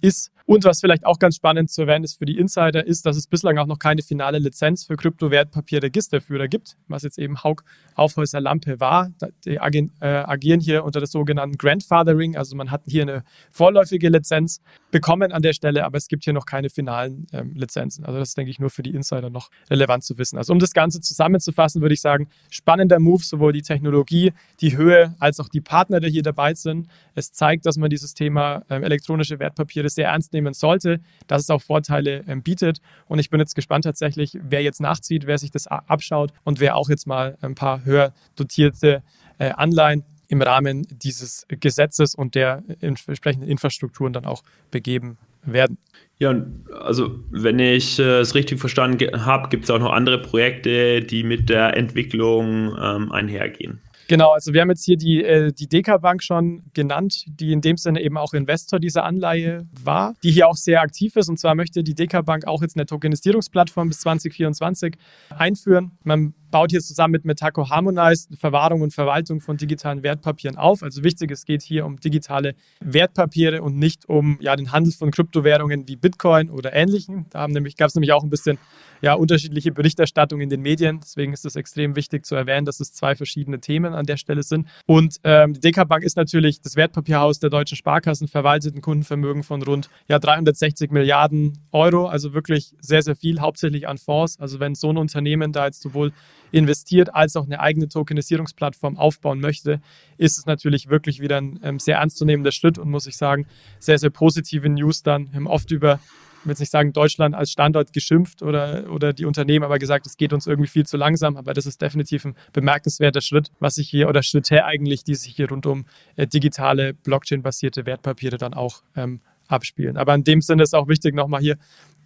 ist. 0.00 0.30
Und 0.50 0.64
was 0.64 0.80
vielleicht 0.80 1.06
auch 1.06 1.20
ganz 1.20 1.36
spannend 1.36 1.70
zu 1.70 1.82
erwähnen 1.82 2.02
ist 2.02 2.18
für 2.18 2.24
die 2.24 2.36
Insider, 2.36 2.84
ist, 2.84 3.06
dass 3.06 3.16
es 3.16 3.28
bislang 3.28 3.56
auch 3.58 3.68
noch 3.68 3.78
keine 3.78 4.02
finale 4.02 4.40
Lizenz 4.40 4.84
für 4.84 4.96
Kryptowertpapierregisterführer 4.96 6.48
gibt, 6.48 6.76
was 6.88 7.04
jetzt 7.04 7.20
eben 7.20 7.44
Haug 7.44 7.62
Aufhäuser 7.94 8.40
Lampe 8.40 8.80
war. 8.80 9.12
Die 9.44 9.60
agieren, 9.60 9.92
äh, 10.00 10.08
agieren 10.08 10.58
hier 10.58 10.82
unter 10.82 10.98
das 10.98 11.12
sogenannten 11.12 11.56
Grandfathering, 11.56 12.36
also 12.36 12.56
man 12.56 12.72
hat 12.72 12.82
hier 12.88 13.02
eine 13.02 13.22
vorläufige 13.52 14.08
Lizenz 14.08 14.60
bekommen 14.90 15.30
an 15.30 15.40
der 15.40 15.52
Stelle, 15.52 15.84
aber 15.84 15.98
es 15.98 16.08
gibt 16.08 16.24
hier 16.24 16.32
noch 16.32 16.46
keine 16.46 16.68
finalen 16.68 17.28
ähm, 17.32 17.54
Lizenzen. 17.54 18.04
Also 18.04 18.18
das 18.18 18.30
ist, 18.30 18.36
denke 18.36 18.50
ich, 18.50 18.58
nur 18.58 18.70
für 18.70 18.82
die 18.82 18.90
Insider 18.90 19.30
noch 19.30 19.50
relevant 19.70 20.02
zu 20.02 20.18
wissen. 20.18 20.36
Also 20.36 20.52
um 20.52 20.58
das 20.58 20.72
Ganze 20.72 21.00
zusammenzufassen, 21.00 21.80
würde 21.80 21.94
ich 21.94 22.00
sagen, 22.00 22.28
spannender 22.48 22.98
Move, 22.98 23.22
sowohl 23.22 23.52
die 23.52 23.62
Technologie, 23.62 24.32
die 24.60 24.76
Höhe, 24.76 25.14
als 25.20 25.38
auch 25.38 25.48
die 25.48 25.60
Partner, 25.60 26.00
die 26.00 26.10
hier 26.10 26.24
dabei 26.24 26.54
sind. 26.54 26.88
Es 27.14 27.32
zeigt, 27.32 27.66
dass 27.66 27.76
man 27.76 27.88
dieses 27.88 28.14
Thema 28.14 28.64
ähm, 28.68 28.82
elektronische 28.82 29.38
Wertpapiere 29.38 29.88
sehr 29.88 30.08
ernst 30.08 30.34
nehmen 30.40 30.54
sollte, 30.54 31.00
dass 31.26 31.42
es 31.42 31.50
auch 31.50 31.62
Vorteile 31.62 32.24
ähm, 32.26 32.42
bietet. 32.42 32.80
Und 33.06 33.18
ich 33.18 33.30
bin 33.30 33.40
jetzt 33.40 33.54
gespannt 33.54 33.84
tatsächlich, 33.84 34.38
wer 34.42 34.62
jetzt 34.62 34.80
nachzieht, 34.80 35.26
wer 35.26 35.38
sich 35.38 35.50
das 35.50 35.66
abschaut 35.66 36.32
und 36.44 36.60
wer 36.60 36.76
auch 36.76 36.88
jetzt 36.88 37.06
mal 37.06 37.36
ein 37.42 37.54
paar 37.54 37.84
höher 37.84 38.12
dotierte 38.36 39.02
äh, 39.38 39.50
Anleihen 39.50 40.04
im 40.28 40.42
Rahmen 40.42 40.86
dieses 40.90 41.44
Gesetzes 41.48 42.14
und 42.14 42.34
der 42.34 42.62
entsprechenden 42.80 43.48
Infrastrukturen 43.48 44.12
dann 44.12 44.26
auch 44.26 44.42
begeben 44.70 45.18
werden. 45.42 45.78
Ja, 46.18 46.34
also 46.80 47.18
wenn 47.30 47.58
ich 47.58 47.98
äh, 47.98 48.20
es 48.20 48.34
richtig 48.34 48.60
verstanden 48.60 49.24
habe, 49.24 49.48
gibt 49.48 49.64
es 49.64 49.70
auch 49.70 49.78
noch 49.78 49.92
andere 49.92 50.20
Projekte, 50.20 51.00
die 51.00 51.24
mit 51.24 51.48
der 51.48 51.76
Entwicklung 51.76 52.76
ähm, 52.80 53.10
einhergehen. 53.10 53.80
Genau, 54.10 54.32
also 54.32 54.52
wir 54.52 54.60
haben 54.62 54.70
jetzt 54.70 54.84
hier 54.84 54.96
die, 54.96 55.22
äh, 55.22 55.52
die 55.52 55.68
DK 55.68 55.98
Bank 55.98 56.20
schon 56.20 56.64
genannt, 56.74 57.26
die 57.28 57.52
in 57.52 57.60
dem 57.60 57.76
Sinne 57.76 58.02
eben 58.02 58.18
auch 58.18 58.34
Investor 58.34 58.80
dieser 58.80 59.04
Anleihe 59.04 59.68
war, 59.84 60.14
die 60.24 60.32
hier 60.32 60.48
auch 60.48 60.56
sehr 60.56 60.80
aktiv 60.80 61.14
ist. 61.14 61.28
Und 61.28 61.38
zwar 61.38 61.54
möchte 61.54 61.84
die 61.84 61.94
DK 61.94 62.24
Bank 62.24 62.44
auch 62.44 62.60
jetzt 62.60 62.76
eine 62.76 62.86
Tokenisierungsplattform 62.86 63.86
bis 63.86 64.00
2024 64.00 64.96
einführen. 65.28 65.92
Man 66.02 66.34
baut 66.50 66.70
hier 66.70 66.80
zusammen 66.80 67.12
mit 67.12 67.24
Metaco 67.24 67.68
Harmonize 67.70 68.28
Verwahrung 68.36 68.82
und 68.82 68.92
Verwaltung 68.92 69.40
von 69.40 69.56
digitalen 69.56 70.02
Wertpapieren 70.02 70.56
auf. 70.56 70.82
Also 70.82 71.04
wichtig, 71.04 71.30
es 71.30 71.44
geht 71.44 71.62
hier 71.62 71.86
um 71.86 71.98
digitale 71.98 72.54
Wertpapiere 72.80 73.62
und 73.62 73.78
nicht 73.78 74.08
um 74.08 74.38
ja, 74.40 74.56
den 74.56 74.72
Handel 74.72 74.92
von 74.92 75.10
Kryptowährungen 75.10 75.88
wie 75.88 75.96
Bitcoin 75.96 76.50
oder 76.50 76.72
ähnlichen. 76.72 77.26
Da 77.30 77.46
gab 77.46 77.88
es 77.88 77.94
nämlich 77.94 78.12
auch 78.12 78.22
ein 78.22 78.30
bisschen 78.30 78.58
ja, 79.02 79.14
unterschiedliche 79.14 79.72
Berichterstattung 79.72 80.40
in 80.40 80.50
den 80.50 80.60
Medien. 80.60 81.00
Deswegen 81.00 81.32
ist 81.32 81.44
es 81.44 81.56
extrem 81.56 81.96
wichtig 81.96 82.26
zu 82.26 82.34
erwähnen, 82.34 82.66
dass 82.66 82.80
es 82.80 82.92
zwei 82.92 83.14
verschiedene 83.14 83.60
Themen 83.60 83.94
an 83.94 84.06
der 84.06 84.16
Stelle 84.16 84.42
sind. 84.42 84.68
Und 84.86 85.16
ähm, 85.24 85.54
die 85.54 85.60
DK 85.60 85.88
Bank 85.88 86.04
ist 86.04 86.16
natürlich 86.16 86.60
das 86.60 86.76
Wertpapierhaus 86.76 87.38
der 87.38 87.50
deutschen 87.50 87.76
Sparkassen, 87.76 88.28
verwaltet 88.28 88.74
ein 88.74 88.82
Kundenvermögen 88.82 89.42
von 89.42 89.62
rund 89.62 89.88
ja, 90.08 90.18
360 90.18 90.90
Milliarden 90.90 91.58
Euro, 91.72 92.06
also 92.06 92.34
wirklich 92.34 92.74
sehr, 92.80 93.02
sehr 93.02 93.16
viel, 93.16 93.40
hauptsächlich 93.40 93.88
an 93.88 93.98
Fonds. 93.98 94.38
Also 94.38 94.60
wenn 94.60 94.74
so 94.74 94.90
ein 94.90 94.96
Unternehmen 94.96 95.52
da 95.52 95.66
jetzt 95.66 95.82
sowohl 95.82 96.12
investiert 96.52 97.14
als 97.14 97.36
auch 97.36 97.46
eine 97.46 97.60
eigene 97.60 97.88
Tokenisierungsplattform 97.88 98.96
aufbauen 98.96 99.40
möchte, 99.40 99.80
ist 100.18 100.38
es 100.38 100.46
natürlich 100.46 100.88
wirklich 100.88 101.20
wieder 101.20 101.38
ein 101.38 101.60
ähm, 101.62 101.78
sehr 101.78 101.98
ernstzunehmender 101.98 102.52
Schritt 102.52 102.78
und 102.78 102.90
muss 102.90 103.06
ich 103.06 103.16
sagen, 103.16 103.46
sehr, 103.78 103.98
sehr 103.98 104.10
positive 104.10 104.68
News 104.68 105.02
dann. 105.02 105.28
Wir 105.30 105.36
haben 105.36 105.46
oft 105.46 105.70
über 105.70 106.00
ich 106.40 106.46
will 106.46 106.54
nicht 106.58 106.70
sagen, 106.70 106.92
Deutschland 106.94 107.34
als 107.34 107.50
Standort 107.50 107.92
geschimpft 107.92 108.42
oder, 108.42 108.90
oder 108.90 109.12
die 109.12 109.26
Unternehmen 109.26 109.64
aber 109.64 109.78
gesagt, 109.78 110.06
es 110.06 110.16
geht 110.16 110.32
uns 110.32 110.46
irgendwie 110.46 110.68
viel 110.68 110.86
zu 110.86 110.96
langsam, 110.96 111.36
aber 111.36 111.52
das 111.52 111.66
ist 111.66 111.82
definitiv 111.82 112.24
ein 112.24 112.34
bemerkenswerter 112.52 113.20
Schritt, 113.20 113.50
was 113.60 113.74
sich 113.74 113.90
hier 113.90 114.08
oder 114.08 114.22
Schritte 114.22 114.64
eigentlich, 114.64 115.04
die 115.04 115.14
sich 115.14 115.36
hier 115.36 115.50
rund 115.50 115.66
um 115.66 115.84
äh, 116.16 116.26
digitale, 116.26 116.94
Blockchain-basierte 116.94 117.84
Wertpapiere 117.84 118.38
dann 118.38 118.54
auch 118.54 118.82
ähm, 118.96 119.20
abspielen. 119.48 119.98
Aber 119.98 120.14
in 120.14 120.24
dem 120.24 120.40
Sinne 120.40 120.62
ist 120.62 120.74
auch 120.74 120.88
wichtig, 120.88 121.14
nochmal 121.14 121.42
hier 121.42 121.56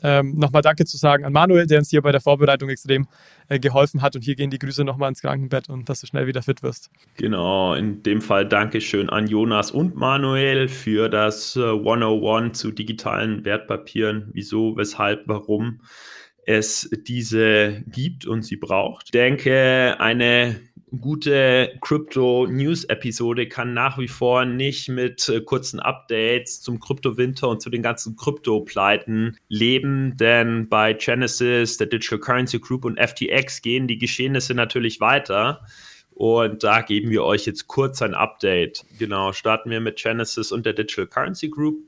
ähm, 0.04 0.34
nochmal 0.36 0.62
Danke 0.62 0.84
zu 0.84 0.98
sagen 0.98 1.24
an 1.24 1.32
Manuel, 1.32 1.66
der 1.66 1.78
uns 1.78 1.90
hier 1.90 2.02
bei 2.02 2.12
der 2.12 2.20
Vorbereitung 2.20 2.68
extrem 2.68 3.08
äh, 3.48 3.58
geholfen 3.58 4.02
hat. 4.02 4.14
Und 4.14 4.22
hier 4.22 4.36
gehen 4.36 4.50
die 4.50 4.58
Grüße 4.58 4.84
nochmal 4.84 5.08
ins 5.08 5.22
Krankenbett 5.22 5.70
und 5.70 5.88
dass 5.88 6.02
du 6.02 6.06
schnell 6.06 6.26
wieder 6.26 6.42
fit 6.42 6.62
wirst. 6.62 6.90
Genau, 7.16 7.74
in 7.74 8.02
dem 8.02 8.20
Fall 8.20 8.46
Dankeschön 8.46 9.08
an 9.08 9.26
Jonas 9.26 9.70
und 9.70 9.96
Manuel 9.96 10.68
für 10.68 11.08
das 11.08 11.56
äh, 11.56 11.62
101 11.62 12.58
zu 12.58 12.70
digitalen 12.70 13.44
Wertpapieren. 13.44 14.28
Wieso, 14.32 14.76
weshalb, 14.76 15.26
warum 15.26 15.80
es 16.46 16.90
diese 17.06 17.82
gibt 17.86 18.26
und 18.26 18.42
sie 18.42 18.56
braucht. 18.56 19.06
Ich 19.06 19.10
denke, 19.12 19.96
eine 19.98 20.60
gute 21.00 21.76
Crypto-News-Episode 21.80 23.48
kann 23.48 23.74
nach 23.74 23.98
wie 23.98 24.08
vor 24.08 24.44
nicht 24.44 24.88
mit 24.88 25.28
äh, 25.28 25.40
kurzen 25.40 25.80
Updates 25.80 26.60
zum 26.60 26.80
Krypto-Winter 26.80 27.48
und 27.48 27.62
zu 27.62 27.70
den 27.70 27.82
ganzen 27.82 28.16
Krypto-Pleiten 28.16 29.38
leben, 29.48 30.16
denn 30.16 30.68
bei 30.68 30.92
Genesis, 30.92 31.76
der 31.76 31.86
Digital 31.86 32.18
Currency 32.18 32.58
Group 32.58 32.84
und 32.84 32.98
FTX 32.98 33.62
gehen 33.62 33.86
die 33.88 33.98
Geschehnisse 33.98 34.54
natürlich 34.54 35.00
weiter. 35.00 35.66
Und 36.10 36.62
da 36.62 36.80
geben 36.82 37.10
wir 37.10 37.24
euch 37.24 37.44
jetzt 37.44 37.66
kurz 37.66 38.00
ein 38.00 38.14
Update. 38.14 38.84
Genau, 38.98 39.32
starten 39.32 39.70
wir 39.70 39.80
mit 39.80 39.96
Genesis 39.96 40.52
und 40.52 40.64
der 40.64 40.72
Digital 40.72 41.08
Currency 41.08 41.48
Group. 41.48 41.82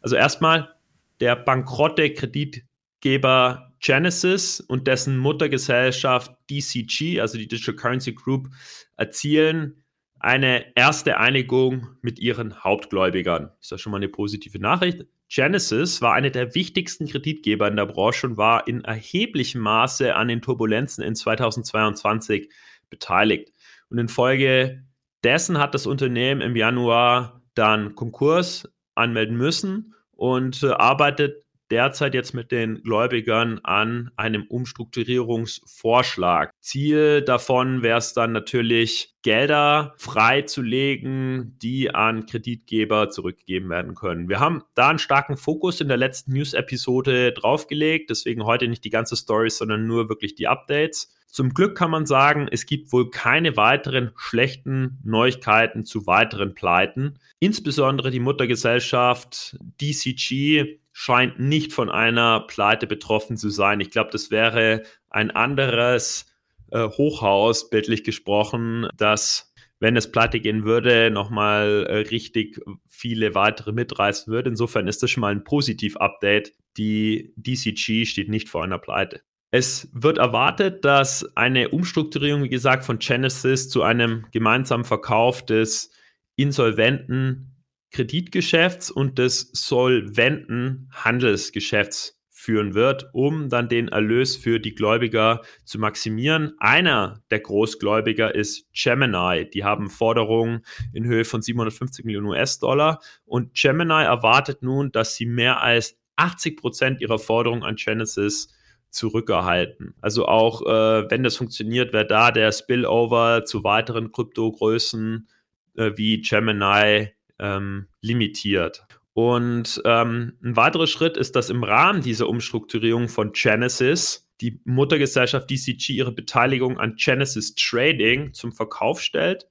Also 0.00 0.14
erstmal 0.14 0.74
der 1.20 1.34
bankrotte 1.34 2.12
Kreditgeber 2.12 3.67
Genesis 3.80 4.60
und 4.60 4.86
dessen 4.86 5.16
Muttergesellschaft 5.18 6.32
DCG, 6.50 7.20
also 7.20 7.38
die 7.38 7.48
Digital 7.48 7.76
Currency 7.76 8.12
Group, 8.12 8.48
erzielen 8.96 9.84
eine 10.20 10.74
erste 10.74 11.18
Einigung 11.18 11.88
mit 12.02 12.18
ihren 12.18 12.64
Hauptgläubigern. 12.64 13.50
Ist 13.60 13.70
das 13.70 13.80
schon 13.80 13.92
mal 13.92 13.98
eine 13.98 14.08
positive 14.08 14.58
Nachricht? 14.58 15.06
Genesis 15.28 16.00
war 16.00 16.14
eine 16.14 16.30
der 16.30 16.54
wichtigsten 16.54 17.06
Kreditgeber 17.06 17.68
in 17.68 17.76
der 17.76 17.86
Branche 17.86 18.26
und 18.26 18.36
war 18.36 18.66
in 18.66 18.82
erheblichem 18.82 19.60
Maße 19.60 20.14
an 20.14 20.28
den 20.28 20.40
Turbulenzen 20.40 21.04
in 21.04 21.14
2022 21.14 22.50
beteiligt. 22.88 23.52
Und 23.90 23.98
infolge 23.98 24.82
dessen 25.22 25.58
hat 25.58 25.74
das 25.74 25.86
Unternehmen 25.86 26.40
im 26.40 26.56
Januar 26.56 27.42
dann 27.54 27.94
Konkurs 27.94 28.68
anmelden 28.94 29.36
müssen 29.36 29.94
und 30.12 30.62
äh, 30.62 30.70
arbeitet 30.70 31.44
derzeit 31.70 32.14
jetzt 32.14 32.34
mit 32.34 32.52
den 32.52 32.82
Gläubigern 32.82 33.60
an 33.62 34.10
einem 34.16 34.44
Umstrukturierungsvorschlag. 34.48 36.52
Ziel 36.60 37.22
davon 37.22 37.82
wäre 37.82 37.98
es 37.98 38.14
dann 38.14 38.32
natürlich, 38.32 39.14
Gelder 39.22 39.94
freizulegen, 39.98 41.56
die 41.60 41.94
an 41.94 42.26
Kreditgeber 42.26 43.10
zurückgegeben 43.10 43.68
werden 43.68 43.94
können. 43.94 44.28
Wir 44.28 44.40
haben 44.40 44.62
da 44.74 44.88
einen 44.88 44.98
starken 44.98 45.36
Fokus 45.36 45.80
in 45.80 45.88
der 45.88 45.96
letzten 45.96 46.32
News-Episode 46.32 47.32
draufgelegt, 47.32 48.10
deswegen 48.10 48.44
heute 48.44 48.68
nicht 48.68 48.84
die 48.84 48.90
ganze 48.90 49.16
Story, 49.16 49.50
sondern 49.50 49.86
nur 49.86 50.08
wirklich 50.08 50.34
die 50.34 50.46
Updates. 50.46 51.14
Zum 51.30 51.52
Glück 51.52 51.76
kann 51.76 51.90
man 51.90 52.06
sagen, 52.06 52.48
es 52.50 52.64
gibt 52.64 52.90
wohl 52.90 53.10
keine 53.10 53.56
weiteren 53.56 54.12
schlechten 54.16 54.98
Neuigkeiten 55.04 55.84
zu 55.84 56.06
weiteren 56.06 56.54
Pleiten. 56.54 57.18
Insbesondere 57.38 58.10
die 58.10 58.20
Muttergesellschaft 58.20 59.58
DCG 59.80 60.78
scheint 61.00 61.38
nicht 61.38 61.72
von 61.72 61.90
einer 61.90 62.40
Pleite 62.40 62.88
betroffen 62.88 63.36
zu 63.36 63.50
sein. 63.50 63.78
Ich 63.78 63.90
glaube, 63.90 64.10
das 64.10 64.32
wäre 64.32 64.82
ein 65.10 65.30
anderes 65.30 66.26
äh, 66.72 66.88
Hochhaus, 66.88 67.70
bildlich 67.70 68.02
gesprochen, 68.02 68.88
das, 68.96 69.54
wenn 69.78 69.96
es 69.96 70.10
pleite 70.10 70.40
gehen 70.40 70.64
würde, 70.64 71.12
nochmal 71.12 71.86
äh, 71.88 71.96
richtig 71.98 72.58
viele 72.88 73.36
weitere 73.36 73.70
mitreißen 73.70 74.32
würde. 74.32 74.50
Insofern 74.50 74.88
ist 74.88 75.00
das 75.00 75.12
schon 75.12 75.20
mal 75.20 75.30
ein 75.30 75.44
Positiv-Update. 75.44 76.52
Die 76.76 77.32
DCG 77.36 78.04
steht 78.04 78.28
nicht 78.28 78.48
vor 78.48 78.64
einer 78.64 78.80
Pleite. 78.80 79.20
Es 79.52 79.88
wird 79.92 80.18
erwartet, 80.18 80.84
dass 80.84 81.24
eine 81.36 81.68
Umstrukturierung, 81.68 82.42
wie 82.42 82.48
gesagt, 82.48 82.84
von 82.84 82.98
Genesis 82.98 83.68
zu 83.68 83.84
einem 83.84 84.26
gemeinsamen 84.32 84.84
Verkauf 84.84 85.46
des 85.46 85.92
insolventen 86.34 87.54
Kreditgeschäfts 87.90 88.90
und 88.90 89.18
des 89.18 89.50
solventen 89.52 90.90
Handelsgeschäfts 90.92 92.18
führen 92.38 92.74
wird, 92.74 93.10
um 93.12 93.48
dann 93.48 93.68
den 93.68 93.88
Erlös 93.88 94.36
für 94.36 94.60
die 94.60 94.74
Gläubiger 94.74 95.42
zu 95.64 95.80
maximieren. 95.80 96.52
Einer 96.58 97.20
der 97.32 97.40
Großgläubiger 97.40 98.32
ist 98.32 98.68
Gemini. 98.72 99.50
Die 99.50 99.64
haben 99.64 99.90
Forderungen 99.90 100.64
in 100.92 101.04
Höhe 101.04 101.24
von 101.24 101.42
750 101.42 102.04
Millionen 102.04 102.28
US-Dollar 102.28 103.00
und 103.24 103.54
Gemini 103.54 104.04
erwartet 104.04 104.62
nun, 104.62 104.92
dass 104.92 105.16
sie 105.16 105.26
mehr 105.26 105.60
als 105.62 105.98
80 106.14 106.56
Prozent 106.56 107.00
ihrer 107.00 107.18
Forderungen 107.18 107.64
an 107.64 107.74
Genesis 107.74 108.54
zurückerhalten. 108.90 109.94
Also 110.00 110.26
auch 110.26 110.62
äh, 110.62 111.10
wenn 111.10 111.24
das 111.24 111.36
funktioniert, 111.36 111.92
wäre 111.92 112.06
da 112.06 112.30
der 112.30 112.52
Spillover 112.52 113.44
zu 113.44 113.64
weiteren 113.64 114.12
Kryptogrößen 114.12 115.28
äh, 115.76 115.90
wie 115.96 116.20
Gemini 116.22 117.17
ähm, 117.38 117.88
limitiert. 118.00 118.86
Und 119.12 119.82
ähm, 119.84 120.38
ein 120.42 120.56
weiterer 120.56 120.86
Schritt 120.86 121.16
ist, 121.16 121.34
dass 121.34 121.50
im 121.50 121.64
Rahmen 121.64 122.02
dieser 122.02 122.28
Umstrukturierung 122.28 123.08
von 123.08 123.32
Genesis 123.32 124.28
die 124.40 124.60
Muttergesellschaft 124.64 125.50
DCG 125.50 125.94
ihre 125.94 126.12
Beteiligung 126.12 126.78
an 126.78 126.94
Genesis 126.96 127.54
Trading 127.56 128.32
zum 128.32 128.52
Verkauf 128.52 129.00
stellt 129.00 129.48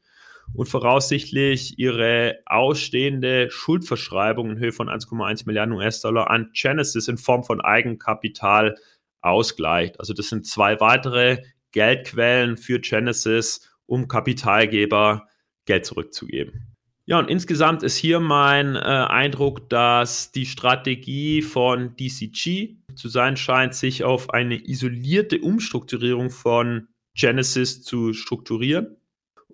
und 0.54 0.68
voraussichtlich 0.68 1.78
ihre 1.78 2.40
ausstehende 2.46 3.52
Schuldverschreibung 3.52 4.52
in 4.52 4.60
Höhe 4.60 4.72
von 4.72 4.88
1,1 4.88 5.44
Milliarden 5.46 5.74
US-Dollar 5.74 6.30
an 6.30 6.52
Genesis 6.54 7.08
in 7.08 7.18
Form 7.18 7.44
von 7.44 7.60
Eigenkapital 7.60 8.78
ausgleicht. 9.22 10.00
Also 10.00 10.14
das 10.14 10.30
sind 10.30 10.46
zwei 10.46 10.80
weitere 10.80 11.44
Geldquellen 11.72 12.56
für 12.56 12.80
Genesis, 12.80 13.70
um 13.86 14.08
Kapitalgeber 14.08 15.28
Geld 15.66 15.86
zurückzugeben. 15.86 16.77
Ja, 17.10 17.20
und 17.20 17.30
insgesamt 17.30 17.84
ist 17.84 17.96
hier 17.96 18.20
mein 18.20 18.76
äh, 18.76 18.80
Eindruck, 18.80 19.70
dass 19.70 20.34
die 20.34 20.46
Strategie 20.46 21.42
von 21.42 21.96
DCG 21.96 22.76
zu 22.96 23.08
sein 23.08 23.38
scheint, 23.38 23.74
sich 23.76 24.04
auf 24.04 24.32
eine 24.32 24.56
isolierte 24.68 25.40
Umstrukturierung 25.40 26.30
von 26.30 26.90
Genesis 27.16 27.82
zu 27.82 28.12
strukturieren. 28.12 28.98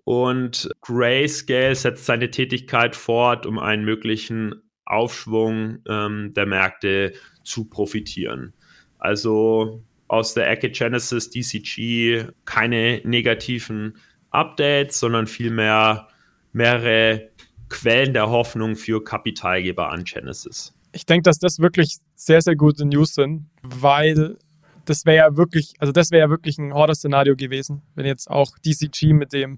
Und 0.04 0.72
Grayscale 0.82 1.76
setzt 1.76 2.08
seine 2.08 2.32
Tätigkeit 2.32 2.96
fort, 2.96 3.46
um 3.46 3.60
einen 3.60 3.86
möglichen 3.86 4.56
Aufschwung 4.86 5.78
ähm, 5.88 6.34
der 6.34 6.48
Märkte 6.48 7.14
zu 7.44 7.70
profitieren. 7.70 8.54
Also 8.98 9.84
aus 10.08 10.34
der 10.34 10.50
Ecke 10.50 10.72
Genesis 10.72 11.30
DCG 11.30 12.32
keine 12.46 13.02
negativen 13.04 13.98
Updates, 14.32 15.00
sondern 15.00 15.28
vielmehr 15.28 16.08
mehrere 16.54 17.32
Quellen 17.74 18.14
der 18.14 18.30
Hoffnung 18.30 18.76
für 18.76 19.04
Kapitalgeber 19.04 19.90
an 19.92 20.04
Genesis. 20.04 20.74
Ich 20.92 21.08
denke, 21.08 21.24
dass 21.24 21.40
das 21.40 21.58
wirklich 21.58 21.98
sehr, 22.16 22.40
sehr 22.42 22.56
gute 22.56 22.86
News 22.86 23.16
sind, 23.16 23.50
weil 23.64 24.38
das 24.86 25.06
wäre 25.06 25.18
ja 25.18 25.38
wirklich, 25.38 25.74
also 25.80 25.92
das 25.92 26.12
wäre 26.12 26.26
ja 26.26 26.30
wirklich 26.30 26.60
ein 26.60 26.72
Horror-Szenario 26.72 27.36
gewesen, 27.36 27.82
wenn 27.96 28.06
jetzt 28.06 28.30
auch 28.30 28.60
DCG 28.60 29.14
mit 29.14 29.34
dem 29.34 29.58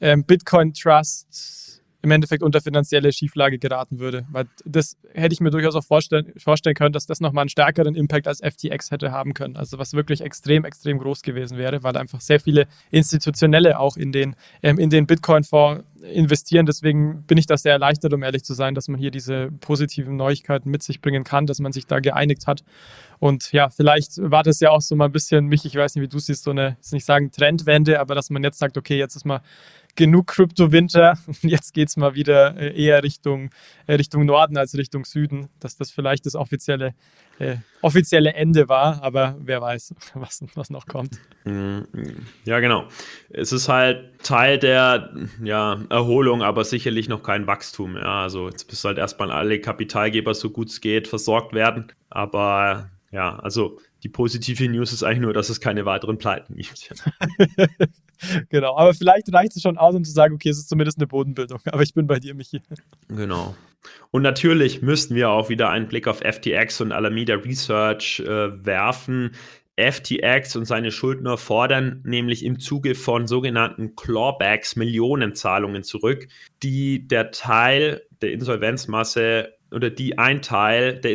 ähm, 0.00 0.24
Bitcoin 0.24 0.72
Trust 0.72 1.81
im 2.02 2.10
Endeffekt 2.10 2.42
unter 2.42 2.60
finanzielle 2.60 3.12
Schieflage 3.12 3.58
geraten 3.58 3.98
würde. 4.00 4.26
Weil 4.30 4.46
das 4.64 4.96
hätte 5.14 5.32
ich 5.32 5.40
mir 5.40 5.50
durchaus 5.50 5.76
auch 5.76 5.84
vorstellen, 5.84 6.32
vorstellen 6.36 6.74
können, 6.74 6.92
dass 6.92 7.06
das 7.06 7.20
nochmal 7.20 7.42
einen 7.42 7.48
stärkeren 7.48 7.94
Impact 7.94 8.26
als 8.26 8.40
FTX 8.40 8.90
hätte 8.90 9.12
haben 9.12 9.34
können. 9.34 9.56
Also 9.56 9.78
was 9.78 9.94
wirklich 9.94 10.20
extrem, 10.20 10.64
extrem 10.64 10.98
groß 10.98 11.22
gewesen 11.22 11.58
wäre, 11.58 11.82
weil 11.82 11.96
einfach 11.96 12.20
sehr 12.20 12.40
viele 12.40 12.66
Institutionelle 12.90 13.78
auch 13.78 13.96
in 13.96 14.10
den, 14.12 14.34
ähm, 14.62 14.78
in 14.78 14.90
den 14.90 15.06
Bitcoin-Fonds 15.06 15.84
investieren. 16.02 16.66
Deswegen 16.66 17.22
bin 17.22 17.38
ich 17.38 17.46
da 17.46 17.56
sehr 17.56 17.72
erleichtert, 17.72 18.12
um 18.12 18.22
ehrlich 18.22 18.44
zu 18.44 18.54
sein, 18.54 18.74
dass 18.74 18.88
man 18.88 18.98
hier 18.98 19.10
diese 19.10 19.50
positiven 19.60 20.16
Neuigkeiten 20.16 20.70
mit 20.70 20.82
sich 20.82 21.00
bringen 21.00 21.24
kann, 21.24 21.46
dass 21.46 21.60
man 21.60 21.72
sich 21.72 21.86
da 21.86 22.00
geeinigt 22.00 22.46
hat. 22.46 22.64
Und 23.20 23.52
ja, 23.52 23.68
vielleicht 23.68 24.18
war 24.18 24.42
das 24.42 24.58
ja 24.58 24.70
auch 24.70 24.80
so 24.80 24.96
mal 24.96 25.04
ein 25.04 25.12
bisschen, 25.12 25.46
mich, 25.46 25.64
ich 25.64 25.76
weiß 25.76 25.94
nicht, 25.94 26.02
wie 26.02 26.08
du 26.08 26.18
siehst, 26.18 26.42
so 26.42 26.50
eine, 26.50 26.70
jetzt 26.70 26.92
nicht 26.92 27.04
sagen 27.04 27.30
Trendwende, 27.30 28.00
aber 28.00 28.16
dass 28.16 28.30
man 28.30 28.42
jetzt 28.42 28.58
sagt, 28.58 28.76
okay, 28.76 28.98
jetzt 28.98 29.14
ist 29.14 29.24
mal 29.24 29.42
genug 29.96 30.28
Kryptowinter. 30.28 31.18
Jetzt 31.42 31.74
geht 31.74 31.88
es 31.88 31.96
mal 31.96 32.14
wieder 32.14 32.56
äh, 32.56 32.80
eher 32.80 33.02
Richtung, 33.02 33.50
äh, 33.86 33.94
Richtung 33.94 34.24
Norden 34.24 34.56
als 34.56 34.76
Richtung 34.76 35.04
Süden, 35.04 35.48
dass 35.60 35.76
das 35.76 35.90
vielleicht 35.90 36.26
das 36.26 36.34
offizielle, 36.34 36.94
äh, 37.38 37.56
offizielle 37.82 38.34
Ende 38.34 38.68
war, 38.68 39.02
aber 39.02 39.36
wer 39.40 39.60
weiß, 39.60 39.94
was, 40.14 40.44
was 40.54 40.70
noch 40.70 40.86
kommt. 40.86 41.18
Mhm. 41.44 41.86
Ja, 42.44 42.60
genau. 42.60 42.88
Es 43.30 43.52
ist 43.52 43.68
halt 43.68 44.22
Teil 44.22 44.58
der 44.58 45.12
ja, 45.42 45.80
Erholung, 45.90 46.42
aber 46.42 46.64
sicherlich 46.64 47.08
noch 47.08 47.22
kein 47.22 47.46
Wachstum. 47.46 47.96
Ja, 47.96 48.22
also 48.22 48.48
jetzt 48.48 48.68
müssen 48.68 48.88
halt 48.88 48.98
erstmal 48.98 49.30
alle 49.30 49.60
Kapitalgeber, 49.60 50.34
so 50.34 50.50
gut 50.50 50.68
es 50.68 50.80
geht, 50.80 51.08
versorgt 51.08 51.52
werden. 51.52 51.92
Aber 52.08 52.90
ja, 53.10 53.36
also 53.36 53.78
die 54.02 54.08
positive 54.08 54.68
News 54.68 54.92
ist 54.92 55.02
eigentlich 55.02 55.20
nur, 55.20 55.32
dass 55.32 55.48
es 55.48 55.60
keine 55.60 55.84
weiteren 55.84 56.18
Pleiten 56.18 56.56
gibt. 56.56 56.92
genau, 58.48 58.76
aber 58.76 58.94
vielleicht 58.94 59.32
reicht 59.32 59.56
es 59.56 59.62
schon 59.62 59.78
aus, 59.78 59.94
um 59.94 60.04
zu 60.04 60.12
sagen, 60.12 60.34
okay, 60.34 60.48
es 60.48 60.58
ist 60.58 60.68
zumindest 60.68 60.98
eine 60.98 61.06
Bodenbildung. 61.06 61.60
Aber 61.66 61.82
ich 61.82 61.94
bin 61.94 62.06
bei 62.06 62.18
dir, 62.18 62.34
Michi. 62.34 62.60
Genau. 63.08 63.54
Und 64.10 64.22
natürlich 64.22 64.82
müssten 64.82 65.14
wir 65.14 65.30
auch 65.30 65.48
wieder 65.48 65.70
einen 65.70 65.88
Blick 65.88 66.08
auf 66.08 66.20
FTX 66.20 66.80
und 66.80 66.92
Alameda 66.92 67.34
Research 67.34 68.20
äh, 68.20 68.64
werfen. 68.64 69.32
FTX 69.76 70.56
und 70.56 70.66
seine 70.66 70.92
Schuldner 70.92 71.38
fordern 71.38 72.02
nämlich 72.04 72.44
im 72.44 72.60
Zuge 72.60 72.94
von 72.94 73.26
sogenannten 73.26 73.96
Clawbacks 73.96 74.76
Millionenzahlungen 74.76 75.82
zurück, 75.82 76.28
die 76.62 77.08
der 77.08 77.30
Teil 77.30 78.02
der 78.20 78.32
Insolvenzmasse 78.32 79.54
oder 79.70 79.88
die 79.88 80.18
ein 80.18 80.42
Teil 80.42 81.00
der 81.00 81.12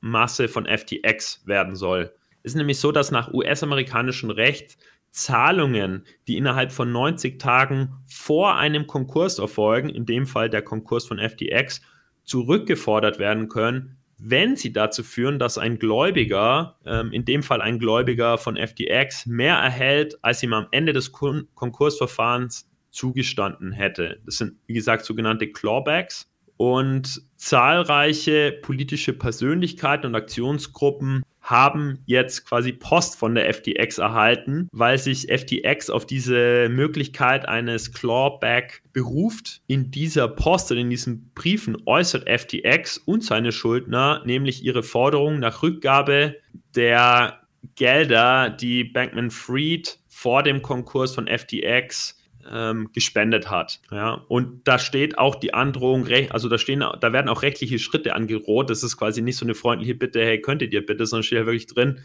Insolvenzmasse 0.00 0.48
von 0.48 0.66
FTX 0.66 1.42
werden 1.46 1.76
soll. 1.76 2.12
Es 2.42 2.52
ist 2.52 2.56
nämlich 2.56 2.78
so, 2.78 2.92
dass 2.92 3.10
nach 3.10 3.32
US-amerikanischem 3.32 4.30
Recht 4.30 4.78
Zahlungen, 5.10 6.04
die 6.28 6.36
innerhalb 6.36 6.72
von 6.72 6.92
90 6.92 7.38
Tagen 7.38 7.94
vor 8.06 8.56
einem 8.56 8.86
Konkurs 8.86 9.38
erfolgen, 9.38 9.88
in 9.88 10.06
dem 10.06 10.26
Fall 10.26 10.48
der 10.48 10.62
Konkurs 10.62 11.06
von 11.06 11.18
FTX, 11.18 11.82
zurückgefordert 12.22 13.18
werden 13.18 13.48
können, 13.48 13.96
wenn 14.18 14.54
sie 14.54 14.72
dazu 14.72 15.02
führen, 15.02 15.38
dass 15.38 15.58
ein 15.58 15.78
Gläubiger, 15.78 16.78
ähm, 16.84 17.10
in 17.10 17.24
dem 17.24 17.42
Fall 17.42 17.60
ein 17.60 17.78
Gläubiger 17.78 18.38
von 18.38 18.56
FTX, 18.56 19.26
mehr 19.26 19.56
erhält, 19.56 20.22
als 20.22 20.42
ihm 20.42 20.52
am 20.52 20.66
Ende 20.70 20.92
des 20.92 21.10
Kon 21.10 21.48
Konkursverfahrens 21.54 22.70
zugestanden 22.90 23.72
hätte. 23.72 24.20
Das 24.26 24.36
sind, 24.36 24.58
wie 24.66 24.74
gesagt, 24.74 25.04
sogenannte 25.04 25.50
Clawbacks. 25.50 26.30
Und 26.60 27.22
zahlreiche 27.36 28.52
politische 28.52 29.14
Persönlichkeiten 29.14 30.04
und 30.08 30.14
Aktionsgruppen 30.14 31.22
haben 31.40 32.00
jetzt 32.04 32.44
quasi 32.44 32.72
Post 32.72 33.16
von 33.16 33.34
der 33.34 33.50
FTX 33.54 33.96
erhalten, 33.96 34.68
weil 34.70 34.98
sich 34.98 35.32
FTX 35.32 35.88
auf 35.88 36.04
diese 36.04 36.68
Möglichkeit 36.68 37.48
eines 37.48 37.94
Clawback 37.94 38.82
beruft. 38.92 39.62
In 39.68 39.90
dieser 39.90 40.28
Post 40.28 40.70
oder 40.70 40.82
in 40.82 40.90
diesen 40.90 41.32
Briefen 41.34 41.78
äußert 41.86 42.28
FTX 42.28 42.98
und 42.98 43.24
seine 43.24 43.52
Schuldner 43.52 44.22
nämlich 44.26 44.62
ihre 44.62 44.82
Forderung 44.82 45.38
nach 45.38 45.62
Rückgabe 45.62 46.36
der 46.76 47.40
Gelder, 47.74 48.50
die 48.50 48.84
Bankman 48.84 49.30
Fried 49.30 49.98
vor 50.08 50.42
dem 50.42 50.60
Konkurs 50.60 51.14
von 51.14 51.26
FTX 51.26 52.19
ähm, 52.50 52.90
gespendet 52.92 53.50
hat. 53.50 53.80
Ja, 53.90 54.24
und 54.28 54.66
da 54.66 54.78
steht 54.78 55.18
auch 55.18 55.34
die 55.34 55.54
Androhung, 55.54 56.06
also 56.30 56.48
da 56.48 56.58
stehen, 56.58 56.80
da 56.80 57.12
werden 57.12 57.28
auch 57.28 57.42
rechtliche 57.42 57.78
Schritte 57.78 58.14
angedroht. 58.14 58.70
Das 58.70 58.82
ist 58.82 58.96
quasi 58.96 59.22
nicht 59.22 59.36
so 59.36 59.44
eine 59.44 59.54
freundliche 59.54 59.94
Bitte, 59.94 60.24
hey, 60.24 60.40
könntet 60.40 60.72
ihr 60.72 60.84
bitte, 60.84 61.06
sondern 61.06 61.24
steht 61.24 61.38
ja 61.38 61.46
wirklich 61.46 61.66
drin, 61.66 62.00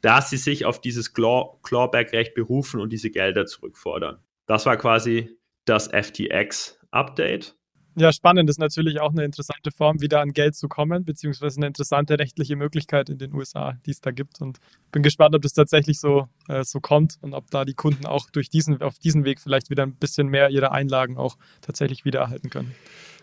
dass 0.00 0.30
sie 0.30 0.36
sich 0.36 0.66
auf 0.66 0.80
dieses 0.80 1.14
Claw 1.14 1.58
Clawback-Recht 1.62 2.34
berufen 2.34 2.80
und 2.80 2.92
diese 2.92 3.10
Gelder 3.10 3.46
zurückfordern. 3.46 4.18
Das 4.46 4.66
war 4.66 4.76
quasi 4.76 5.38
das 5.64 5.88
FTX-Update. 5.88 7.56
Ja, 7.96 8.12
spannend 8.12 8.50
ist 8.50 8.58
natürlich 8.58 9.00
auch 9.00 9.12
eine 9.12 9.24
interessante 9.24 9.70
Form, 9.70 10.00
wieder 10.00 10.20
an 10.20 10.32
Geld 10.32 10.56
zu 10.56 10.68
kommen, 10.68 11.04
beziehungsweise 11.04 11.58
eine 11.58 11.68
interessante 11.68 12.18
rechtliche 12.18 12.56
Möglichkeit 12.56 13.08
in 13.08 13.18
den 13.18 13.32
USA, 13.34 13.76
die 13.86 13.92
es 13.92 14.00
da 14.00 14.10
gibt. 14.10 14.40
Und 14.40 14.58
bin 14.90 15.04
gespannt, 15.04 15.34
ob 15.36 15.42
das 15.42 15.52
tatsächlich 15.52 16.00
so, 16.00 16.28
äh, 16.48 16.64
so 16.64 16.80
kommt 16.80 17.18
und 17.20 17.34
ob 17.34 17.50
da 17.50 17.64
die 17.64 17.74
Kunden 17.74 18.04
auch 18.04 18.30
durch 18.30 18.50
diesen, 18.50 18.82
auf 18.82 18.98
diesen 18.98 19.24
Weg 19.24 19.40
vielleicht 19.40 19.70
wieder 19.70 19.84
ein 19.84 19.94
bisschen 19.94 20.26
mehr 20.26 20.50
ihre 20.50 20.72
Einlagen 20.72 21.16
auch 21.16 21.36
tatsächlich 21.60 22.04
wieder 22.04 22.20
erhalten 22.20 22.50
können. 22.50 22.74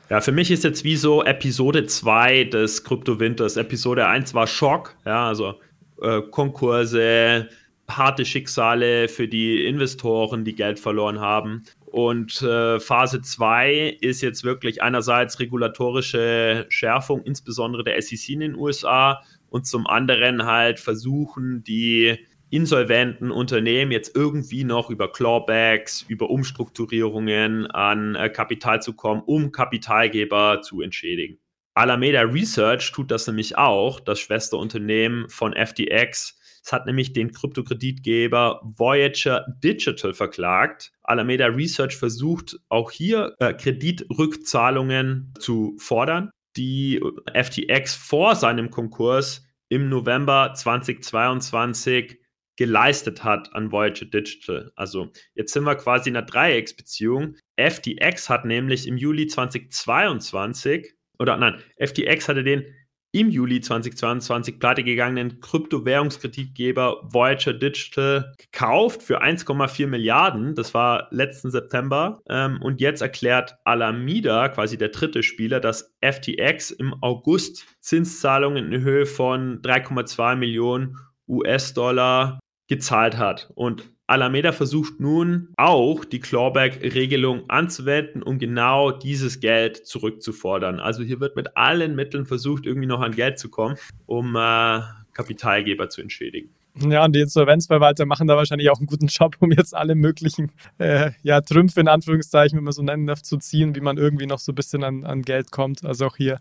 Ja, 0.09 0.21
für 0.21 0.31
mich 0.31 0.51
ist 0.51 0.63
jetzt 0.63 0.83
wie 0.83 0.95
so 0.95 1.23
Episode 1.23 1.85
2 1.85 2.45
des 2.45 2.83
Kryptowinters. 2.83 3.57
Episode 3.57 4.07
1 4.07 4.33
war 4.33 4.47
Schock, 4.47 4.95
ja, 5.05 5.27
also 5.27 5.55
äh, 6.01 6.21
Konkurse, 6.21 7.49
harte 7.89 8.25
Schicksale 8.25 9.07
für 9.07 9.27
die 9.27 9.65
Investoren, 9.65 10.45
die 10.45 10.55
Geld 10.55 10.79
verloren 10.79 11.19
haben. 11.19 11.63
Und 11.91 12.41
äh, 12.41 12.79
Phase 12.79 13.21
2 13.21 13.97
ist 13.99 14.21
jetzt 14.21 14.45
wirklich 14.45 14.81
einerseits 14.81 15.41
regulatorische 15.41 16.65
Schärfung, 16.69 17.21
insbesondere 17.23 17.83
der 17.83 18.01
SEC 18.01 18.29
in 18.29 18.39
den 18.39 18.55
USA, 18.55 19.21
und 19.49 19.67
zum 19.67 19.85
anderen 19.87 20.45
halt 20.45 20.79
versuchen, 20.79 21.65
die 21.65 22.17
insolventen 22.49 23.29
Unternehmen 23.29 23.91
jetzt 23.91 24.15
irgendwie 24.15 24.63
noch 24.63 24.89
über 24.89 25.11
Clawbacks, 25.11 26.03
über 26.07 26.29
Umstrukturierungen 26.29 27.67
an 27.67 28.15
äh, 28.15 28.29
Kapital 28.29 28.81
zu 28.81 28.93
kommen, 28.93 29.21
um 29.25 29.51
Kapitalgeber 29.51 30.61
zu 30.61 30.79
entschädigen. 30.79 31.39
Alameda 31.73 32.21
Research 32.21 32.89
tut 32.93 33.11
das 33.11 33.27
nämlich 33.27 33.57
auch, 33.57 33.99
das 33.99 34.21
Schwesterunternehmen 34.21 35.27
von 35.27 35.53
FTX, 35.53 36.39
es 36.63 36.71
hat 36.71 36.85
nämlich 36.85 37.13
den 37.13 37.31
Kryptokreditgeber 37.31 38.61
Voyager 38.63 39.45
Digital 39.63 40.13
verklagt. 40.13 40.91
Alameda 41.03 41.47
Research 41.47 41.95
versucht 41.95 42.59
auch 42.69 42.91
hier 42.91 43.35
äh, 43.39 43.53
Kreditrückzahlungen 43.53 45.33
zu 45.39 45.75
fordern, 45.77 46.29
die 46.57 47.01
FTX 47.33 47.95
vor 47.95 48.35
seinem 48.35 48.69
Konkurs 48.69 49.45
im 49.69 49.89
November 49.89 50.53
2022 50.53 52.19
geleistet 52.57 53.23
hat 53.23 53.53
an 53.55 53.71
Voyager 53.71 54.05
Digital. 54.05 54.71
Also 54.75 55.11
jetzt 55.33 55.53
sind 55.53 55.63
wir 55.63 55.75
quasi 55.75 56.09
in 56.09 56.17
einer 56.17 56.25
Dreiecksbeziehung. 56.25 57.37
FTX 57.57 58.29
hat 58.29 58.45
nämlich 58.45 58.87
im 58.87 58.97
Juli 58.97 59.27
2022 59.27 60.93
oder 61.17 61.37
nein, 61.37 61.61
FTX 61.77 62.27
hatte 62.27 62.43
den 62.43 62.65
im 63.11 63.29
Juli 63.29 63.59
2022 63.59 64.59
pleitegegangenen 64.59 65.41
Kryptowährungskreditgeber 65.41 67.01
Voyager 67.03 67.53
Digital 67.53 68.33
gekauft 68.37 69.03
für 69.03 69.21
1,4 69.21 69.87
Milliarden. 69.87 70.55
Das 70.55 70.73
war 70.73 71.07
letzten 71.11 71.51
September. 71.51 72.21
Ähm, 72.29 72.61
und 72.61 72.79
jetzt 72.79 73.01
erklärt 73.01 73.57
Alameda, 73.65 74.49
quasi 74.49 74.77
der 74.77 74.89
dritte 74.89 75.23
Spieler, 75.23 75.59
dass 75.59 75.93
FTX 76.01 76.71
im 76.71 76.93
August 77.01 77.65
Zinszahlungen 77.79 78.71
in 78.71 78.81
Höhe 78.81 79.05
von 79.05 79.61
3,2 79.61 80.35
Millionen 80.35 80.97
US-Dollar 81.27 82.39
gezahlt 82.67 83.17
hat. 83.17 83.51
Und 83.55 83.91
Alameda 84.11 84.51
versucht 84.51 84.99
nun 84.99 85.47
auch 85.55 86.03
die 86.03 86.19
Clawback-Regelung 86.19 87.49
anzuwenden, 87.49 88.21
um 88.21 88.39
genau 88.39 88.91
dieses 88.91 89.39
Geld 89.39 89.87
zurückzufordern. 89.87 90.81
Also 90.81 91.01
hier 91.01 91.21
wird 91.21 91.37
mit 91.37 91.55
allen 91.55 91.95
Mitteln 91.95 92.25
versucht, 92.25 92.65
irgendwie 92.65 92.87
noch 92.87 92.99
an 92.99 93.13
Geld 93.13 93.39
zu 93.39 93.49
kommen, 93.49 93.77
um 94.07 94.35
äh, 94.35 94.81
Kapitalgeber 95.13 95.87
zu 95.87 96.01
entschädigen. 96.01 96.49
Ja, 96.75 97.05
und 97.05 97.15
die 97.15 97.21
Insolvenzverwalter 97.21 98.05
machen 98.05 98.27
da 98.27 98.35
wahrscheinlich 98.35 98.69
auch 98.69 98.79
einen 98.79 98.87
guten 98.87 99.07
Job, 99.07 99.37
um 99.39 99.51
jetzt 99.51 99.73
alle 99.73 99.95
möglichen 99.95 100.51
äh, 100.77 101.11
ja, 101.23 101.39
Trümpfe 101.39 101.79
in 101.79 101.87
Anführungszeichen, 101.87 102.57
wenn 102.57 102.65
man 102.65 102.73
so 102.73 102.83
nennen 102.83 103.07
darf, 103.07 103.21
zu 103.21 103.37
ziehen, 103.37 103.75
wie 103.75 103.81
man 103.81 103.97
irgendwie 103.97 104.25
noch 104.25 104.39
so 104.39 104.51
ein 104.51 104.55
bisschen 104.55 104.83
an, 104.83 105.05
an 105.05 105.21
Geld 105.21 105.51
kommt. 105.51 105.85
Also 105.85 106.07
auch 106.07 106.17
hier 106.17 106.37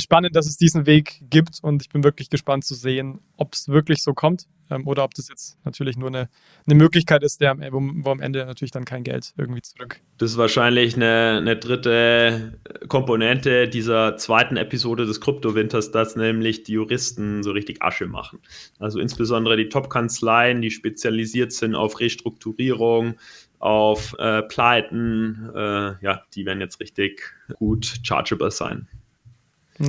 spannend, 0.00 0.36
dass 0.36 0.46
es 0.46 0.56
diesen 0.56 0.86
Weg 0.86 1.22
gibt 1.28 1.58
und 1.62 1.82
ich 1.82 1.88
bin 1.88 2.04
wirklich 2.04 2.30
gespannt 2.30 2.64
zu 2.64 2.74
sehen, 2.74 3.20
ob 3.36 3.54
es 3.54 3.68
wirklich 3.68 4.02
so 4.02 4.14
kommt 4.14 4.46
ähm, 4.70 4.86
oder 4.86 5.04
ob 5.04 5.14
das 5.14 5.28
jetzt 5.28 5.58
natürlich 5.64 5.96
nur 5.96 6.08
eine, 6.08 6.28
eine 6.66 6.74
Möglichkeit 6.74 7.22
ist, 7.22 7.40
der, 7.40 7.56
wo, 7.72 7.80
wo, 7.80 8.10
am 8.10 8.20
Ende 8.20 8.44
natürlich 8.46 8.70
dann 8.70 8.84
kein 8.84 9.04
Geld 9.04 9.32
irgendwie 9.36 9.62
zurück. 9.62 10.00
Das 10.18 10.32
ist 10.32 10.36
wahrscheinlich 10.36 10.96
eine, 10.96 11.38
eine 11.38 11.56
dritte 11.56 12.58
Komponente 12.88 13.68
dieser 13.68 14.16
zweiten 14.16 14.56
Episode 14.56 15.06
des 15.06 15.20
Kryptowinters, 15.20 15.90
dass 15.90 16.16
nämlich 16.16 16.62
die 16.62 16.72
Juristen 16.72 17.42
so 17.42 17.52
richtig 17.52 17.82
Asche 17.82 18.06
machen. 18.06 18.40
Also 18.78 18.98
insbesondere 18.98 19.56
die 19.56 19.68
Top-Kanzleien, 19.68 20.62
die 20.62 20.70
spezialisiert 20.70 21.52
sind 21.52 21.74
auf 21.74 22.00
Restrukturierung, 22.00 23.16
auf 23.58 24.16
äh, 24.18 24.42
Pleiten, 24.42 25.50
äh, 25.54 25.94
ja, 26.02 26.22
die 26.34 26.44
werden 26.46 26.60
jetzt 26.60 26.80
richtig 26.80 27.34
gut 27.58 28.00
chargeable 28.02 28.50
sein. 28.50 28.88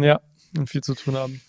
Ja, 0.02 0.22
und 0.58 0.70
viel 0.70 0.82
zu 0.82 0.96
tun 0.96 1.16
haben. 1.16 1.41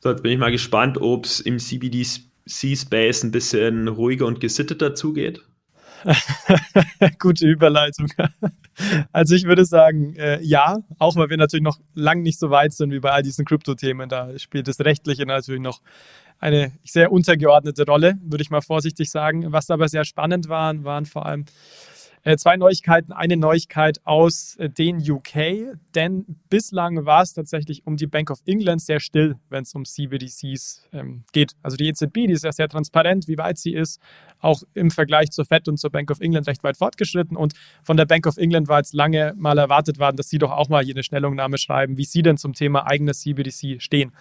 So, 0.00 0.10
jetzt 0.10 0.22
bin 0.22 0.32
ich 0.32 0.38
mal 0.38 0.50
gespannt, 0.50 0.98
ob 1.00 1.26
es 1.26 1.40
im 1.40 1.58
CBD 1.58 2.06
C-Space 2.46 3.22
ein 3.22 3.30
bisschen 3.30 3.86
ruhiger 3.88 4.26
und 4.26 4.40
gesitteter 4.40 4.94
zugeht? 4.94 5.42
Gute 7.18 7.46
Überleitung. 7.46 8.08
Also 9.12 9.34
ich 9.34 9.44
würde 9.44 9.66
sagen, 9.66 10.16
äh, 10.16 10.40
ja, 10.42 10.78
auch 10.98 11.16
weil 11.16 11.28
wir 11.28 11.36
natürlich 11.36 11.62
noch 11.62 11.78
lang 11.94 12.22
nicht 12.22 12.38
so 12.38 12.50
weit 12.50 12.72
sind 12.72 12.92
wie 12.92 13.00
bei 13.00 13.10
all 13.10 13.22
diesen 13.22 13.44
Krypto-Themen. 13.44 14.08
Da 14.08 14.38
spielt 14.38 14.68
das 14.68 14.80
Rechtliche 14.80 15.26
natürlich 15.26 15.60
noch 15.60 15.82
eine 16.38 16.72
sehr 16.84 17.12
untergeordnete 17.12 17.84
Rolle, 17.84 18.18
würde 18.22 18.42
ich 18.42 18.50
mal 18.50 18.62
vorsichtig 18.62 19.10
sagen. 19.10 19.52
Was 19.52 19.70
aber 19.70 19.88
sehr 19.88 20.06
spannend 20.06 20.48
waren, 20.48 20.84
waren 20.84 21.04
vor 21.04 21.26
allem 21.26 21.42
äh, 21.42 21.44
zwei 22.36 22.56
Neuigkeiten. 22.56 23.12
Eine 23.12 23.36
Neuigkeit 23.36 24.00
aus 24.04 24.56
äh, 24.56 24.68
den 24.68 24.98
UK, 24.98 25.76
denn 25.94 26.24
bislang 26.48 27.06
war 27.06 27.22
es 27.22 27.32
tatsächlich 27.32 27.86
um 27.86 27.96
die 27.96 28.06
Bank 28.06 28.30
of 28.30 28.40
England 28.46 28.82
sehr 28.82 29.00
still, 29.00 29.36
wenn 29.48 29.62
es 29.62 29.74
um 29.74 29.84
CBDCs 29.84 30.88
ähm, 30.92 31.24
geht. 31.32 31.52
Also 31.62 31.76
die 31.76 31.88
EZB, 31.88 32.26
die 32.26 32.32
ist 32.32 32.44
ja 32.44 32.52
sehr 32.52 32.68
transparent, 32.68 33.28
wie 33.28 33.38
weit 33.38 33.58
sie 33.58 33.74
ist, 33.74 34.00
auch 34.40 34.62
im 34.74 34.90
Vergleich 34.90 35.30
zur 35.30 35.44
Fed 35.44 35.68
und 35.68 35.78
zur 35.78 35.90
Bank 35.90 36.10
of 36.10 36.20
England 36.20 36.46
recht 36.46 36.62
weit 36.62 36.76
fortgeschritten. 36.76 37.36
Und 37.36 37.54
von 37.82 37.96
der 37.96 38.06
Bank 38.06 38.26
of 38.26 38.36
England 38.36 38.68
war 38.68 38.78
jetzt 38.78 38.94
lange 38.94 39.34
mal 39.36 39.58
erwartet 39.58 39.98
worden, 39.98 40.16
dass 40.16 40.28
sie 40.28 40.38
doch 40.38 40.50
auch 40.50 40.68
mal 40.68 40.84
hier 40.84 40.94
eine 40.94 41.02
Stellungnahme 41.02 41.58
schreiben, 41.58 41.96
wie 41.96 42.04
sie 42.04 42.22
denn 42.22 42.36
zum 42.36 42.52
Thema 42.52 42.86
eigener 42.86 43.12
CBDC 43.12 43.80
stehen. 43.80 44.12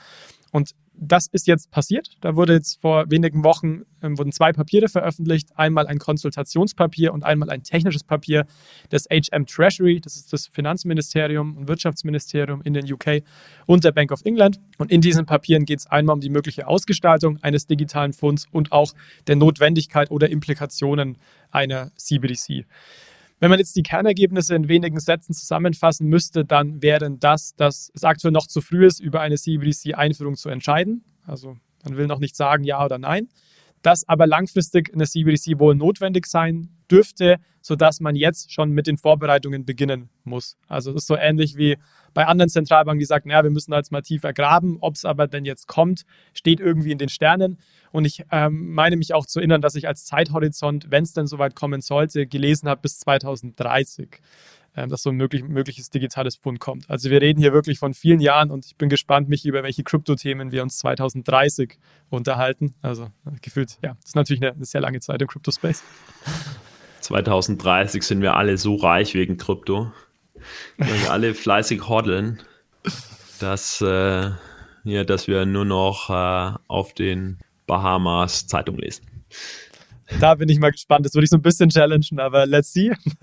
Und 0.52 0.74
das 1.02 1.28
ist 1.28 1.48
jetzt 1.48 1.72
passiert. 1.72 2.18
Da 2.22 2.36
wurde 2.36 2.54
jetzt 2.54 2.82
vor 2.82 3.10
wenigen 3.10 3.44
Wochen 3.44 3.84
ähm, 4.02 4.18
wurden 4.18 4.32
zwei 4.32 4.52
Papiere 4.52 4.90
veröffentlicht. 4.90 5.50
Einmal 5.58 5.88
ein 5.88 5.98
Konsultationspapier 5.98 7.14
und 7.14 7.24
einmal 7.24 7.50
ein 7.50 7.64
technisches 7.64 8.04
Papier 8.04 8.46
des 8.92 9.06
HM 9.06 9.46
Treasury, 9.46 10.02
das 10.02 10.16
ist 10.16 10.34
das 10.34 10.48
Finanzministerium 10.48 11.58
und 11.58 11.68
Wirtschaftsministerium 11.68 12.62
in 12.64 12.74
den 12.74 12.92
UK 12.92 13.24
und 13.66 13.84
der 13.84 13.92
Bank 13.92 14.12
of 14.12 14.22
England. 14.26 14.60
Und 14.78 14.92
in 14.92 15.02
diesen 15.02 15.26
Papieren 15.26 15.66
geht 15.66 15.80
es 15.80 15.88
einmal 15.88 16.16
um 16.16 16.22
die 16.22 16.30
mögliche 16.30 16.68
Ausgestaltung 16.68 17.38
eines 17.42 17.66
digitalen 17.66 18.14
Funds 18.14 18.46
und 18.52 18.72
auch 18.72 18.94
der 19.28 19.36
Notwendigkeit 19.36 20.12
oder 20.12 20.30
Implikationen 20.30 21.18
einer 21.52 21.92
CBDC. 21.96 22.66
Wenn 23.40 23.50
man 23.50 23.60
jetzt 23.60 23.76
die 23.76 23.84
Kernergebnisse 23.84 24.56
in 24.56 24.68
wenigen 24.68 25.00
Sätzen 25.00 25.34
zusammenfassen 25.34 26.08
müsste, 26.08 26.44
dann 26.44 26.82
wären 26.82 27.20
das, 27.20 27.56
dass 27.56 27.92
es 27.94 28.04
aktuell 28.04 28.34
noch 28.34 28.48
zu 28.48 28.62
früh 28.62 28.86
ist, 28.86 29.00
über 29.00 29.22
eine 29.22 29.36
CBDC-Einführung 29.36 30.36
zu 30.36 30.50
entscheiden. 30.50 31.04
Also 31.26 31.56
man 31.86 31.98
will 31.98 32.08
noch 32.08 32.20
nicht 32.20 32.36
sagen 32.36 32.64
ja 32.64 32.84
oder 32.84 32.98
nein. 32.98 33.30
Dass 33.82 34.08
aber 34.08 34.28
langfristig 34.28 34.94
eine 34.94 35.06
CBDC 35.06 35.60
wohl 35.60 35.76
notwendig 35.76 36.26
sein 36.26 36.70
dürfte, 36.92 37.38
sodass 37.62 38.00
man 38.00 38.16
jetzt 38.16 38.52
schon 38.52 38.72
mit 38.72 38.88
den 38.88 38.98
Vorbereitungen 38.98 39.66
beginnen 39.66 40.10
muss. 40.24 40.58
Also 40.68 40.92
das 40.92 41.04
ist 41.04 41.08
so 41.08 41.16
ähnlich 41.16 41.56
wie 41.56 41.78
bei 42.14 42.26
anderen 42.26 42.50
Zentralbanken, 42.50 43.00
die 43.00 43.06
sagen, 43.06 43.30
naja, 43.30 43.44
wir 43.44 43.52
müssen 43.52 43.74
jetzt 43.74 43.92
mal 43.92 44.02
tiefer 44.02 44.34
graben. 44.34 44.78
Ob 44.82 44.96
es 44.96 45.06
aber 45.06 45.28
denn 45.28 45.46
jetzt 45.46 45.68
kommt, 45.68 46.04
steht 46.34 46.60
irgendwie 46.60 46.92
in 46.92 46.98
den 46.98 47.10
Sternen. 47.10 47.58
Und 47.92 48.06
ich 48.06 48.24
ähm, 48.32 48.74
meine 48.74 48.98
mich 48.98 49.14
auch 49.14 49.26
zu 49.26 49.40
erinnern, 49.40 49.62
dass 49.62 49.76
ich 49.76 49.88
als 49.88 50.06
Zeithorizont, 50.06 50.88
wenn 50.90 51.04
es 51.04 51.14
denn 51.14 51.28
soweit 51.28 51.56
kommen 51.56 51.82
sollte, 51.82 52.28
gelesen 52.28 52.70
habe 52.70 52.82
bis 52.82 53.00
2030 53.00 54.10
ähm, 54.10 54.69
dass 54.88 55.04
so 55.04 55.10
ein 55.10 55.16
möglich, 55.16 55.44
mögliches 55.44 55.90
digitales 55.90 56.38
Pfund 56.38 56.60
kommt. 56.60 56.90
Also 56.90 57.10
wir 57.10 57.22
reden 57.22 57.40
hier 57.40 57.54
wirklich 57.54 57.80
von 57.80 57.94
vielen 57.94 58.20
Jahren 58.20 58.52
und 58.52 58.66
ich 58.66 58.76
bin 58.76 58.90
gespannt, 58.90 59.28
mich 59.30 59.46
über 59.46 59.64
welche 59.64 59.84
Kryptothemen 59.84 60.52
wir 60.52 60.64
uns 60.64 60.78
2030 60.78 61.78
unterhalten. 62.10 62.76
Also 62.82 63.06
äh, 63.26 63.32
gefühlt, 63.42 63.78
ja, 63.84 63.96
das 63.96 64.10
ist 64.10 64.16
natürlich 64.16 64.42
eine, 64.42 64.54
eine 64.54 64.66
sehr 64.66 64.82
lange 64.82 65.00
Zeit 65.00 65.22
im 65.22 65.28
Crypto-Space. 65.28 65.84
2030 67.02 68.04
sind 68.04 68.22
wir 68.22 68.36
alle 68.36 68.58
so 68.58 68.76
reich 68.76 69.14
wegen 69.16 69.38
Krypto, 69.38 69.92
weil 70.78 71.02
wir 71.02 71.12
alle 71.12 71.34
fleißig 71.34 71.88
hodeln, 71.88 72.42
dass, 73.40 73.82
äh, 73.82 74.32
ja, 74.84 75.04
dass 75.04 75.28
wir 75.28 75.46
nur 75.46 75.66
noch 75.66 76.10
äh, 76.10 76.58
auf 76.68 76.94
den 76.94 77.40
Bahamas 77.66 78.48
Zeitung 78.48 78.78
lesen. 78.78 79.06
Da 80.20 80.36
bin 80.36 80.50
ich 80.50 80.60
mal 80.60 80.72
gespannt. 80.72 81.06
Das 81.06 81.14
würde 81.14 81.26
ich 81.26 81.30
so 81.30 81.38
ein 81.38 81.42
bisschen 81.42 81.70
challengen, 81.70 82.20
aber 82.20 82.46
let's 82.46 82.74
see. 82.74 82.90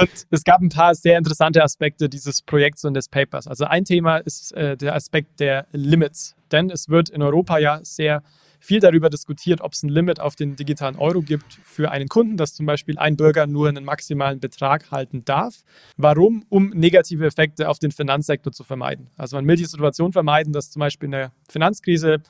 und 0.00 0.10
es 0.30 0.44
gab 0.44 0.60
ein 0.60 0.68
paar 0.68 0.94
sehr 0.94 1.18
interessante 1.18 1.62
Aspekte 1.62 2.08
dieses 2.08 2.42
Projekts 2.42 2.84
und 2.84 2.94
des 2.94 3.08
Papers. 3.08 3.46
Also 3.46 3.64
ein 3.64 3.84
Thema 3.84 4.18
ist 4.18 4.52
äh, 4.52 4.76
der 4.76 4.94
Aspekt 4.94 5.40
der 5.40 5.66
Limits, 5.72 6.36
denn 6.52 6.70
es 6.70 6.88
wird 6.88 7.08
in 7.08 7.22
Europa 7.22 7.58
ja 7.58 7.80
sehr 7.82 8.22
viel 8.60 8.80
darüber 8.80 9.10
diskutiert, 9.10 9.60
ob 9.60 9.72
es 9.72 9.82
ein 9.82 9.88
Limit 9.88 10.20
auf 10.20 10.34
den 10.34 10.56
digitalen 10.56 10.96
Euro 10.96 11.22
gibt 11.22 11.60
für 11.62 11.90
einen 11.90 12.08
Kunden, 12.08 12.36
dass 12.36 12.54
zum 12.54 12.66
Beispiel 12.66 12.98
ein 12.98 13.16
Bürger 13.16 13.46
nur 13.46 13.68
einen 13.68 13.84
maximalen 13.84 14.40
Betrag 14.40 14.90
halten 14.90 15.24
darf. 15.24 15.62
Warum? 15.96 16.44
Um 16.48 16.70
negative 16.70 17.26
Effekte 17.26 17.68
auf 17.68 17.78
den 17.78 17.92
Finanzsektor 17.92 18.52
zu 18.52 18.64
vermeiden. 18.64 19.08
Also 19.16 19.36
man 19.36 19.46
will 19.46 19.56
die 19.56 19.64
Situation 19.64 20.12
vermeiden, 20.12 20.52
dass 20.52 20.70
zum 20.70 20.80
Beispiel 20.80 21.08
eine 21.08 21.32
Finanzkrise 21.48 22.22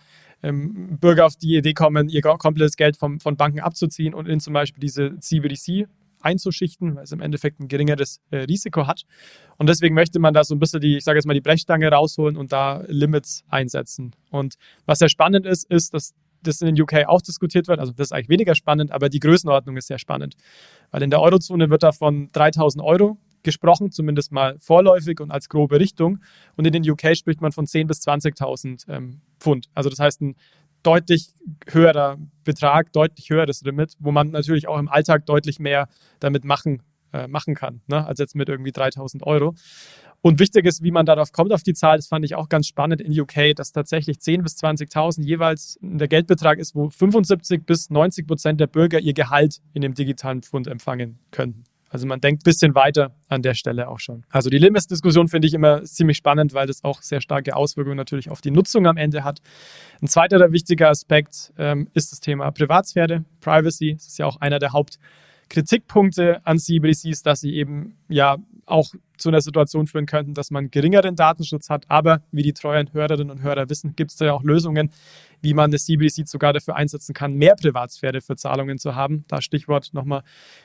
ähm, 0.43 0.99
Bürger 0.99 1.27
auf 1.27 1.37
die 1.37 1.57
Idee 1.57 1.75
kommen, 1.75 2.09
ihr 2.09 2.23
komplettes 2.23 2.77
Geld 2.77 2.97
vom, 2.97 3.21
von 3.21 3.37
Banken 3.37 3.61
abzuziehen 3.61 4.15
und 4.15 4.29
in 4.29 4.41
zum 4.41 4.53
Beispiel 4.53 4.81
diese 4.81 5.19
CBDC 5.19 5.87
einzuschichten, 6.21 6.97
weil 6.97 7.05
es 7.05 7.13
im 7.13 7.21
Endeffekt 7.21 7.61
ein 7.61 7.69
geringeres 7.69 8.21
äh, 8.31 8.39
Risiko 8.39 8.87
hat. 8.87 9.03
Und 9.59 9.69
deswegen 9.69 9.95
möchte 9.95 10.19
man 10.19 10.35
da 10.35 10.45
so 10.45 10.55
ein 10.55 10.59
bisschen 10.59 10.81
die, 10.81 10.97
ich 10.97 11.05
sage 11.05 11.19
jetzt 11.19 11.27
mal, 11.27 11.35
die 11.35 11.41
Brechstange 11.41 11.89
rausholen 11.89 12.37
und 12.37 12.53
da 12.53 12.83
Limits 12.89 13.45
einsetzen. 13.49 14.13
Und 14.31 14.57
was 14.87 14.99
sehr 14.99 15.09
spannend 15.09 15.47
ist, 15.47 15.71
ist, 15.71 15.95
dass 15.95 16.15
das 16.43 16.61
in 16.61 16.75
den 16.75 16.81
UK 16.81 17.07
auch 17.07 17.23
diskutiert 17.23 17.69
wird. 17.69 17.81
Also 17.81 17.93
das 17.93 18.09
ist 18.09 18.13
eigentlich 18.13 18.29
weniger 18.29 18.55
spannend, 18.55 18.93
aber 18.93 19.09
die 19.09 19.21
Größenordnung 19.21 19.77
ist 19.77 19.87
sehr 19.89 19.99
spannend. 19.99 20.35
Weil 20.91 21.03
in 21.03 21.11
der 21.11 21.21
Eurozone 21.21 21.71
wird 21.71 21.83
da 21.83 21.93
von 21.93 22.29
3000 22.33 22.85
Euro 22.85 23.19
gesprochen, 23.47 23.91
zumindest 23.91 24.33
mal 24.33 24.59
vorläufig 24.59 25.21
und 25.21 25.31
als 25.31 25.49
grobe 25.49 25.81
Richtung. 25.81 26.19
Und 26.57 26.67
in 26.67 26.73
den 26.75 26.89
UK 26.89 27.17
spricht 27.17 27.41
man 27.41 27.53
von 27.53 27.65
10.000 27.65 27.87
bis 27.87 28.07
20.000 28.07 28.89
ähm, 28.89 29.21
Pfund. 29.41 29.69
Also 29.75 29.89
das 29.89 29.99
heißt 29.99 30.21
ein 30.21 30.37
deutlich 30.83 31.33
höherer 31.69 32.19
Betrag, 32.45 32.93
deutlich 32.93 33.31
höheres 33.31 33.63
Limit, 33.63 33.97
wo 33.99 34.13
man 34.13 34.31
natürlich 34.31 34.69
auch 34.69 34.79
im 34.79 34.89
Alltag 34.89 35.27
deutlich 35.27 35.59
mehr 35.59 35.89
damit 36.21 36.45
machen, 36.45 36.83
äh, 37.13 37.27
machen 37.27 37.55
kann, 37.55 37.81
ne? 37.87 38.07
als 38.07 38.19
jetzt 38.19 38.37
mit 38.37 38.49
irgendwie 38.49 38.71
3.000 38.71 39.23
Euro. 39.23 39.55
Und 40.23 40.39
wichtig 40.41 40.65
ist, 40.67 40.83
wie 40.83 40.91
man 40.91 41.07
darauf 41.07 41.33
kommt, 41.33 41.53
auf 41.53 41.63
die 41.63 41.75
Zahl, 41.75 41.99
das 41.99 42.09
fand 42.09 42.25
ich 42.25 42.35
auch 42.35 42.49
ganz 42.49 42.67
spannend 42.67 43.01
in 43.01 43.19
UK, 43.19 43.55
dass 43.55 43.73
tatsächlich 43.73 44.19
10.000 44.19 44.43
bis 44.43 44.57
20.000 44.57 45.23
jeweils 45.25 45.79
der 45.81 46.09
Geldbetrag 46.09 46.59
ist, 46.59 46.75
wo 46.75 46.91
75 46.91 47.65
bis 47.65 47.91
90 47.91 48.27
Prozent 48.27 48.61
der 48.61 48.67
Bürger 48.67 48.99
ihr 48.99 49.15
Gehalt 49.15 49.61
in 49.73 49.83
dem 49.83 49.95
digitalen 49.95 50.43
Pfund 50.43 50.67
empfangen 50.67 51.19
können. 51.31 51.65
Also 51.97 52.07
man 52.07 52.21
denkt 52.21 52.43
ein 52.43 52.45
bisschen 52.45 52.75
weiter 52.75 53.17
an 53.31 53.41
der 53.41 53.55
Stelle 53.55 53.89
auch 53.89 54.01
schon. 54.01 54.27
Also 54.29 54.51
die 54.51 54.59
Limits-Diskussion 54.59 55.29
finde 55.29 55.49
ich 55.49 55.55
immer 55.55 55.83
ziemlich 55.85 56.19
spannend, 56.19 56.53
weil 56.53 56.67
das 56.67 56.85
auch 56.85 57.01
sehr 57.01 57.23
starke 57.23 57.57
Auswirkungen 57.57 57.97
natürlich 57.97 58.29
auf 58.29 58.43
die 58.43 58.51
Nutzung 58.51 58.87
am 58.87 58.99
Ende 58.99 59.25
hat. 59.25 59.41
Ein 60.03 60.09
zweiter 60.09 60.53
wichtiger 60.53 60.91
Aspekt 60.91 61.55
ähm, 61.57 61.89
ist 61.95 62.13
das 62.13 62.21
Thema 62.21 62.51
Privatsphäre, 62.51 63.25
Privacy. 63.41 63.95
Das 63.95 64.09
ist 64.09 64.19
ja 64.19 64.27
auch 64.27 64.37
einer 64.43 64.59
der 64.59 64.75
Hauptkritikpunkte 64.75 66.43
an 66.45 66.59
CBDCs, 66.59 67.23
dass 67.23 67.41
sie 67.41 67.55
eben 67.55 67.97
ja 68.11 68.37
auch 68.67 68.93
zu 69.17 69.29
einer 69.29 69.41
Situation 69.41 69.87
führen 69.87 70.07
könnten, 70.07 70.35
dass 70.35 70.51
man 70.51 70.71
geringeren 70.71 71.17
Datenschutz 71.17 71.71
hat. 71.71 71.85
Aber 71.89 72.23
wie 72.33 72.43
die 72.43 72.53
treuen 72.53 72.93
Hörerinnen 72.93 73.31
und 73.31 73.43
Hörer 73.43 73.69
wissen, 73.69 73.95
gibt 73.97 74.11
es 74.13 74.17
da 74.17 74.27
ja 74.27 74.33
auch 74.33 74.43
Lösungen, 74.43 74.91
wie 75.43 75.55
man 75.55 75.71
das 75.71 75.85
CBDC 75.85 76.27
sogar 76.27 76.53
dafür 76.53 76.77
einsetzen 76.77 77.15
kann, 77.15 77.35
mehr 77.35 77.55
Privatsphäre 77.55 78.21
für 78.21 78.37
Zahlungen 78.37 78.79
zu 78.79 78.95
haben. 78.95 79.25
Da 79.29 79.41
Stichwort 79.41 79.91
nochmal 79.93 80.23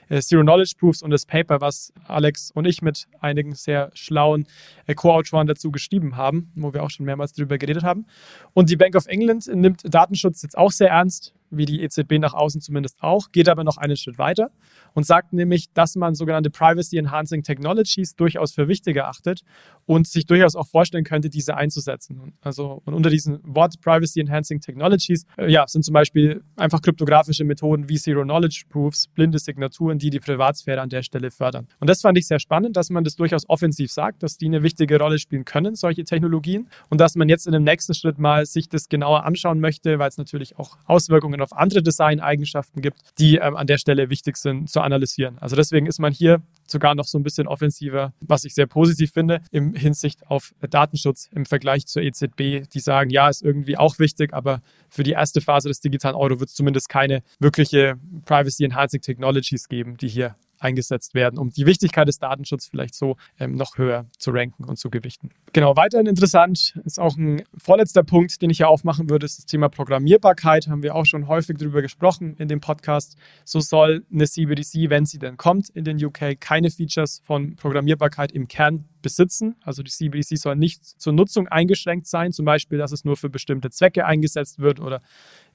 äh, 0.09 0.21
Zero 0.21 0.41
Knowledge 0.41 0.73
Proofs 0.79 1.01
und 1.01 1.11
das 1.11 1.25
Paper, 1.25 1.61
was 1.61 1.93
Alex 2.07 2.51
und 2.51 2.65
ich 2.65 2.81
mit 2.81 3.07
einigen 3.19 3.53
sehr 3.53 3.91
schlauen 3.93 4.47
äh, 4.87 4.95
Co-Autoren 4.95 5.47
dazu 5.47 5.71
geschrieben 5.71 6.15
haben, 6.15 6.51
wo 6.55 6.73
wir 6.73 6.83
auch 6.83 6.89
schon 6.89 7.05
mehrmals 7.05 7.33
darüber 7.33 7.57
geredet 7.57 7.83
haben. 7.83 8.05
Und 8.53 8.69
die 8.69 8.77
Bank 8.77 8.95
of 8.95 9.07
England 9.07 9.47
nimmt 9.53 9.81
Datenschutz 9.83 10.41
jetzt 10.41 10.57
auch 10.57 10.71
sehr 10.71 10.89
ernst 10.89 11.33
wie 11.51 11.65
die 11.65 11.83
EZB 11.83 12.13
nach 12.13 12.33
außen 12.33 12.61
zumindest 12.61 13.03
auch, 13.03 13.31
geht 13.31 13.49
aber 13.49 13.63
noch 13.63 13.77
einen 13.77 13.97
Schritt 13.97 14.17
weiter 14.17 14.49
und 14.93 15.05
sagt 15.05 15.33
nämlich, 15.33 15.71
dass 15.73 15.95
man 15.95 16.15
sogenannte 16.15 16.49
Privacy 16.49 16.97
Enhancing 16.97 17.43
Technologies 17.43 18.15
durchaus 18.15 18.40
für 18.49 18.67
wichtig 18.67 18.97
erachtet 18.97 19.43
und 19.85 20.07
sich 20.07 20.25
durchaus 20.25 20.55
auch 20.55 20.67
vorstellen 20.67 21.03
könnte, 21.03 21.29
diese 21.29 21.55
einzusetzen. 21.55 22.33
Also 22.41 22.81
und 22.85 22.93
unter 22.93 23.09
diesem 23.09 23.39
Wort 23.43 23.79
Privacy 23.81 24.19
Enhancing 24.19 24.59
Technologies 24.59 25.25
äh, 25.37 25.51
ja, 25.51 25.67
sind 25.67 25.83
zum 25.83 25.93
Beispiel 25.93 26.43
einfach 26.55 26.81
kryptografische 26.81 27.43
Methoden 27.43 27.89
wie 27.89 27.97
Zero 27.97 28.23
Knowledge 28.23 28.63
Proofs, 28.69 29.07
blinde 29.07 29.39
Signaturen, 29.39 29.97
die 29.97 30.09
die 30.09 30.19
Privatsphäre 30.19 30.81
an 30.81 30.89
der 30.89 31.03
Stelle 31.03 31.31
fördern. 31.31 31.67
Und 31.79 31.89
das 31.89 32.01
fand 32.01 32.17
ich 32.17 32.27
sehr 32.27 32.39
spannend, 32.39 32.77
dass 32.77 32.89
man 32.89 33.03
das 33.03 33.15
durchaus 33.15 33.47
offensiv 33.49 33.91
sagt, 33.91 34.23
dass 34.23 34.37
die 34.37 34.45
eine 34.45 34.63
wichtige 34.63 34.99
Rolle 34.99 35.19
spielen 35.19 35.45
können, 35.45 35.75
solche 35.75 36.03
Technologien, 36.03 36.67
und 36.89 36.99
dass 36.99 37.15
man 37.15 37.29
jetzt 37.29 37.47
in 37.47 37.53
dem 37.53 37.63
nächsten 37.63 37.93
Schritt 37.93 38.17
mal 38.17 38.45
sich 38.45 38.69
das 38.69 38.89
genauer 38.89 39.23
anschauen 39.25 39.59
möchte, 39.59 39.99
weil 39.99 40.09
es 40.09 40.17
natürlich 40.17 40.57
auch 40.57 40.77
Auswirkungen 40.85 41.41
auf 41.41 41.53
andere 41.53 41.81
Designeigenschaften 41.83 42.81
gibt, 42.81 42.99
die 43.19 43.37
ähm, 43.37 43.55
an 43.55 43.67
der 43.67 43.77
Stelle 43.77 44.09
wichtig 44.09 44.37
sind 44.37 44.69
zu 44.69 44.81
analysieren. 44.81 45.37
Also 45.39 45.55
deswegen 45.55 45.87
ist 45.87 45.99
man 45.99 46.13
hier 46.13 46.41
sogar 46.67 46.95
noch 46.95 47.05
so 47.05 47.17
ein 47.19 47.23
bisschen 47.23 47.47
offensiver, 47.47 48.13
was 48.21 48.45
ich 48.45 48.53
sehr 48.53 48.67
positiv 48.67 49.11
finde, 49.11 49.41
im 49.51 49.70
Hinsicht 49.75 50.27
auf 50.27 50.53
Datenschutz 50.61 51.29
im 51.33 51.45
Vergleich 51.45 51.87
zur 51.87 52.01
EZB, 52.01 52.69
die 52.71 52.79
sagen, 52.79 53.09
ja, 53.09 53.29
ist 53.29 53.41
irgendwie 53.41 53.77
auch 53.77 53.99
wichtig, 53.99 54.33
aber 54.33 54.61
für 54.89 55.03
die 55.03 55.11
erste 55.11 55.41
Phase 55.41 55.69
des 55.69 55.79
digitalen 55.79 56.15
Euro 56.15 56.39
wird 56.39 56.49
es 56.49 56.55
zumindest 56.55 56.89
keine 56.89 57.23
wirkliche 57.39 57.95
Privacy 58.25 58.65
Enhancing 58.65 59.01
Technologies 59.01 59.67
geben, 59.67 59.97
die 59.97 60.07
hier 60.07 60.35
eingesetzt 60.61 61.13
werden, 61.13 61.37
um 61.37 61.49
die 61.49 61.65
Wichtigkeit 61.65 62.07
des 62.07 62.19
Datenschutzes 62.19 62.69
vielleicht 62.69 62.95
so 62.95 63.17
ähm, 63.39 63.55
noch 63.55 63.77
höher 63.77 64.05
zu 64.17 64.31
ranken 64.31 64.65
und 64.65 64.77
zu 64.77 64.89
gewichten. 64.89 65.31
Genau, 65.53 65.75
weiterhin 65.75 66.07
interessant 66.07 66.79
ist 66.85 66.99
auch 66.99 67.17
ein 67.17 67.43
vorletzter 67.57 68.03
Punkt, 68.03 68.41
den 68.41 68.49
ich 68.49 68.57
hier 68.57 68.69
aufmachen 68.69 69.09
würde, 69.09 69.25
ist 69.25 69.37
das 69.37 69.45
Thema 69.45 69.69
Programmierbarkeit. 69.69 70.67
Haben 70.67 70.83
wir 70.83 70.95
auch 70.95 71.05
schon 71.05 71.27
häufig 71.27 71.57
darüber 71.57 71.81
gesprochen 71.81 72.35
in 72.37 72.47
dem 72.47 72.61
Podcast. 72.61 73.17
So 73.43 73.59
soll 73.59 74.05
eine 74.11 74.27
CBDC, 74.27 74.89
wenn 74.89 75.05
sie 75.05 75.19
denn 75.19 75.37
kommt 75.37 75.69
in 75.69 75.83
den 75.83 76.03
UK, 76.03 76.39
keine 76.39 76.69
Features 76.69 77.21
von 77.23 77.55
Programmierbarkeit 77.55 78.31
im 78.31 78.47
Kern 78.47 78.85
besitzen. 79.01 79.55
Also 79.63 79.83
die 79.83 79.91
CBDC 79.91 80.37
soll 80.37 80.55
nicht 80.55 80.85
zur 80.85 81.13
Nutzung 81.13 81.47
eingeschränkt 81.47 82.07
sein, 82.07 82.31
zum 82.31 82.45
Beispiel, 82.45 82.77
dass 82.77 82.91
es 82.91 83.03
nur 83.03 83.17
für 83.17 83.29
bestimmte 83.29 83.69
Zwecke 83.69 84.05
eingesetzt 84.05 84.59
wird 84.59 84.79
oder 84.79 85.01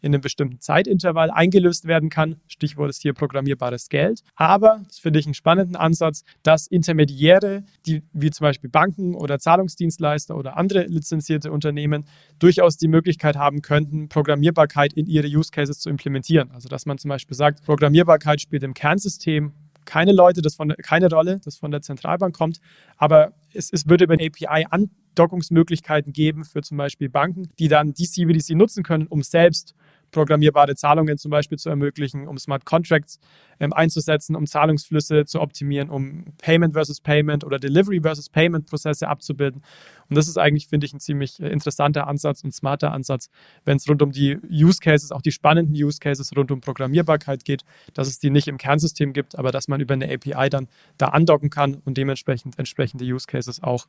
in 0.01 0.15
einem 0.15 0.21
bestimmten 0.21 0.61
Zeitintervall 0.61 1.31
eingelöst 1.31 1.87
werden 1.87 2.11
kann. 2.11 2.37
Stichwort 2.47 2.91
ist 2.91 3.03
hier 3.03 3.13
programmierbares 3.13 3.89
Geld. 3.89 4.23
Aber, 4.35 4.81
das 4.87 4.99
finde 4.99 5.19
ich 5.19 5.27
einen 5.27 5.35
spannenden 5.35 5.77
Ansatz, 5.77 6.23
dass 6.43 6.67
Intermediäre, 6.67 7.65
die, 7.87 8.03
wie 8.13 8.31
zum 8.31 8.45
Beispiel 8.45 8.71
Banken 8.71 9.15
oder 9.15 9.39
Zahlungsdienstleister 9.39 10.37
oder 10.37 10.57
andere 10.57 10.85
lizenzierte 10.85 11.51
Unternehmen, 11.51 12.05
durchaus 12.39 12.77
die 12.77 12.89
Möglichkeit 12.89 13.37
haben 13.37 13.63
könnten, 13.63 14.09
Programmierbarkeit 14.09 14.93
in 14.93 15.07
ihre 15.07 15.27
Use 15.27 15.51
Cases 15.51 15.79
zu 15.79 15.91
implementieren. 15.91 16.51
Also 16.53 16.69
dass 16.69 16.87
man 16.87 16.99
zum 16.99 17.09
Beispiel 17.09 17.37
sagt, 17.37 17.65
Programmierbarkeit 17.65 18.41
spielt 18.41 18.63
im 18.63 18.75
Kernsystem 18.75 19.53
keine 19.87 20.13
Leute, 20.13 20.43
das 20.43 20.57
von 20.57 20.75
keine 20.83 21.09
Rolle, 21.09 21.41
das 21.45 21.57
von 21.57 21.71
der 21.71 21.81
Zentralbank 21.81 22.37
kommt, 22.37 22.61
aber 22.97 23.33
es, 23.55 23.73
es 23.73 23.89
würde 23.89 24.05
über 24.05 24.15
eine 24.15 24.27
API 24.27 24.67
Andockungsmöglichkeiten 25.17 26.12
geben 26.12 26.45
für 26.45 26.62
zum 26.62 26.77
Beispiel 26.77 27.09
Banken, 27.09 27.49
die 27.59 27.69
dann 27.69 27.95
die 27.95 28.07
CBDC 28.07 28.51
nutzen 28.51 28.83
können, 28.83 29.07
um 29.07 29.23
selbst 29.23 29.75
programmierbare 30.11 30.75
Zahlungen 30.75 31.19
zum 31.19 31.31
Beispiel 31.31 31.59
zu 31.59 31.69
ermöglichen, 31.69 32.27
um 32.27 32.39
Smart 32.39 32.65
Contracts 32.65 33.19
ähm, 33.61 33.73
einzusetzen, 33.73 34.37
um 34.37 34.47
Zahlungsflüsse 34.47 35.25
zu 35.25 35.41
optimieren, 35.41 35.91
um 35.91 36.25
Payment 36.39 36.75
versus 36.75 37.01
Payment 37.01 37.45
oder 37.45 37.59
Delivery 37.59 38.01
versus 38.01 38.29
Payment 38.29 38.67
Prozesse 38.67 39.09
abzubilden. 39.09 39.63
Und 40.09 40.17
das 40.17 40.29
ist 40.29 40.39
eigentlich, 40.39 40.69
finde 40.69 40.87
ich, 40.87 40.93
ein 40.93 41.01
ziemlich 41.01 41.41
äh, 41.41 41.49
interessanter 41.49 42.07
Ansatz 42.07 42.45
und 42.45 42.53
smarter 42.53 42.93
Ansatz, 42.93 43.31
wenn 43.65 43.77
es 43.77 43.89
rund 43.89 44.03
um 44.03 44.13
die 44.13 44.39
Use 44.51 44.79
Cases, 44.81 45.13
auch 45.13 45.23
die 45.23 45.33
spannenden 45.33 45.75
Use 45.75 45.99
Cases 45.99 46.31
rund 46.37 46.51
um 46.51 46.61
Programmierbarkeit 46.61 47.45
geht, 47.45 47.65
dass 47.95 48.09
es 48.09 48.19
die 48.19 48.31
nicht 48.31 48.49
im 48.49 48.59
Kernsystem 48.59 49.13
gibt, 49.13 49.39
aber 49.39 49.53
dass 49.53 49.69
man 49.69 49.81
über 49.81 49.95
eine 49.95 50.13
API 50.13 50.49
dann 50.51 50.69
da 50.99 51.09
andocken 51.09 51.51
kann 51.51 51.83
und 51.85 51.97
dementsprechend 51.97 52.59
entsprechende 52.59 53.05
Use 53.05 53.27
Cases 53.27 53.63
auch 53.63 53.87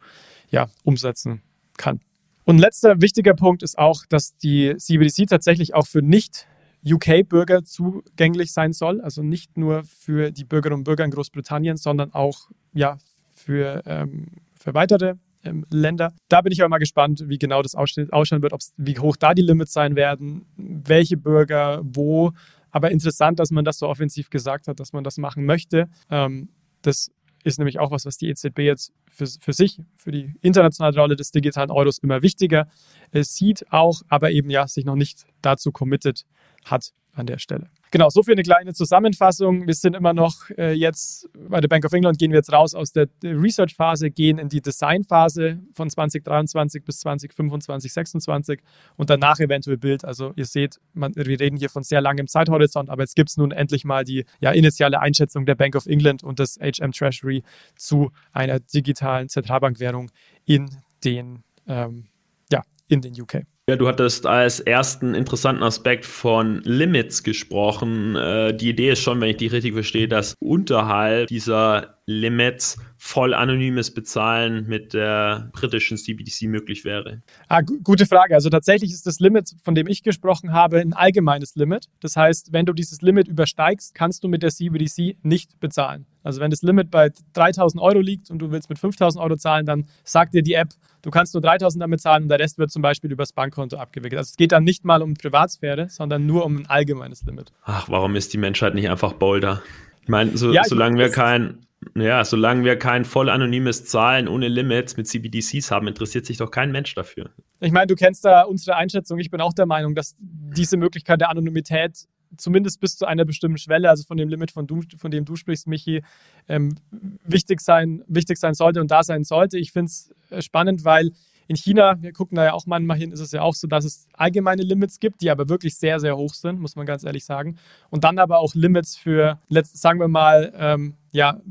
ja, 0.49 0.69
umsetzen 0.83 1.41
kann. 1.77 1.99
Und 2.47 2.59
letzter 2.59 3.01
wichtiger 3.01 3.33
Punkt 3.33 3.61
ist 3.61 3.77
auch, 3.77 4.05
dass 4.07 4.37
die 4.37 4.73
CBDC 4.77 5.27
tatsächlich 5.27 5.75
auch 5.75 5.85
für 5.85 6.01
nicht 6.01 6.47
UK-Bürger 6.85 7.65
zugänglich 7.65 8.53
sein 8.53 8.71
soll, 8.71 9.01
also 9.01 9.21
nicht 9.21 9.57
nur 9.57 9.83
für 9.83 10.31
die 10.31 10.45
Bürgerinnen 10.45 10.79
und 10.79 10.83
Bürger 10.85 11.03
in 11.03 11.11
Großbritannien, 11.11 11.75
sondern 11.75 12.13
auch 12.13 12.49
ja, 12.73 12.99
für, 13.35 13.83
ähm, 13.85 14.27
für 14.57 14.73
weitere 14.73 15.15
ähm, 15.43 15.65
Länder. 15.69 16.13
Da 16.29 16.39
bin 16.39 16.53
ich 16.53 16.61
aber 16.61 16.69
mal 16.69 16.77
gespannt, 16.77 17.25
wie 17.27 17.37
genau 17.37 17.61
das 17.61 17.75
ausschauen 17.75 18.41
wird, 18.41 18.53
wie 18.77 18.97
hoch 18.97 19.17
da 19.17 19.33
die 19.33 19.41
Limits 19.41 19.73
sein 19.73 19.97
werden, 19.97 20.45
welche 20.55 21.17
Bürger 21.17 21.81
wo. 21.83 22.31
Aber 22.71 22.91
interessant, 22.91 23.39
dass 23.39 23.51
man 23.51 23.65
das 23.65 23.77
so 23.77 23.89
offensiv 23.89 24.29
gesagt 24.29 24.69
hat, 24.69 24.79
dass 24.79 24.93
man 24.93 25.03
das 25.03 25.17
machen 25.17 25.43
möchte. 25.43 25.89
Ähm, 26.09 26.47
das 26.81 27.11
ist 27.43 27.57
nämlich 27.57 27.79
auch 27.79 27.91
was, 27.91 28.05
was 28.05 28.17
die 28.17 28.29
EZB 28.29 28.59
jetzt 28.59 28.93
für, 29.09 29.25
für 29.27 29.53
sich, 29.53 29.79
für 29.95 30.11
die 30.11 30.33
internationale 30.41 30.99
Rolle 30.99 31.15
des 31.15 31.31
digitalen 31.31 31.71
Euros 31.71 31.97
immer 31.99 32.21
wichtiger 32.21 32.67
äh, 33.11 33.23
sieht, 33.23 33.65
auch, 33.71 34.01
aber 34.09 34.31
eben 34.31 34.49
ja 34.49 34.67
sich 34.67 34.85
noch 34.85 34.95
nicht 34.95 35.25
dazu 35.41 35.71
committed 35.71 36.25
hat. 36.65 36.93
An 37.17 37.25
der 37.25 37.39
Stelle. 37.39 37.69
Genau, 37.91 38.09
so 38.09 38.21
für 38.21 38.33
eine 38.33 38.43
kleine 38.43 38.73
Zusammenfassung. 38.73 39.65
Wir 39.65 39.73
sind 39.73 39.95
immer 39.95 40.13
noch 40.13 40.49
äh, 40.57 40.73
jetzt 40.73 41.29
bei 41.33 41.61
der 41.61 41.67
Bank 41.67 41.85
of 41.85 41.93
England, 41.93 42.19
gehen 42.19 42.31
wir 42.31 42.37
jetzt 42.37 42.51
raus 42.51 42.75
aus 42.75 42.91
der 42.91 43.07
Research-Phase, 43.23 44.11
gehen 44.11 44.37
in 44.37 44.49
die 44.49 44.61
Design-Phase 44.61 45.59
von 45.73 45.89
2023 45.89 46.83
bis 46.83 46.99
2025, 46.99 47.91
2026 47.91 48.59
und 48.97 49.09
danach 49.09 49.39
eventuell 49.39 49.77
Bild. 49.77 50.05
Also 50.05 50.33
ihr 50.35 50.45
seht, 50.45 50.79
man, 50.93 51.15
wir 51.15 51.39
reden 51.39 51.57
hier 51.57 51.69
von 51.69 51.83
sehr 51.83 52.01
langem 52.01 52.27
Zeithorizont, 52.27 52.89
aber 52.89 53.03
jetzt 53.03 53.15
gibt 53.15 53.29
es 53.29 53.37
nun 53.37 53.51
endlich 53.51 53.85
mal 53.85 54.03
die 54.03 54.25
ja, 54.39 54.51
initiale 54.51 54.99
Einschätzung 54.99 55.45
der 55.45 55.55
Bank 55.55 55.75
of 55.75 55.85
England 55.85 56.23
und 56.23 56.39
des 56.39 56.57
HM 56.59 56.91
Treasury 56.91 57.43
zu 57.75 58.11
einer 58.31 58.59
digitalen 58.59 59.29
Zentralbankwährung 59.29 60.11
in 60.45 60.69
den, 61.03 61.43
ähm, 61.67 62.07
ja, 62.51 62.63
in 62.87 63.01
den 63.01 63.19
UK. 63.19 63.43
Ja, 63.69 63.75
du 63.75 63.89
hattest 63.89 64.25
als 64.25 64.61
ersten 64.61 65.13
interessanten 65.13 65.61
Aspekt 65.61 66.05
von 66.05 66.61
Limits 66.63 67.21
gesprochen. 67.21 68.15
Äh, 68.15 68.55
die 68.55 68.69
Idee 68.69 68.91
ist 68.91 69.01
schon, 69.01 69.19
wenn 69.19 69.31
ich 69.31 69.35
die 69.35 69.47
richtig 69.47 69.73
verstehe, 69.73 70.07
dass 70.07 70.35
unterhalb 70.39 71.27
dieser 71.27 71.97
Limits 72.05 72.77
voll 72.95 73.33
anonymes 73.33 73.93
Bezahlen 73.93 74.67
mit 74.67 74.93
der 74.93 75.49
britischen 75.51 75.97
CBDC 75.97 76.43
möglich 76.43 76.85
wäre? 76.85 77.21
Ah, 77.49 77.59
gute 77.59 78.05
Frage. 78.05 78.35
Also 78.35 78.49
tatsächlich 78.49 78.93
ist 78.93 79.05
das 79.05 79.19
Limit, 79.19 79.53
von 79.61 79.75
dem 79.75 79.87
ich 79.87 80.01
gesprochen 80.01 80.53
habe, 80.53 80.79
ein 80.79 80.93
allgemeines 80.93 81.55
Limit. 81.55 81.89
Das 81.99 82.15
heißt, 82.15 82.53
wenn 82.53 82.65
du 82.65 82.71
dieses 82.71 83.01
Limit 83.01 83.27
übersteigst, 83.27 83.93
kannst 83.93 84.23
du 84.23 84.29
mit 84.29 84.43
der 84.43 84.51
CBDC 84.51 85.17
nicht 85.23 85.59
bezahlen. 85.59 86.05
Also 86.23 86.39
wenn 86.39 86.51
das 86.51 86.61
Limit 86.61 86.89
bei 86.89 87.11
3000 87.33 87.83
Euro 87.83 87.99
liegt 87.99 88.31
und 88.31 88.39
du 88.39 88.49
willst 88.51 88.69
mit 88.69 88.79
5000 88.79 89.21
Euro 89.21 89.35
zahlen, 89.35 89.65
dann 89.65 89.87
sagt 90.05 90.33
dir 90.33 90.41
die 90.41 90.53
App, 90.53 90.69
du 91.07 91.11
kannst 91.11 91.33
nur 91.33 91.41
3000 91.41 91.81
damit 91.81 92.01
zahlen 92.01 92.23
und 92.23 92.29
der 92.29 92.37
Rest 92.37 92.57
wird 92.57 92.69
zum 92.69 92.81
Beispiel 92.81 93.09
übers 93.09 93.31
Bankkonto 93.31 93.77
abgewickelt. 93.77 94.19
Also 94.19 94.31
es 94.31 94.35
geht 94.35 94.51
dann 94.51 94.65
nicht 94.65 94.83
mal 94.83 95.01
um 95.01 95.13
Privatsphäre, 95.13 95.87
sondern 95.87 96.25
nur 96.25 96.45
um 96.45 96.57
ein 96.57 96.65
allgemeines 96.65 97.23
Limit. 97.23 97.53
Ach, 97.63 97.87
warum 97.87 98.17
ist 98.17 98.33
die 98.33 98.37
Menschheit 98.37 98.75
nicht 98.75 98.89
einfach 98.89 99.13
bolder? 99.13 99.61
Ich 100.01 100.09
meine, 100.09 100.37
so, 100.37 100.51
ja, 100.51 100.65
solange 100.65 100.97
wir 100.97 101.09
kein 101.09 101.59
ja, 101.95 102.25
solange 102.25 102.65
wir 102.65 102.77
kein 102.77 103.05
voll 103.05 103.29
anonymes 103.29 103.85
Zahlen 103.85 104.27
ohne 104.27 104.49
Limits 104.49 104.97
mit 104.97 105.07
CBDCs 105.07 105.71
haben, 105.71 105.87
interessiert 105.87 106.25
sich 106.25 106.37
doch 106.37 106.51
kein 106.51 106.71
Mensch 106.71 106.93
dafür. 106.95 107.29
Ich 107.61 107.71
meine, 107.71 107.87
du 107.87 107.95
kennst 107.95 108.25
da 108.25 108.41
unsere 108.41 108.75
Einschätzung. 108.75 109.19
Ich 109.19 109.29
bin 109.29 109.39
auch 109.39 109.53
der 109.53 109.67
Meinung, 109.67 109.95
dass 109.95 110.15
diese 110.19 110.75
Möglichkeit 110.75 111.21
der 111.21 111.29
Anonymität 111.29 112.07
zumindest 112.35 112.79
bis 112.79 112.97
zu 112.97 113.05
einer 113.05 113.25
bestimmten 113.25 113.57
Schwelle, 113.57 113.89
also 113.89 114.03
von 114.03 114.17
dem 114.17 114.29
Limit, 114.29 114.51
von, 114.51 114.67
du, 114.67 114.81
von 114.97 115.11
dem 115.11 115.25
du 115.25 115.35
sprichst, 115.35 115.67
Michi, 115.67 116.01
ähm, 116.47 116.75
wichtig, 117.23 117.61
sein, 117.61 118.03
wichtig 118.07 118.37
sein 118.37 118.53
sollte 118.53 118.81
und 118.81 118.91
da 118.91 119.03
sein 119.03 119.23
sollte. 119.23 119.57
Ich 119.57 119.71
finde 119.71 119.87
es 119.87 120.13
äh, 120.29 120.41
spannend, 120.41 120.83
weil 120.83 121.11
in 121.47 121.55
China, 121.55 121.95
wir 122.01 122.11
gucken 122.11 122.35
da 122.35 122.43
ja 122.43 122.53
auch 122.53 122.65
manchmal 122.65 122.97
hin, 122.97 123.11
ist 123.11 123.21
es 123.21 123.31
ja 123.31 123.41
auch 123.41 123.55
so, 123.55 123.67
dass 123.67 123.85
es 123.85 124.07
allgemeine 124.13 124.63
Limits 124.63 124.99
gibt, 124.99 125.21
die 125.21 125.31
aber 125.31 125.47
wirklich 125.47 125.77
sehr, 125.77 125.99
sehr 125.99 126.17
hoch 126.17 126.33
sind, 126.33 126.59
muss 126.59 126.75
man 126.75 126.85
ganz 126.85 127.03
ehrlich 127.05 127.23
sagen. 127.23 127.57
Und 127.89 128.03
dann 128.03 128.19
aber 128.19 128.39
auch 128.39 128.53
Limits 128.53 128.97
für, 128.97 129.39
sagen 129.49 129.99
wir 129.99 130.09
mal, 130.09 130.53
ähm, 130.57 130.95
ja, 131.17 131.41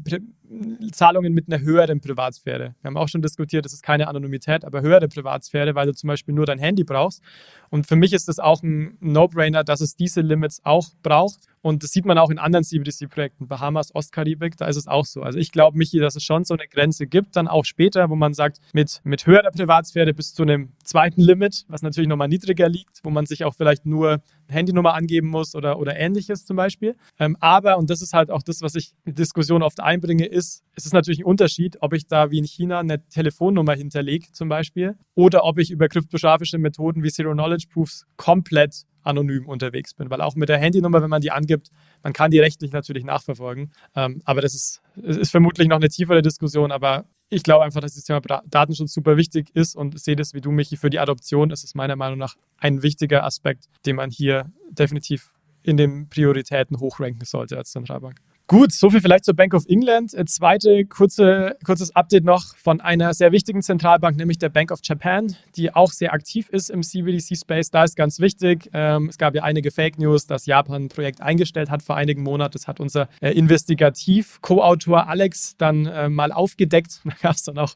Zahlungen 0.92 1.34
mit 1.34 1.52
einer 1.52 1.60
höheren 1.60 2.00
Privatsphäre. 2.00 2.76
Wir 2.80 2.88
haben 2.88 2.96
auch 2.96 3.08
schon 3.08 3.20
diskutiert, 3.20 3.64
das 3.64 3.72
ist 3.72 3.82
keine 3.82 4.06
Anonymität, 4.06 4.64
aber 4.64 4.80
höhere 4.80 5.08
Privatsphäre, 5.08 5.74
weil 5.74 5.86
du 5.86 5.92
zum 5.92 6.06
Beispiel 6.06 6.34
nur 6.34 6.46
dein 6.46 6.60
Handy 6.60 6.84
brauchst. 6.84 7.20
Und 7.68 7.84
für 7.88 7.96
mich 7.96 8.12
ist 8.12 8.28
das 8.28 8.38
auch 8.38 8.62
ein 8.62 8.96
No-Brainer, 9.00 9.64
dass 9.64 9.80
es 9.80 9.96
diese 9.96 10.20
Limits 10.20 10.60
auch 10.64 10.86
braucht. 11.02 11.40
Und 11.62 11.82
das 11.82 11.90
sieht 11.90 12.04
man 12.04 12.16
auch 12.16 12.30
in 12.30 12.38
anderen 12.38 12.64
CBDC-Projekten, 12.64 13.48
Bahamas, 13.48 13.92
Ostkaribik, 13.92 14.56
da 14.56 14.66
ist 14.66 14.76
es 14.76 14.86
auch 14.86 15.04
so. 15.04 15.22
Also 15.22 15.40
ich 15.40 15.50
glaube, 15.50 15.76
Michi, 15.76 15.98
dass 15.98 16.14
es 16.14 16.22
schon 16.22 16.44
so 16.44 16.54
eine 16.54 16.68
Grenze 16.68 17.08
gibt, 17.08 17.34
dann 17.34 17.48
auch 17.48 17.64
später, 17.64 18.08
wo 18.08 18.14
man 18.14 18.34
sagt, 18.34 18.60
mit, 18.72 19.00
mit 19.02 19.26
höherer 19.26 19.50
Privatsphäre 19.50 20.14
bis 20.14 20.32
zu 20.32 20.44
einem 20.44 20.74
zweiten 20.84 21.20
Limit, 21.20 21.64
was 21.66 21.82
natürlich 21.82 22.08
nochmal 22.08 22.28
niedriger 22.28 22.68
liegt, 22.68 23.00
wo 23.02 23.10
man 23.10 23.26
sich 23.26 23.44
auch 23.44 23.54
vielleicht 23.54 23.84
nur 23.84 24.22
Handynummer 24.48 24.94
angeben 24.94 25.28
muss 25.28 25.54
oder, 25.54 25.78
oder 25.78 25.96
ähnliches 25.96 26.44
zum 26.44 26.56
Beispiel. 26.56 26.96
Ähm, 27.18 27.36
aber, 27.40 27.78
und 27.78 27.90
das 27.90 28.02
ist 28.02 28.12
halt 28.12 28.30
auch 28.30 28.42
das, 28.42 28.60
was 28.62 28.74
ich 28.74 28.92
in 29.04 29.14
Diskussionen 29.14 29.62
oft 29.62 29.80
einbringe, 29.80 30.26
ist, 30.26 30.62
es 30.74 30.86
ist 30.86 30.92
natürlich 30.92 31.20
ein 31.20 31.24
Unterschied, 31.24 31.78
ob 31.80 31.92
ich 31.92 32.06
da 32.06 32.30
wie 32.30 32.38
in 32.38 32.44
China 32.44 32.80
eine 32.80 33.06
Telefonnummer 33.08 33.74
hinterlege 33.74 34.32
zum 34.32 34.48
Beispiel 34.48 34.96
oder 35.14 35.44
ob 35.44 35.58
ich 35.58 35.70
über 35.70 35.88
kryptografische 35.88 36.58
Methoden 36.58 37.02
wie 37.02 37.10
Zero 37.10 37.32
Knowledge 37.32 37.66
Proofs 37.72 38.06
komplett 38.16 38.84
anonym 39.06 39.48
unterwegs 39.48 39.94
bin. 39.94 40.10
Weil 40.10 40.20
auch 40.20 40.34
mit 40.34 40.48
der 40.48 40.58
Handynummer, 40.58 41.00
wenn 41.02 41.10
man 41.10 41.20
die 41.20 41.30
angibt, 41.30 41.70
man 42.02 42.12
kann 42.12 42.30
die 42.30 42.40
rechtlich 42.40 42.72
natürlich 42.72 43.04
nachverfolgen. 43.04 43.72
Ähm, 43.94 44.20
aber 44.24 44.40
das 44.40 44.54
ist, 44.54 44.82
ist 44.96 45.30
vermutlich 45.30 45.68
noch 45.68 45.76
eine 45.76 45.88
tiefere 45.88 46.22
Diskussion. 46.22 46.72
Aber 46.72 47.06
ich 47.28 47.42
glaube 47.42 47.64
einfach, 47.64 47.80
dass 47.80 47.94
das 47.94 48.04
Thema 48.04 48.20
Datenschutz 48.46 48.92
super 48.92 49.16
wichtig 49.16 49.50
ist 49.54 49.74
und 49.74 49.98
sehe 50.00 50.16
das 50.16 50.34
wie 50.34 50.40
du, 50.40 50.50
Michi, 50.50 50.76
für 50.76 50.90
die 50.90 50.98
Adoption 50.98 51.50
ist 51.50 51.64
es 51.64 51.74
meiner 51.74 51.96
Meinung 51.96 52.18
nach 52.18 52.36
ein 52.58 52.82
wichtiger 52.82 53.24
Aspekt, 53.24 53.68
den 53.84 53.96
man 53.96 54.10
hier 54.10 54.50
definitiv 54.70 55.34
in 55.62 55.76
den 55.76 56.08
Prioritäten 56.08 56.78
hochranken 56.78 57.24
sollte 57.24 57.56
als 57.56 57.72
Zentralbank. 57.72 58.20
Gut, 58.48 58.70
soviel 58.70 59.00
vielleicht 59.00 59.24
zur 59.24 59.34
Bank 59.34 59.54
of 59.54 59.64
England. 59.66 60.14
Äh, 60.14 60.24
zweite 60.24 60.84
kurze, 60.84 61.56
kurzes 61.64 61.96
Update 61.96 62.22
noch 62.22 62.54
von 62.54 62.80
einer 62.80 63.12
sehr 63.12 63.32
wichtigen 63.32 63.60
Zentralbank, 63.60 64.16
nämlich 64.16 64.38
der 64.38 64.50
Bank 64.50 64.70
of 64.70 64.78
Japan, 64.84 65.34
die 65.56 65.74
auch 65.74 65.90
sehr 65.90 66.12
aktiv 66.12 66.48
ist 66.50 66.70
im 66.70 66.84
CBDC-Space. 66.84 67.72
Da 67.72 67.82
ist 67.82 67.96
ganz 67.96 68.20
wichtig, 68.20 68.70
ähm, 68.72 69.08
es 69.08 69.18
gab 69.18 69.34
ja 69.34 69.42
einige 69.42 69.72
Fake 69.72 69.98
News, 69.98 70.28
dass 70.28 70.46
Japan 70.46 70.84
ein 70.84 70.88
Projekt 70.90 71.20
eingestellt 71.22 71.70
hat 71.70 71.82
vor 71.82 71.96
einigen 71.96 72.22
Monaten. 72.22 72.52
Das 72.52 72.68
hat 72.68 72.78
unser 72.78 73.08
äh, 73.20 73.32
Investigativ-Co-Autor 73.32 75.08
Alex 75.08 75.56
dann 75.58 75.86
äh, 75.86 76.08
mal 76.08 76.30
aufgedeckt. 76.30 77.00
Da 77.16 77.30
gab 77.30 77.34
es 77.34 77.42
dann 77.42 77.58
auch 77.58 77.74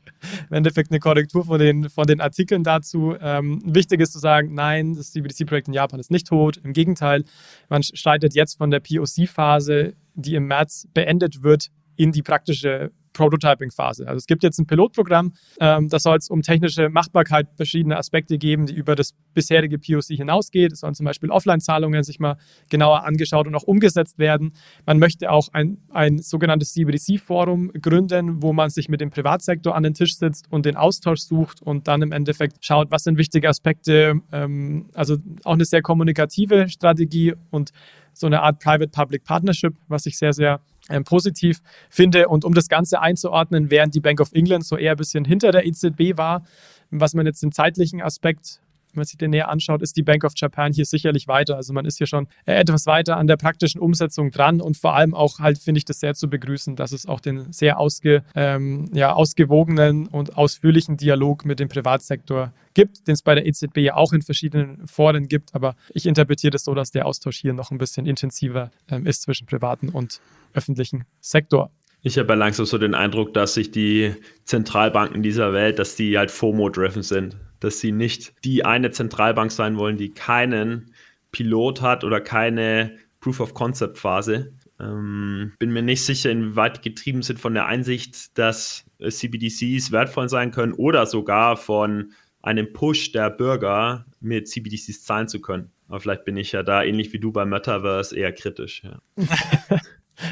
im 0.50 0.56
Endeffekt 0.56 0.90
eine 0.92 1.00
Korrektur 1.00 1.46
von 1.46 1.58
den, 1.58 1.88
von 1.88 2.06
den 2.06 2.20
Artikeln 2.20 2.62
dazu. 2.62 3.16
Ähm, 3.20 3.60
wichtig 3.64 4.00
ist 4.00 4.12
zu 4.12 4.20
sagen, 4.20 4.54
nein, 4.54 4.94
das 4.94 5.10
CBDC-Projekt 5.10 5.66
in 5.66 5.74
Japan 5.74 5.98
ist 5.98 6.10
nicht 6.12 6.28
tot. 6.28 6.58
Im 6.62 6.72
Gegenteil, 6.72 7.24
man 7.68 7.82
streitet 7.82 8.34
jetzt 8.34 8.58
von 8.58 8.70
der 8.70 8.80
POC-Phase 8.80 9.94
die 10.14 10.34
im 10.34 10.46
März 10.46 10.88
beendet 10.92 11.42
wird, 11.42 11.68
in 11.96 12.12
die 12.12 12.22
praktische 12.22 12.92
Prototyping-Phase. 13.12 14.06
Also 14.06 14.18
es 14.18 14.26
gibt 14.26 14.42
jetzt 14.42 14.58
ein 14.58 14.66
Pilotprogramm, 14.66 15.32
ähm, 15.60 15.88
da 15.88 15.98
soll 15.98 16.16
es 16.16 16.28
um 16.28 16.42
technische 16.42 16.88
Machbarkeit 16.88 17.48
verschiedene 17.56 17.96
Aspekte 17.96 18.38
geben, 18.38 18.66
die 18.66 18.74
über 18.74 18.94
das 18.94 19.14
bisherige 19.34 19.78
POC 19.78 20.16
hinausgeht. 20.16 20.72
Es 20.72 20.80
sollen 20.80 20.94
zum 20.94 21.06
Beispiel 21.06 21.30
Offline-Zahlungen 21.30 22.02
sich 22.02 22.20
mal 22.20 22.36
genauer 22.68 23.04
angeschaut 23.04 23.46
und 23.46 23.54
auch 23.54 23.62
umgesetzt 23.62 24.18
werden. 24.18 24.52
Man 24.86 24.98
möchte 24.98 25.30
auch 25.30 25.48
ein, 25.52 25.78
ein 25.90 26.18
sogenanntes 26.18 26.72
CBDC-Forum 26.72 27.72
gründen, 27.80 28.42
wo 28.42 28.52
man 28.52 28.70
sich 28.70 28.88
mit 28.88 29.00
dem 29.00 29.10
Privatsektor 29.10 29.74
an 29.74 29.82
den 29.82 29.94
Tisch 29.94 30.16
sitzt 30.16 30.50
und 30.50 30.66
den 30.66 30.76
Austausch 30.76 31.20
sucht 31.20 31.62
und 31.62 31.88
dann 31.88 32.02
im 32.02 32.12
Endeffekt 32.12 32.64
schaut, 32.64 32.90
was 32.90 33.04
sind 33.04 33.18
wichtige 33.18 33.48
Aspekte. 33.48 34.20
Ähm, 34.32 34.88
also 34.94 35.16
auch 35.44 35.54
eine 35.54 35.64
sehr 35.64 35.82
kommunikative 35.82 36.68
Strategie 36.68 37.34
und 37.50 37.70
so 38.12 38.26
eine 38.26 38.42
Art 38.42 38.60
Private-Public 38.60 39.24
Partnership, 39.24 39.74
was 39.88 40.06
ich 40.06 40.18
sehr, 40.18 40.32
sehr 40.32 40.60
ähm, 40.88 41.04
positiv 41.04 41.60
finde. 41.88 42.28
Und 42.28 42.44
um 42.44 42.54
das 42.54 42.68
Ganze 42.68 43.00
einzuordnen, 43.00 43.70
während 43.70 43.94
die 43.94 44.00
Bank 44.00 44.20
of 44.20 44.32
England 44.32 44.64
so 44.64 44.76
eher 44.76 44.92
ein 44.92 44.96
bisschen 44.96 45.24
hinter 45.24 45.52
der 45.52 45.66
EZB 45.66 46.16
war, 46.16 46.44
was 46.90 47.14
man 47.14 47.26
jetzt 47.26 47.42
den 47.42 47.52
zeitlichen 47.52 48.02
Aspekt 48.02 48.60
wenn 48.92 49.00
man 49.00 49.06
sich 49.06 49.18
den 49.18 49.30
näher 49.30 49.48
anschaut, 49.48 49.82
ist 49.82 49.96
die 49.96 50.02
Bank 50.02 50.24
of 50.24 50.32
Japan 50.36 50.72
hier 50.72 50.84
sicherlich 50.84 51.28
weiter. 51.28 51.56
Also 51.56 51.72
man 51.72 51.84
ist 51.84 51.98
hier 51.98 52.06
schon 52.06 52.26
äh, 52.46 52.54
etwas 52.54 52.86
weiter 52.86 53.16
an 53.16 53.26
der 53.26 53.36
praktischen 53.36 53.80
Umsetzung 53.80 54.30
dran 54.30 54.60
und 54.60 54.76
vor 54.76 54.94
allem 54.94 55.14
auch 55.14 55.38
halt 55.38 55.58
finde 55.58 55.78
ich 55.78 55.84
das 55.84 56.00
sehr 56.00 56.14
zu 56.14 56.28
begrüßen, 56.28 56.76
dass 56.76 56.92
es 56.92 57.06
auch 57.06 57.20
den 57.20 57.52
sehr 57.52 57.78
ausge, 57.78 58.22
ähm, 58.34 58.90
ja, 58.92 59.12
ausgewogenen 59.12 60.06
und 60.06 60.36
ausführlichen 60.36 60.96
Dialog 60.96 61.44
mit 61.44 61.60
dem 61.60 61.68
Privatsektor 61.68 62.52
gibt, 62.74 63.06
den 63.06 63.14
es 63.14 63.22
bei 63.22 63.34
der 63.34 63.46
EZB 63.46 63.78
ja 63.78 63.94
auch 63.96 64.12
in 64.12 64.22
verschiedenen 64.22 64.86
Foren 64.86 65.28
gibt. 65.28 65.54
Aber 65.54 65.76
ich 65.94 66.06
interpretiere 66.06 66.50
das 66.50 66.64
so, 66.64 66.74
dass 66.74 66.90
der 66.90 67.06
Austausch 67.06 67.38
hier 67.38 67.52
noch 67.52 67.70
ein 67.70 67.78
bisschen 67.78 68.06
intensiver 68.06 68.70
ähm, 68.90 69.06
ist 69.06 69.22
zwischen 69.22 69.46
privaten 69.46 69.88
und 69.88 70.20
öffentlichen 70.54 71.04
Sektor. 71.20 71.70
Ich 72.02 72.18
habe 72.18 72.28
ja 72.28 72.34
langsam 72.34 72.64
so 72.64 72.78
den 72.78 72.94
Eindruck, 72.94 73.34
dass 73.34 73.54
sich 73.54 73.70
die 73.70 74.14
Zentralbanken 74.44 75.22
dieser 75.22 75.52
Welt, 75.52 75.78
dass 75.78 75.96
die 75.96 76.16
halt 76.16 76.30
FOMO-driven 76.30 77.02
sind 77.02 77.36
dass 77.60 77.80
sie 77.80 77.92
nicht 77.92 78.32
die 78.44 78.64
eine 78.64 78.90
Zentralbank 78.90 79.52
sein 79.52 79.76
wollen, 79.76 79.96
die 79.96 80.12
keinen 80.12 80.92
Pilot 81.32 81.82
hat 81.82 82.04
oder 82.04 82.20
keine 82.20 82.96
Proof-of-Concept-Phase. 83.20 84.52
Ähm, 84.80 85.52
bin 85.58 85.70
mir 85.70 85.82
nicht 85.82 86.04
sicher, 86.04 86.30
inwieweit 86.30 86.82
getrieben 86.82 87.22
sind 87.22 87.38
von 87.38 87.54
der 87.54 87.66
Einsicht, 87.66 88.36
dass 88.38 88.86
CBDCs 88.98 89.92
wertvoll 89.92 90.28
sein 90.28 90.50
können 90.50 90.72
oder 90.72 91.06
sogar 91.06 91.56
von 91.56 92.12
einem 92.42 92.72
Push 92.72 93.12
der 93.12 93.30
Bürger 93.30 94.06
mit 94.20 94.48
CBDCs 94.48 95.04
zahlen 95.04 95.28
zu 95.28 95.40
können. 95.40 95.70
Aber 95.88 96.00
vielleicht 96.00 96.24
bin 96.24 96.36
ich 96.36 96.52
ja 96.52 96.62
da 96.62 96.82
ähnlich 96.82 97.12
wie 97.12 97.18
du 97.18 97.32
beim 97.32 97.50
Metaverse 97.50 98.16
eher 98.16 98.32
kritisch. 98.32 98.82
Ja. 98.84 99.00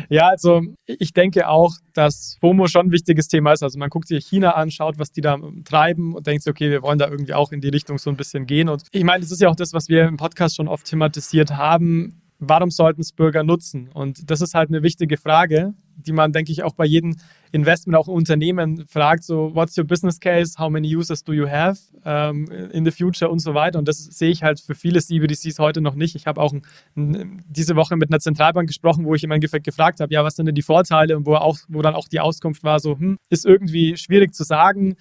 Ja, 0.09 0.29
also 0.29 0.63
ich 0.87 1.13
denke 1.13 1.49
auch, 1.49 1.75
dass 1.95 2.37
FOMO 2.41 2.67
schon 2.67 2.87
ein 2.87 2.93
wichtiges 2.93 3.29
Thema 3.29 3.53
ist. 3.53 3.63
Also 3.63 3.79
man 3.79 3.91
guckt 3.91 4.09
sich 4.09 4.27
China 4.27 4.53
an, 4.53 4.71
schaut, 4.71 4.99
was 4.99 5.11
die 5.11 5.21
da 5.21 5.39
treiben 5.65 6.15
und 6.15 6.27
denkt 6.27 6.43
sich, 6.43 6.51
okay, 6.51 6.71
wir 6.71 6.83
wollen 6.83 6.99
da 6.99 7.09
irgendwie 7.09 7.35
auch 7.35 7.53
in 7.53 7.61
die 7.61 7.69
Richtung 7.69 7.99
so 7.99 8.11
ein 8.11 8.17
bisschen 8.17 8.47
gehen. 8.47 8.69
Und 8.69 8.85
ich 8.93 9.05
meine, 9.05 9.21
das 9.21 9.31
ist 9.31 9.41
ja 9.41 9.49
auch 9.49 9.57
das, 9.57 9.73
was 9.73 9.89
wir 9.89 10.07
im 10.07 10.17
Podcast 10.17 10.57
schon 10.57 10.69
oft 10.69 10.87
thematisiert 10.87 11.57
haben. 11.57 12.23
Warum 12.41 12.71
sollten 12.71 13.01
es 13.01 13.13
Bürger 13.13 13.43
nutzen? 13.43 13.89
Und 13.93 14.31
das 14.31 14.41
ist 14.41 14.55
halt 14.55 14.69
eine 14.69 14.83
wichtige 14.83 15.17
Frage, 15.17 15.75
die 15.97 16.13
man, 16.13 16.33
denke 16.33 16.53
ich, 16.53 16.63
auch 16.63 16.75
bei 16.75 16.85
jedem 16.85 17.17
Investment 17.53 17.97
auch 17.97 18.09
Unternehmen 18.09 18.87
fragt, 18.87 19.25
so, 19.25 19.55
what's 19.55 19.77
your 19.77 19.85
business 19.85 20.21
case? 20.21 20.59
How 20.59 20.71
many 20.71 20.95
users 20.95 21.23
do 21.25 21.33
you 21.33 21.49
have 21.49 21.79
um, 22.05 22.47
in 22.73 22.85
the 22.85 22.91
future 22.91 23.31
und 23.31 23.41
so 23.41 23.55
weiter. 23.55 23.79
Und 23.79 23.89
das 23.89 24.05
sehe 24.05 24.31
ich 24.31 24.43
halt 24.43 24.61
für 24.61 24.75
viele 24.75 25.01
CBDCs 25.01 25.59
heute 25.59 25.81
noch 25.81 25.95
nicht. 25.95 26.15
Ich 26.15 26.27
habe 26.27 26.41
auch 26.41 26.55
ein, 26.97 27.43
diese 27.49 27.77
Woche 27.77 27.97
mit 27.97 28.11
einer 28.11 28.21
Zentralbank 28.21 28.69
gesprochen, 28.69 29.05
wo 29.05 29.15
ich 29.15 29.25
im 29.25 29.31
Endeffekt 29.31 29.65
gefragt 29.65 30.01
habe, 30.01 30.13
ja, 30.13 30.25
was 30.25 30.37
sind 30.37 30.47
denn 30.47 30.55
die 30.55 30.63
Vorteile 30.63 31.17
und 31.17 31.27
wo, 31.27 31.35
auch, 31.35 31.59
wo 31.69 31.83
dann 31.83 31.95
auch 31.95 32.09
die 32.09 32.21
Auskunft 32.21 32.65
war, 32.65 32.81
so, 32.81 32.99
hm, 32.99 33.19
ist 33.29 33.45
irgendwie 33.45 33.97
schwierig 33.97 34.35
zu 34.35 34.45
sagen. 34.45 34.97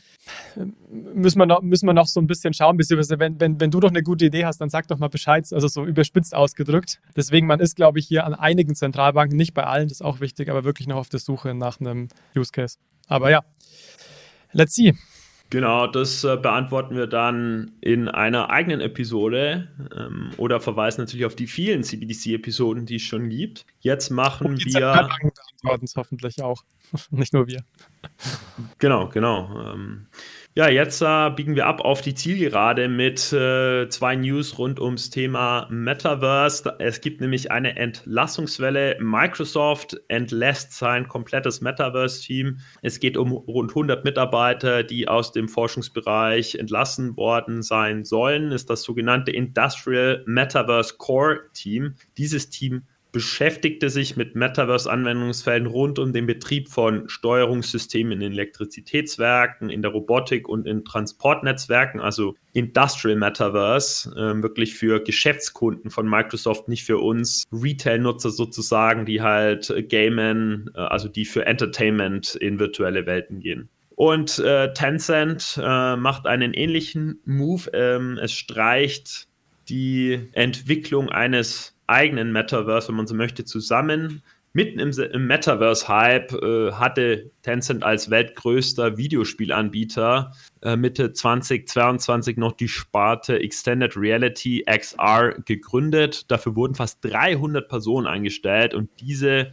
Müssen 1.13 1.39
wir 1.39 1.45
noch, 1.45 1.61
müssen 1.61 1.85
wir 1.85 1.93
noch 1.93 2.07
so 2.07 2.19
ein 2.19 2.27
bisschen 2.27 2.53
schauen, 2.53 2.77
beziehungsweise 2.77 3.19
wenn, 3.19 3.39
wenn, 3.39 3.59
wenn 3.59 3.71
du 3.71 3.79
doch 3.79 3.89
eine 3.89 4.03
gute 4.03 4.25
Idee 4.25 4.45
hast, 4.45 4.59
dann 4.59 4.69
sag 4.69 4.87
doch 4.87 4.97
mal 4.97 5.09
Bescheid, 5.09 5.45
also 5.51 5.67
so 5.67 5.85
überspitzt 5.85 6.35
ausgedrückt. 6.35 6.99
Deswegen, 7.15 7.47
man 7.47 7.59
ist, 7.59 7.75
glaube 7.75 7.99
ich, 7.99 8.07
hier 8.07 8.25
an 8.25 8.33
einigen 8.33 8.75
Zentralbanken, 8.75 9.37
nicht 9.37 9.53
bei 9.53 9.63
allen, 9.63 9.87
das 9.87 9.99
ist 9.99 10.01
auch 10.01 10.19
wichtig, 10.19 10.49
aber 10.49 10.63
wirklich 10.63 10.87
noch 10.87 10.97
auf 10.97 11.09
der 11.09 11.19
Suche 11.19 11.53
nach 11.53 11.79
einem 11.79 12.09
Use 12.37 12.51
Case. 12.51 12.77
Aber 13.07 13.29
ja, 13.29 13.43
let's 14.53 14.75
see. 14.75 14.93
Genau, 15.49 15.87
das 15.87 16.25
äh, 16.25 16.35
beantworten 16.35 16.97
wir 16.97 17.07
dann 17.07 17.71
in 17.79 18.09
einer 18.09 18.49
eigenen 18.49 18.81
Episode 18.81 19.69
ähm, 19.95 20.31
oder 20.35 20.59
verweisen 20.59 21.01
natürlich 21.01 21.25
auf 21.25 21.35
die 21.35 21.47
vielen 21.47 21.83
CBDC-Episoden, 21.83 22.85
die 22.85 22.97
es 22.97 23.03
schon 23.03 23.29
gibt. 23.29 23.65
Jetzt 23.79 24.09
machen 24.09 24.47
Und 24.47 24.65
die 24.65 24.73
wir. 24.73 24.91
beantworten 24.91 25.85
es 25.85 25.95
hoffentlich 25.95 26.41
auch, 26.41 26.63
nicht 27.11 27.33
nur 27.33 27.47
wir. 27.47 27.63
Genau, 28.79 29.07
genau. 29.07 29.73
Ähm, 29.73 30.07
ja, 30.57 30.69
jetzt 30.69 31.03
äh, 31.03 31.29
biegen 31.29 31.55
wir 31.55 31.67
ab 31.67 31.81
auf 31.81 32.01
die 32.01 32.15
Zielgerade 32.15 32.89
mit 32.89 33.31
äh, 33.31 33.87
zwei 33.89 34.15
News 34.15 34.57
rund 34.57 34.79
ums 34.79 35.11
Thema 35.11 35.67
Metaverse. 35.69 36.77
Es 36.79 36.99
gibt 36.99 37.21
nämlich 37.21 37.51
eine 37.51 37.75
Entlassungswelle. 37.75 38.97
Microsoft 38.99 39.97
entlässt 40.07 40.73
sein 40.73 41.07
komplettes 41.07 41.61
Metaverse-Team. 41.61 42.57
Es 42.81 42.99
geht 42.99 43.17
um 43.17 43.33
rund 43.33 43.69
100 43.69 44.03
Mitarbeiter, 44.03 44.81
die 44.81 45.07
aus 45.07 45.31
dem 45.31 45.47
Forschungsbereich 45.47 46.55
entlassen 46.55 47.15
worden 47.17 47.61
sein 47.61 48.03
sollen. 48.03 48.51
Ist 48.51 48.71
das 48.71 48.81
sogenannte 48.81 49.29
Industrial 49.29 50.23
Metaverse 50.25 50.95
Core 50.97 51.51
Team. 51.53 51.93
Dieses 52.17 52.49
Team 52.49 52.81
beschäftigte 53.11 53.89
sich 53.89 54.17
mit 54.17 54.35
Metaverse-Anwendungsfällen 54.35 55.65
rund 55.65 55.99
um 55.99 56.13
den 56.13 56.25
Betrieb 56.25 56.69
von 56.69 57.09
Steuerungssystemen 57.09 58.21
in 58.21 58.33
Elektrizitätswerken, 58.33 59.69
in 59.69 59.81
der 59.81 59.91
Robotik 59.91 60.47
und 60.47 60.67
in 60.67 60.85
Transportnetzwerken, 60.85 62.01
also 62.01 62.35
Industrial 62.53 63.17
Metaverse, 63.17 64.09
äh, 64.11 64.41
wirklich 64.41 64.75
für 64.75 64.99
Geschäftskunden 64.99 65.89
von 65.89 66.09
Microsoft, 66.09 66.67
nicht 66.67 66.83
für 66.83 66.97
uns 66.97 67.43
Retail-Nutzer 67.51 68.31
sozusagen, 68.31 69.05
die 69.05 69.21
halt 69.21 69.73
gamen, 69.89 70.71
äh, 70.75 70.79
also 70.79 71.07
die 71.07 71.25
für 71.25 71.45
Entertainment 71.45 72.35
in 72.35 72.59
virtuelle 72.59 73.05
Welten 73.05 73.39
gehen. 73.39 73.69
Und 73.95 74.37
äh, 74.39 74.73
Tencent 74.73 75.59
äh, 75.59 75.95
macht 75.95 76.27
einen 76.27 76.53
ähnlichen 76.53 77.19
Move. 77.25 77.71
Ähm, 77.73 78.19
es 78.21 78.31
streicht 78.31 79.27
die 79.69 80.19
Entwicklung 80.33 81.09
eines 81.09 81.76
eigenen 81.87 82.31
Metaverse, 82.31 82.89
wenn 82.89 82.95
man 82.95 83.07
so 83.07 83.15
möchte, 83.15 83.45
zusammen. 83.45 84.21
Mitten 84.53 84.79
im, 84.79 84.89
im 84.89 85.27
Metaverse-Hype 85.27 86.31
äh, 86.33 86.71
hatte 86.71 87.31
Tencent 87.43 87.83
als 87.83 88.09
weltgrößter 88.09 88.97
Videospielanbieter 88.97 90.31
äh, 90.61 90.75
Mitte 90.75 91.13
2022 91.13 92.37
noch 92.37 92.53
die 92.53 92.67
Sparte 92.67 93.39
Extended 93.39 93.95
Reality 93.95 94.65
XR 94.65 95.35
gegründet. 95.45 96.31
Dafür 96.31 96.55
wurden 96.55 96.75
fast 96.75 97.05
300 97.05 97.67
Personen 97.67 98.07
eingestellt 98.07 98.73
und 98.73 98.89
diese 98.99 99.51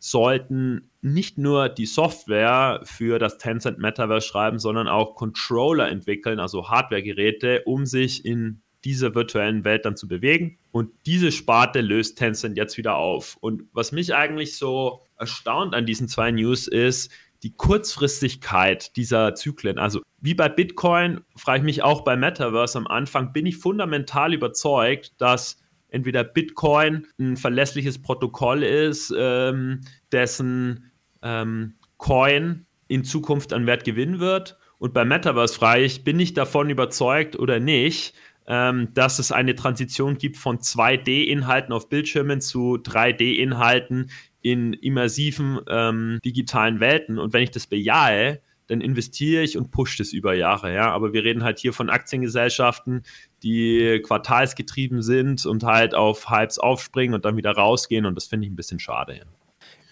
sollten 0.00 0.90
nicht 1.02 1.38
nur 1.38 1.68
die 1.68 1.86
Software 1.86 2.80
für 2.84 3.18
das 3.18 3.38
Tencent 3.38 3.78
Metaverse 3.78 4.26
schreiben, 4.26 4.58
sondern 4.58 4.88
auch 4.88 5.14
Controller 5.14 5.88
entwickeln, 5.88 6.40
also 6.40 6.68
Hardwaregeräte, 6.68 7.62
um 7.66 7.86
sich 7.86 8.24
in 8.24 8.62
dieser 8.84 9.14
virtuellen 9.14 9.64
Welt 9.64 9.84
dann 9.84 9.96
zu 9.96 10.08
bewegen. 10.08 10.58
Und 10.72 10.90
diese 11.06 11.32
Sparte 11.32 11.80
löst 11.80 12.18
Tencent 12.18 12.56
jetzt 12.56 12.76
wieder 12.76 12.96
auf. 12.96 13.36
Und 13.40 13.64
was 13.72 13.92
mich 13.92 14.14
eigentlich 14.14 14.56
so 14.56 15.04
erstaunt 15.16 15.74
an 15.74 15.86
diesen 15.86 16.08
zwei 16.08 16.30
News 16.30 16.66
ist, 16.66 17.10
die 17.42 17.54
Kurzfristigkeit 17.56 18.96
dieser 18.96 19.34
Zyklen. 19.34 19.78
Also 19.78 20.02
wie 20.20 20.34
bei 20.34 20.48
Bitcoin 20.48 21.22
frage 21.36 21.58
ich 21.58 21.64
mich 21.64 21.82
auch 21.82 22.02
bei 22.02 22.16
Metaverse 22.16 22.76
am 22.76 22.86
Anfang, 22.86 23.32
bin 23.32 23.46
ich 23.46 23.56
fundamental 23.56 24.34
überzeugt, 24.34 25.12
dass 25.18 25.58
entweder 25.88 26.22
Bitcoin 26.24 27.06
ein 27.18 27.36
verlässliches 27.36 28.00
Protokoll 28.00 28.62
ist, 28.62 29.12
ähm, 29.16 29.80
dessen 30.12 30.92
ähm, 31.22 31.74
Coin 31.96 32.66
in 32.88 33.04
Zukunft 33.04 33.52
an 33.52 33.66
Wert 33.66 33.84
gewinnen 33.84 34.20
wird. 34.20 34.58
Und 34.78 34.94
bei 34.94 35.04
Metaverse 35.04 35.54
frage 35.54 35.82
ich, 35.82 36.04
bin 36.04 36.18
ich 36.20 36.34
davon 36.34 36.70
überzeugt 36.70 37.38
oder 37.38 37.60
nicht, 37.60 38.14
ähm, 38.50 38.92
dass 38.94 39.20
es 39.20 39.30
eine 39.30 39.54
Transition 39.54 40.18
gibt 40.18 40.36
von 40.36 40.58
2D-Inhalten 40.58 41.72
auf 41.72 41.88
Bildschirmen 41.88 42.40
zu 42.40 42.78
3D-Inhalten 42.82 44.10
in 44.42 44.72
immersiven 44.72 45.60
ähm, 45.68 46.18
digitalen 46.24 46.80
Welten. 46.80 47.20
Und 47.20 47.32
wenn 47.32 47.44
ich 47.44 47.52
das 47.52 47.68
bejahe, 47.68 48.40
dann 48.66 48.80
investiere 48.80 49.44
ich 49.44 49.56
und 49.56 49.70
pushe 49.70 49.98
das 49.98 50.12
über 50.12 50.34
Jahre. 50.34 50.74
Ja? 50.74 50.90
Aber 50.90 51.12
wir 51.12 51.22
reden 51.22 51.44
halt 51.44 51.60
hier 51.60 51.72
von 51.72 51.90
Aktiengesellschaften, 51.90 53.04
die 53.44 54.02
quartalsgetrieben 54.02 55.00
sind 55.02 55.46
und 55.46 55.62
halt 55.62 55.94
auf 55.94 56.28
Hypes 56.28 56.58
aufspringen 56.58 57.14
und 57.14 57.24
dann 57.24 57.36
wieder 57.36 57.52
rausgehen. 57.52 58.04
Und 58.04 58.16
das 58.16 58.26
finde 58.26 58.46
ich 58.46 58.52
ein 58.52 58.56
bisschen 58.56 58.80
schade. 58.80 59.16
Ja. 59.16 59.24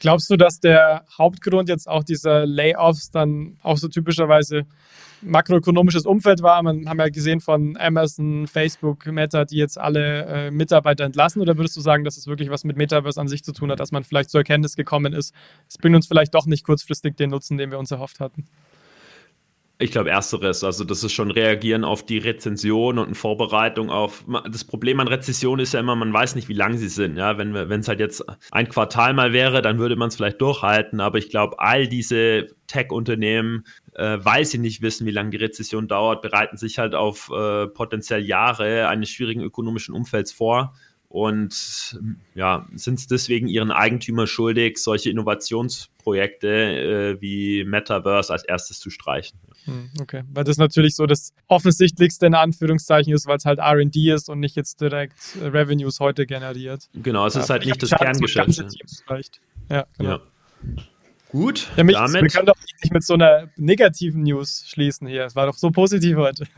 Glaubst 0.00 0.30
du, 0.30 0.36
dass 0.36 0.60
der 0.60 1.04
Hauptgrund 1.16 1.68
jetzt 1.68 1.88
auch 1.88 2.04
dieser 2.04 2.46
Layoffs 2.46 3.10
dann 3.10 3.56
auch 3.62 3.76
so 3.76 3.88
typischerweise 3.88 4.64
makroökonomisches 5.22 6.06
Umfeld 6.06 6.42
war? 6.42 6.62
Man 6.62 6.88
haben 6.88 6.98
ja 7.00 7.08
gesehen 7.08 7.40
von 7.40 7.76
Amazon, 7.76 8.46
Facebook, 8.46 9.06
Meta, 9.06 9.44
die 9.44 9.56
jetzt 9.56 9.76
alle 9.76 10.24
äh, 10.26 10.50
Mitarbeiter 10.52 11.04
entlassen. 11.04 11.42
Oder 11.42 11.56
würdest 11.56 11.76
du 11.76 11.80
sagen, 11.80 12.04
dass 12.04 12.16
es 12.16 12.28
wirklich 12.28 12.50
was 12.50 12.64
mit 12.64 12.76
Metaverse 12.76 13.20
an 13.20 13.28
sich 13.28 13.42
zu 13.42 13.52
tun 13.52 13.72
hat, 13.72 13.80
dass 13.80 13.90
man 13.90 14.04
vielleicht 14.04 14.30
zur 14.30 14.40
Erkenntnis 14.40 14.76
gekommen 14.76 15.12
ist, 15.12 15.34
es 15.68 15.78
bringt 15.78 15.96
uns 15.96 16.06
vielleicht 16.06 16.34
doch 16.34 16.46
nicht 16.46 16.64
kurzfristig 16.64 17.16
den 17.16 17.30
Nutzen, 17.30 17.58
den 17.58 17.70
wir 17.72 17.78
uns 17.78 17.90
erhofft 17.90 18.20
hatten? 18.20 18.44
Ich 19.80 19.92
glaube, 19.92 20.10
ersteres. 20.10 20.64
Also, 20.64 20.82
das 20.82 21.04
ist 21.04 21.12
schon 21.12 21.30
Reagieren 21.30 21.84
auf 21.84 22.04
die 22.04 22.18
Rezession 22.18 22.98
und 22.98 23.06
eine 23.06 23.14
Vorbereitung 23.14 23.90
auf. 23.90 24.24
Das 24.50 24.64
Problem 24.64 24.98
an 24.98 25.06
Rezession 25.06 25.60
ist 25.60 25.72
ja 25.72 25.78
immer, 25.78 25.94
man 25.94 26.12
weiß 26.12 26.34
nicht, 26.34 26.48
wie 26.48 26.54
lang 26.54 26.76
sie 26.78 26.88
sind. 26.88 27.16
Ja, 27.16 27.38
wenn 27.38 27.54
es 27.54 27.86
halt 27.86 28.00
jetzt 28.00 28.24
ein 28.50 28.68
Quartal 28.68 29.14
mal 29.14 29.32
wäre, 29.32 29.62
dann 29.62 29.78
würde 29.78 29.94
man 29.94 30.08
es 30.08 30.16
vielleicht 30.16 30.40
durchhalten. 30.40 31.00
Aber 31.00 31.18
ich 31.18 31.30
glaube, 31.30 31.60
all 31.60 31.86
diese 31.86 32.48
Tech-Unternehmen, 32.66 33.66
äh, 33.94 34.18
weil 34.20 34.44
sie 34.44 34.58
nicht 34.58 34.82
wissen, 34.82 35.06
wie 35.06 35.12
lange 35.12 35.30
die 35.30 35.36
Rezession 35.36 35.86
dauert, 35.86 36.22
bereiten 36.22 36.56
sich 36.56 36.80
halt 36.80 36.96
auf 36.96 37.30
äh, 37.30 37.68
potenziell 37.68 38.24
Jahre 38.24 38.88
eines 38.88 39.10
schwierigen 39.10 39.42
ökonomischen 39.42 39.94
Umfelds 39.94 40.32
vor 40.32 40.74
und 41.08 41.98
ja, 42.34 42.66
sind 42.74 42.98
es 42.98 43.06
deswegen 43.06 43.48
ihren 43.48 43.70
Eigentümer 43.70 44.26
schuldig, 44.26 44.76
solche 44.78 45.08
Innovationsprojekte 45.08 46.48
äh, 46.48 47.20
wie 47.20 47.64
Metaverse 47.64 48.32
als 48.32 48.44
erstes 48.44 48.78
zu 48.78 48.90
streichen. 48.90 49.38
Hm, 49.68 49.90
okay, 50.00 50.22
weil 50.32 50.44
das 50.44 50.56
natürlich 50.56 50.96
so 50.96 51.04
das 51.04 51.34
offensichtlichste 51.46 52.24
in 52.26 52.34
Anführungszeichen 52.34 53.12
ist, 53.12 53.26
weil 53.26 53.36
es 53.36 53.44
halt 53.44 53.58
RD 53.60 53.96
ist 53.96 54.30
und 54.30 54.40
nicht 54.40 54.56
jetzt 54.56 54.80
direkt 54.80 55.14
äh, 55.42 55.46
Revenues 55.46 56.00
heute 56.00 56.24
generiert. 56.24 56.88
Genau, 56.94 57.26
es 57.26 57.34
ja, 57.34 57.42
ist 57.42 57.50
halt 57.50 57.66
nicht 57.66 57.82
das 57.82 57.90
Kerngeschäft. 57.90 58.64
Ja, 59.68 59.86
genau. 59.98 60.10
Ja. 60.10 60.20
Gut, 61.30 61.68
ja, 61.76 61.84
mich, 61.84 61.94
damit. 61.94 62.22
Wir 62.22 62.28
können 62.30 62.46
doch 62.46 62.56
nicht 62.82 62.92
mit 62.94 63.04
so 63.04 63.12
einer 63.12 63.50
negativen 63.56 64.22
News 64.22 64.64
schließen 64.66 65.06
hier. 65.06 65.26
Es 65.26 65.36
war 65.36 65.44
doch 65.44 65.58
so 65.58 65.70
positiv 65.70 66.16
heute. 66.16 66.46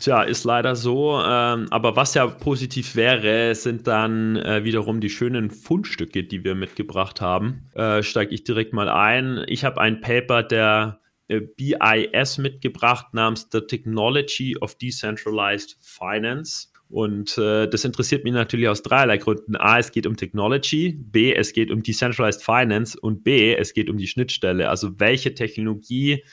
Tja, 0.00 0.22
ist 0.22 0.44
leider 0.44 0.76
so. 0.76 1.20
Ähm, 1.24 1.66
aber 1.70 1.96
was 1.96 2.14
ja 2.14 2.26
positiv 2.26 2.96
wäre, 2.96 3.54
sind 3.54 3.86
dann 3.86 4.36
äh, 4.36 4.64
wiederum 4.64 5.00
die 5.00 5.08
schönen 5.08 5.50
Fundstücke, 5.50 6.24
die 6.24 6.44
wir 6.44 6.54
mitgebracht 6.54 7.20
haben. 7.20 7.70
Äh, 7.74 8.02
Steige 8.02 8.34
ich 8.34 8.44
direkt 8.44 8.72
mal 8.72 8.88
ein. 8.88 9.42
Ich 9.46 9.64
habe 9.64 9.80
ein 9.80 10.00
Paper 10.00 10.42
der 10.42 11.00
äh, 11.28 11.40
BIS 11.40 12.38
mitgebracht 12.38 13.14
namens 13.14 13.48
The 13.50 13.62
Technology 13.62 14.56
of 14.60 14.76
Decentralized 14.76 15.76
Finance. 15.80 16.68
Und 16.90 17.38
äh, 17.38 17.68
das 17.68 17.84
interessiert 17.84 18.24
mich 18.24 18.32
natürlich 18.32 18.68
aus 18.68 18.82
dreierlei 18.82 19.16
Gründen. 19.16 19.54
A, 19.54 19.78
es 19.78 19.92
geht 19.92 20.08
um 20.08 20.16
Technology, 20.16 20.92
B, 20.98 21.32
es 21.32 21.52
geht 21.52 21.70
um 21.70 21.84
Decentralized 21.84 22.42
Finance 22.42 22.98
und 23.00 23.22
B, 23.22 23.54
es 23.54 23.74
geht 23.74 23.88
um 23.88 23.96
die 23.96 24.08
Schnittstelle. 24.08 24.68
Also 24.68 24.98
welche 24.98 25.32
Technologie 25.34 26.24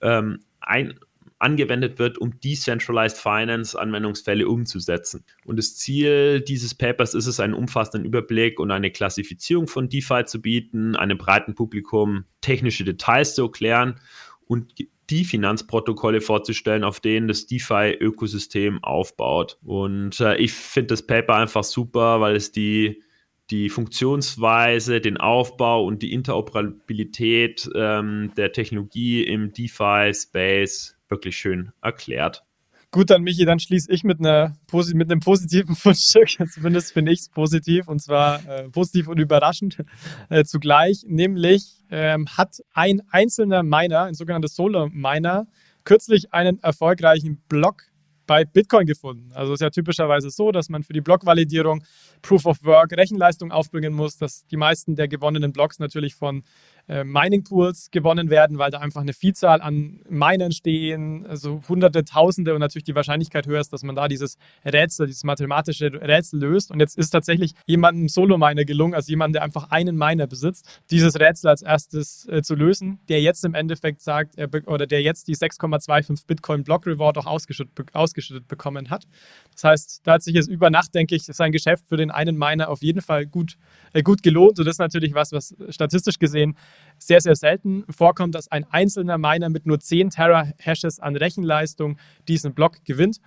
ähm, 0.00 0.40
ein, 0.60 0.98
angewendet 1.38 1.98
wird, 1.98 2.18
um 2.18 2.40
Decentralized 2.40 3.18
Finance 3.18 3.78
Anwendungsfälle 3.78 4.48
umzusetzen. 4.48 5.24
Und 5.44 5.58
das 5.58 5.76
Ziel 5.76 6.40
dieses 6.40 6.74
Papers 6.74 7.14
ist 7.14 7.26
es, 7.26 7.40
einen 7.40 7.54
umfassenden 7.54 8.06
Überblick 8.06 8.58
und 8.58 8.70
eine 8.70 8.90
Klassifizierung 8.90 9.66
von 9.66 9.88
DeFi 9.88 10.24
zu 10.24 10.40
bieten, 10.40 10.96
einem 10.96 11.18
breiten 11.18 11.54
Publikum 11.54 12.24
technische 12.40 12.84
Details 12.84 13.34
zu 13.34 13.44
erklären 13.44 14.00
und 14.46 14.74
die 15.10 15.24
Finanzprotokolle 15.24 16.20
vorzustellen, 16.20 16.82
auf 16.82 17.00
denen 17.00 17.28
das 17.28 17.46
DeFi-Ökosystem 17.46 18.82
aufbaut. 18.82 19.58
Und 19.62 20.18
äh, 20.20 20.36
ich 20.36 20.52
finde 20.52 20.88
das 20.88 21.06
Paper 21.06 21.34
einfach 21.34 21.64
super, 21.64 22.20
weil 22.20 22.34
es 22.34 22.50
die 22.50 23.02
die 23.50 23.68
Funktionsweise, 23.68 25.00
den 25.00 25.18
Aufbau 25.18 25.84
und 25.84 26.02
die 26.02 26.12
Interoperabilität 26.12 27.68
ähm, 27.74 28.32
der 28.36 28.52
Technologie 28.52 29.22
im 29.22 29.52
DeFi-Space 29.52 30.95
wirklich 31.08 31.36
schön 31.36 31.72
erklärt. 31.82 32.44
Gut, 32.92 33.10
dann 33.10 33.22
Michi, 33.22 33.44
dann 33.44 33.58
schließe 33.58 33.92
ich 33.92 34.04
mit, 34.04 34.20
einer, 34.20 34.56
mit 34.94 35.10
einem 35.10 35.20
positiven 35.20 35.74
Fundstück. 35.76 36.28
Zumindest 36.50 36.92
finde 36.92 37.12
ich 37.12 37.20
es 37.20 37.28
positiv 37.28 37.88
und 37.88 38.00
zwar 38.00 38.46
äh, 38.48 38.68
positiv 38.70 39.08
und 39.08 39.18
überraschend 39.18 39.78
äh, 40.30 40.44
zugleich. 40.44 41.04
Nämlich 41.06 41.84
ähm, 41.90 42.26
hat 42.28 42.56
ein 42.72 43.02
einzelner 43.10 43.62
Miner, 43.62 44.04
ein 44.04 44.14
sogenannter 44.14 44.48
Solar 44.48 44.88
Miner, 44.88 45.46
kürzlich 45.84 46.32
einen 46.32 46.58
erfolgreichen 46.62 47.42
Block 47.48 47.82
bei 48.26 48.44
Bitcoin 48.44 48.86
gefunden. 48.86 49.30
Also 49.32 49.54
ist 49.54 49.60
ja 49.60 49.70
typischerweise 49.70 50.30
so, 50.30 50.50
dass 50.50 50.68
man 50.68 50.82
für 50.82 50.92
die 50.92 51.00
Blockvalidierung 51.00 51.84
Proof 52.22 52.46
of 52.46 52.62
Work 52.64 52.92
Rechenleistung 52.92 53.52
aufbringen 53.52 53.94
muss, 53.94 54.16
dass 54.16 54.46
die 54.46 54.56
meisten 54.56 54.96
der 54.96 55.08
gewonnenen 55.08 55.52
Blocks 55.52 55.78
natürlich 55.78 56.14
von 56.14 56.42
äh, 56.88 57.04
Mining 57.04 57.44
Pools 57.44 57.90
gewonnen 57.90 58.30
werden, 58.30 58.58
weil 58.58 58.70
da 58.70 58.78
einfach 58.78 59.00
eine 59.00 59.12
Vielzahl 59.12 59.60
an 59.60 60.00
Minern 60.08 60.52
stehen, 60.52 61.26
also 61.26 61.60
hunderte, 61.68 62.04
tausende 62.04 62.54
und 62.54 62.60
natürlich 62.60 62.84
die 62.84 62.94
Wahrscheinlichkeit 62.94 63.46
höher 63.46 63.60
ist, 63.60 63.72
dass 63.72 63.82
man 63.82 63.96
da 63.96 64.08
dieses 64.08 64.36
Rätsel, 64.64 65.06
dieses 65.06 65.24
mathematische 65.24 65.92
Rätsel 65.92 66.40
löst. 66.40 66.70
Und 66.70 66.80
jetzt 66.80 66.96
ist 66.96 67.10
tatsächlich 67.10 67.52
jemandem 67.66 68.08
Solo-Miner 68.08 68.64
gelungen, 68.64 68.94
also 68.94 69.10
jemand, 69.10 69.34
der 69.34 69.42
einfach 69.42 69.70
einen 69.70 69.96
Miner 69.96 70.26
besitzt, 70.26 70.82
dieses 70.90 71.18
Rätsel 71.18 71.48
als 71.48 71.62
erstes 71.62 72.28
äh, 72.28 72.42
zu 72.42 72.54
lösen, 72.54 73.00
der 73.08 73.20
jetzt 73.20 73.44
im 73.44 73.54
Endeffekt 73.54 74.00
sagt, 74.00 74.36
er 74.36 74.48
oder 74.66 74.86
der 74.86 75.02
jetzt 75.02 75.28
die 75.28 75.36
6,25 75.36 76.26
Bitcoin 76.26 76.64
Block 76.64 76.86
Reward 76.86 77.18
auch 77.18 77.26
ausgeschüttet, 77.26 77.94
ausgeschüttet 77.94 78.48
bekommen 78.48 78.90
hat. 78.90 79.06
Das 79.52 79.64
heißt, 79.64 80.00
da 80.04 80.14
hat 80.14 80.22
sich 80.22 80.34
jetzt 80.34 80.48
über 80.48 80.70
Nacht, 80.70 80.94
denke 80.94 81.14
ich, 81.14 81.24
sein 81.24 81.52
Geschäft 81.52 81.88
für 81.88 81.96
den 81.96 82.10
einen 82.10 82.36
Miner 82.36 82.68
auf 82.68 82.82
jeden 82.82 83.02
Fall 83.02 83.26
gut, 83.26 83.56
äh, 83.92 84.02
gut 84.02 84.22
gelohnt. 84.22 84.58
Und 84.58 84.66
das 84.66 84.74
ist 84.74 84.78
natürlich 84.78 85.14
was, 85.14 85.32
was 85.32 85.54
statistisch 85.70 86.18
gesehen 86.18 86.56
sehr, 86.98 87.20
sehr 87.20 87.36
selten 87.36 87.84
vorkommt, 87.90 88.34
dass 88.34 88.50
ein 88.50 88.64
einzelner 88.70 89.18
Miner 89.18 89.48
mit 89.48 89.66
nur 89.66 89.80
10 89.80 90.10
Tera-Hashes 90.10 91.00
an 91.00 91.16
Rechenleistung 91.16 91.98
diesen 92.28 92.54
Block 92.54 92.84
gewinnt. 92.84 93.20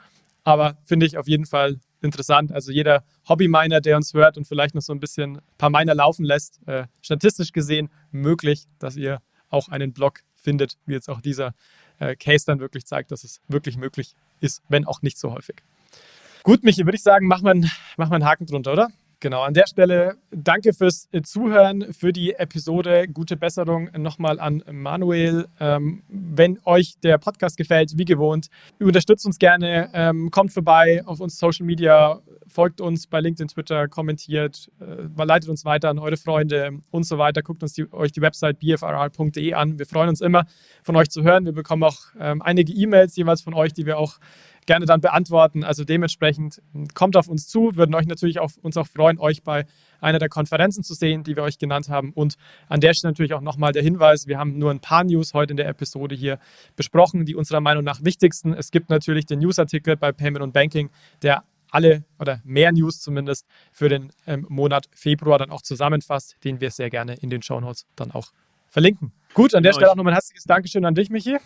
Aber 0.43 0.77
finde 0.83 1.05
ich 1.05 1.17
auf 1.17 1.27
jeden 1.27 1.45
Fall 1.45 1.79
interessant. 2.01 2.51
Also 2.51 2.71
jeder 2.71 3.03
Hobby-Miner, 3.27 3.81
der 3.81 3.97
uns 3.97 4.13
hört 4.13 4.37
und 4.37 4.47
vielleicht 4.47 4.73
noch 4.75 4.81
so 4.81 4.93
ein 4.93 4.99
bisschen 4.99 5.37
ein 5.37 5.41
paar 5.57 5.69
Miner 5.69 5.93
laufen 5.93 6.25
lässt, 6.25 6.59
äh, 6.67 6.85
statistisch 7.01 7.51
gesehen 7.51 7.89
möglich, 8.11 8.65
dass 8.79 8.95
ihr 8.95 9.21
auch 9.49 9.69
einen 9.69 9.93
Block 9.93 10.21
findet, 10.35 10.77
wie 10.85 10.93
jetzt 10.93 11.09
auch 11.09 11.21
dieser 11.21 11.53
äh, 11.99 12.15
Case 12.15 12.45
dann 12.45 12.59
wirklich 12.59 12.85
zeigt, 12.85 13.11
dass 13.11 13.23
es 13.23 13.41
wirklich 13.47 13.77
möglich 13.77 14.15
ist, 14.39 14.61
wenn 14.69 14.85
auch 14.85 15.01
nicht 15.01 15.17
so 15.17 15.33
häufig. 15.33 15.57
Gut, 16.43 16.63
Michi, 16.63 16.85
würde 16.85 16.95
ich 16.95 17.03
sagen, 17.03 17.27
machen 17.27 17.43
wir, 17.43 17.51
einen, 17.51 17.71
machen 17.97 18.11
wir 18.11 18.15
einen 18.15 18.25
Haken 18.25 18.45
drunter, 18.45 18.71
oder? 18.71 18.89
Genau, 19.21 19.41
an 19.41 19.53
der 19.53 19.67
Stelle 19.67 20.15
danke 20.31 20.71
fürs 20.71 21.09
äh, 21.11 21.21
Zuhören, 21.21 21.91
für 21.91 22.13
die 22.13 22.35
Episode. 22.35 23.05
Gute 23.09 23.35
Besserung 23.35 23.89
nochmal 23.97 24.39
an 24.39 24.63
Manuel. 24.71 25.45
Ähm, 25.59 26.03
wenn 26.07 26.57
euch 26.63 26.93
der 27.03 27.17
Podcast 27.17 27.57
gefällt, 27.57 27.97
wie 27.97 28.05
gewohnt, 28.05 28.47
unterstützt 28.79 29.25
uns 29.25 29.37
gerne, 29.37 29.89
ähm, 29.93 30.31
kommt 30.31 30.53
vorbei 30.53 31.01
auf 31.05 31.19
uns 31.19 31.37
Social 31.37 31.65
Media, 31.65 32.21
folgt 32.47 32.79
uns 32.79 33.07
bei 33.07 33.19
LinkedIn, 33.19 33.49
Twitter, 33.49 33.89
kommentiert, 33.89 34.71
äh, 34.79 35.25
leitet 35.25 35.49
uns 35.49 35.65
weiter 35.65 35.89
an 35.89 35.99
eure 35.99 36.15
Freunde 36.15 36.79
und 36.89 37.03
so 37.03 37.17
weiter. 37.17 37.41
Guckt 37.41 37.61
uns 37.61 37.73
die, 37.73 37.91
euch 37.91 38.13
die 38.13 38.21
Website 38.21 38.59
bfrr.de 38.59 39.53
an. 39.53 39.77
Wir 39.77 39.85
freuen 39.85 40.07
uns 40.07 40.21
immer, 40.21 40.45
von 40.81 40.95
euch 40.95 41.09
zu 41.09 41.23
hören. 41.23 41.43
Wir 41.43 41.51
bekommen 41.51 41.83
auch 41.83 41.97
ähm, 42.17 42.41
einige 42.41 42.71
E-Mails 42.71 43.17
jeweils 43.17 43.41
von 43.41 43.53
euch, 43.53 43.73
die 43.73 43.85
wir 43.85 43.97
auch 43.97 44.17
gerne 44.69 44.85
dann 44.85 45.01
beantworten. 45.01 45.63
Also 45.63 45.83
dementsprechend 45.83 46.61
kommt 46.93 47.17
auf 47.17 47.27
uns 47.27 47.47
zu, 47.47 47.75
würden 47.75 47.95
euch 47.95 48.05
natürlich 48.05 48.39
auch, 48.39 48.51
uns 48.61 48.77
auch 48.77 48.85
freuen, 48.85 49.17
euch 49.17 49.41
bei 49.41 49.65
einer 49.99 50.19
der 50.19 50.29
Konferenzen 50.29 50.83
zu 50.83 50.93
sehen, 50.93 51.23
die 51.23 51.35
wir 51.35 51.41
euch 51.41 51.57
genannt 51.57 51.89
haben. 51.89 52.13
Und 52.13 52.35
an 52.67 52.79
der 52.79 52.93
Stelle 52.93 53.11
natürlich 53.11 53.33
auch 53.33 53.41
nochmal 53.41 53.71
der 53.71 53.81
Hinweis, 53.81 54.27
wir 54.27 54.37
haben 54.37 54.59
nur 54.59 54.69
ein 54.69 54.79
paar 54.79 55.03
News 55.03 55.33
heute 55.33 55.53
in 55.53 55.57
der 55.57 55.67
Episode 55.67 56.13
hier 56.13 56.37
besprochen, 56.75 57.25
die 57.25 57.33
unserer 57.33 57.61
Meinung 57.61 57.83
nach 57.83 58.03
wichtigsten. 58.03 58.53
Es 58.53 58.69
gibt 58.69 58.91
natürlich 58.91 59.25
den 59.25 59.39
Newsartikel 59.39 59.97
bei 59.97 60.11
Payment 60.11 60.43
und 60.43 60.53
Banking, 60.53 60.91
der 61.23 61.43
alle 61.71 62.03
oder 62.19 62.39
mehr 62.43 62.71
News 62.71 63.01
zumindest 63.01 63.47
für 63.71 63.89
den 63.89 64.11
ähm, 64.27 64.45
Monat 64.49 64.87
Februar 64.93 65.39
dann 65.39 65.49
auch 65.49 65.63
zusammenfasst, 65.63 66.35
den 66.43 66.61
wir 66.61 66.69
sehr 66.69 66.91
gerne 66.91 67.15
in 67.15 67.31
den 67.31 67.41
Show 67.41 67.59
Notes 67.59 67.87
dann 67.95 68.11
auch 68.11 68.33
verlinken. 68.67 69.13
Gut, 69.33 69.55
an 69.55 69.63
der 69.63 69.71
genau, 69.71 69.79
Stelle 69.79 69.91
auch 69.91 69.95
nochmal 69.95 70.13
ein 70.13 70.17
herzliches 70.17 70.43
Dankeschön 70.43 70.85
an 70.85 70.93
dich, 70.93 71.09
Michi. 71.09 71.39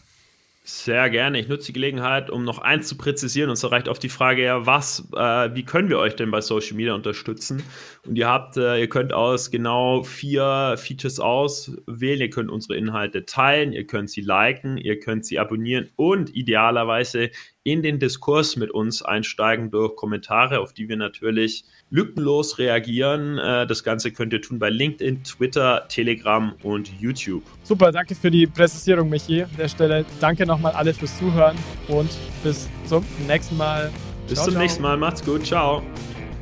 Sehr 0.65 1.09
gerne. 1.09 1.39
Ich 1.41 1.49
nutze 1.49 1.67
die 1.67 1.73
Gelegenheit, 1.73 2.29
um 2.29 2.45
noch 2.45 2.59
eins 2.59 2.87
zu 2.87 2.97
präzisieren. 2.97 3.49
Und 3.49 3.57
zwar 3.57 3.73
reicht 3.73 3.89
auf 3.89 3.99
die 3.99 4.07
Frage, 4.07 4.43
ja, 4.43 4.65
was, 4.65 5.09
äh, 5.13 5.53
wie 5.53 5.63
können 5.65 5.89
wir 5.89 5.99
euch 5.99 6.15
denn 6.15 6.31
bei 6.31 6.39
Social 6.39 6.77
Media 6.77 6.93
unterstützen? 6.93 7.63
Und 8.07 8.15
ihr 8.17 8.29
habt, 8.29 8.55
äh, 8.55 8.79
ihr 8.79 8.87
könnt 8.87 9.11
aus 9.11 9.51
genau 9.51 10.03
vier 10.03 10.75
Features 10.77 11.19
auswählen. 11.19 12.21
Ihr 12.21 12.29
könnt 12.29 12.49
unsere 12.49 12.77
Inhalte 12.77 13.25
teilen, 13.25 13.73
ihr 13.73 13.85
könnt 13.85 14.09
sie 14.09 14.21
liken, 14.21 14.77
ihr 14.77 15.01
könnt 15.01 15.25
sie 15.25 15.37
abonnieren 15.37 15.89
und 15.97 16.33
idealerweise 16.33 17.31
in 17.63 17.81
den 17.81 17.99
Diskurs 17.99 18.57
mit 18.57 18.71
uns 18.71 19.01
einsteigen 19.01 19.71
durch 19.71 19.95
Kommentare, 19.95 20.59
auf 20.59 20.73
die 20.73 20.89
wir 20.89 20.97
natürlich 20.97 21.63
lückenlos 21.89 22.57
reagieren. 22.57 23.37
Äh, 23.37 23.65
das 23.67 23.83
Ganze 23.83 24.11
könnt 24.11 24.33
ihr 24.33 24.41
tun 24.41 24.59
bei 24.59 24.69
LinkedIn, 24.69 25.23
Twitter, 25.23 25.85
Telegram 25.87 26.53
und 26.63 26.91
YouTube. 26.99 27.43
Super, 27.63 27.91
danke 27.91 28.15
für 28.15 28.29
die 28.29 28.47
Präzisierung, 28.47 29.09
Michi. 29.09 29.43
An 29.43 29.49
der 29.57 29.69
Stelle 29.69 30.05
danke 30.19 30.45
nochmal 30.45 30.73
alle 30.73 30.93
fürs 30.93 31.17
Zuhören 31.17 31.55
und 31.87 32.09
bis 32.43 32.67
zum 32.85 33.05
nächsten 33.27 33.55
Mal. 33.55 33.91
Bis 34.27 34.35
ciao, 34.35 34.45
zum 34.45 34.53
ciao. 34.53 34.61
nächsten 34.61 34.81
Mal. 34.81 34.97
Macht's 34.97 35.23
gut. 35.23 35.45
Ciao. 35.45 35.81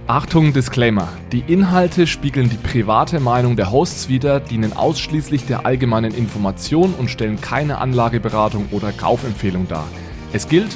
Achtung, 0.07 0.51
Disclaimer. 0.51 1.07
Die 1.31 1.43
Inhalte 1.47 2.07
spiegeln 2.07 2.49
die 2.49 2.57
private 2.57 3.19
Meinung 3.19 3.55
der 3.55 3.71
Hosts 3.71 4.09
wider, 4.09 4.39
dienen 4.39 4.73
ausschließlich 4.73 5.45
der 5.45 5.67
allgemeinen 5.67 6.13
Information 6.13 6.95
und 6.95 7.09
stellen 7.09 7.39
keine 7.39 7.77
Anlageberatung 7.77 8.69
oder 8.71 8.91
Kaufempfehlung 8.91 9.67
dar. 9.67 9.87
Es 10.33 10.49
gilt, 10.49 10.75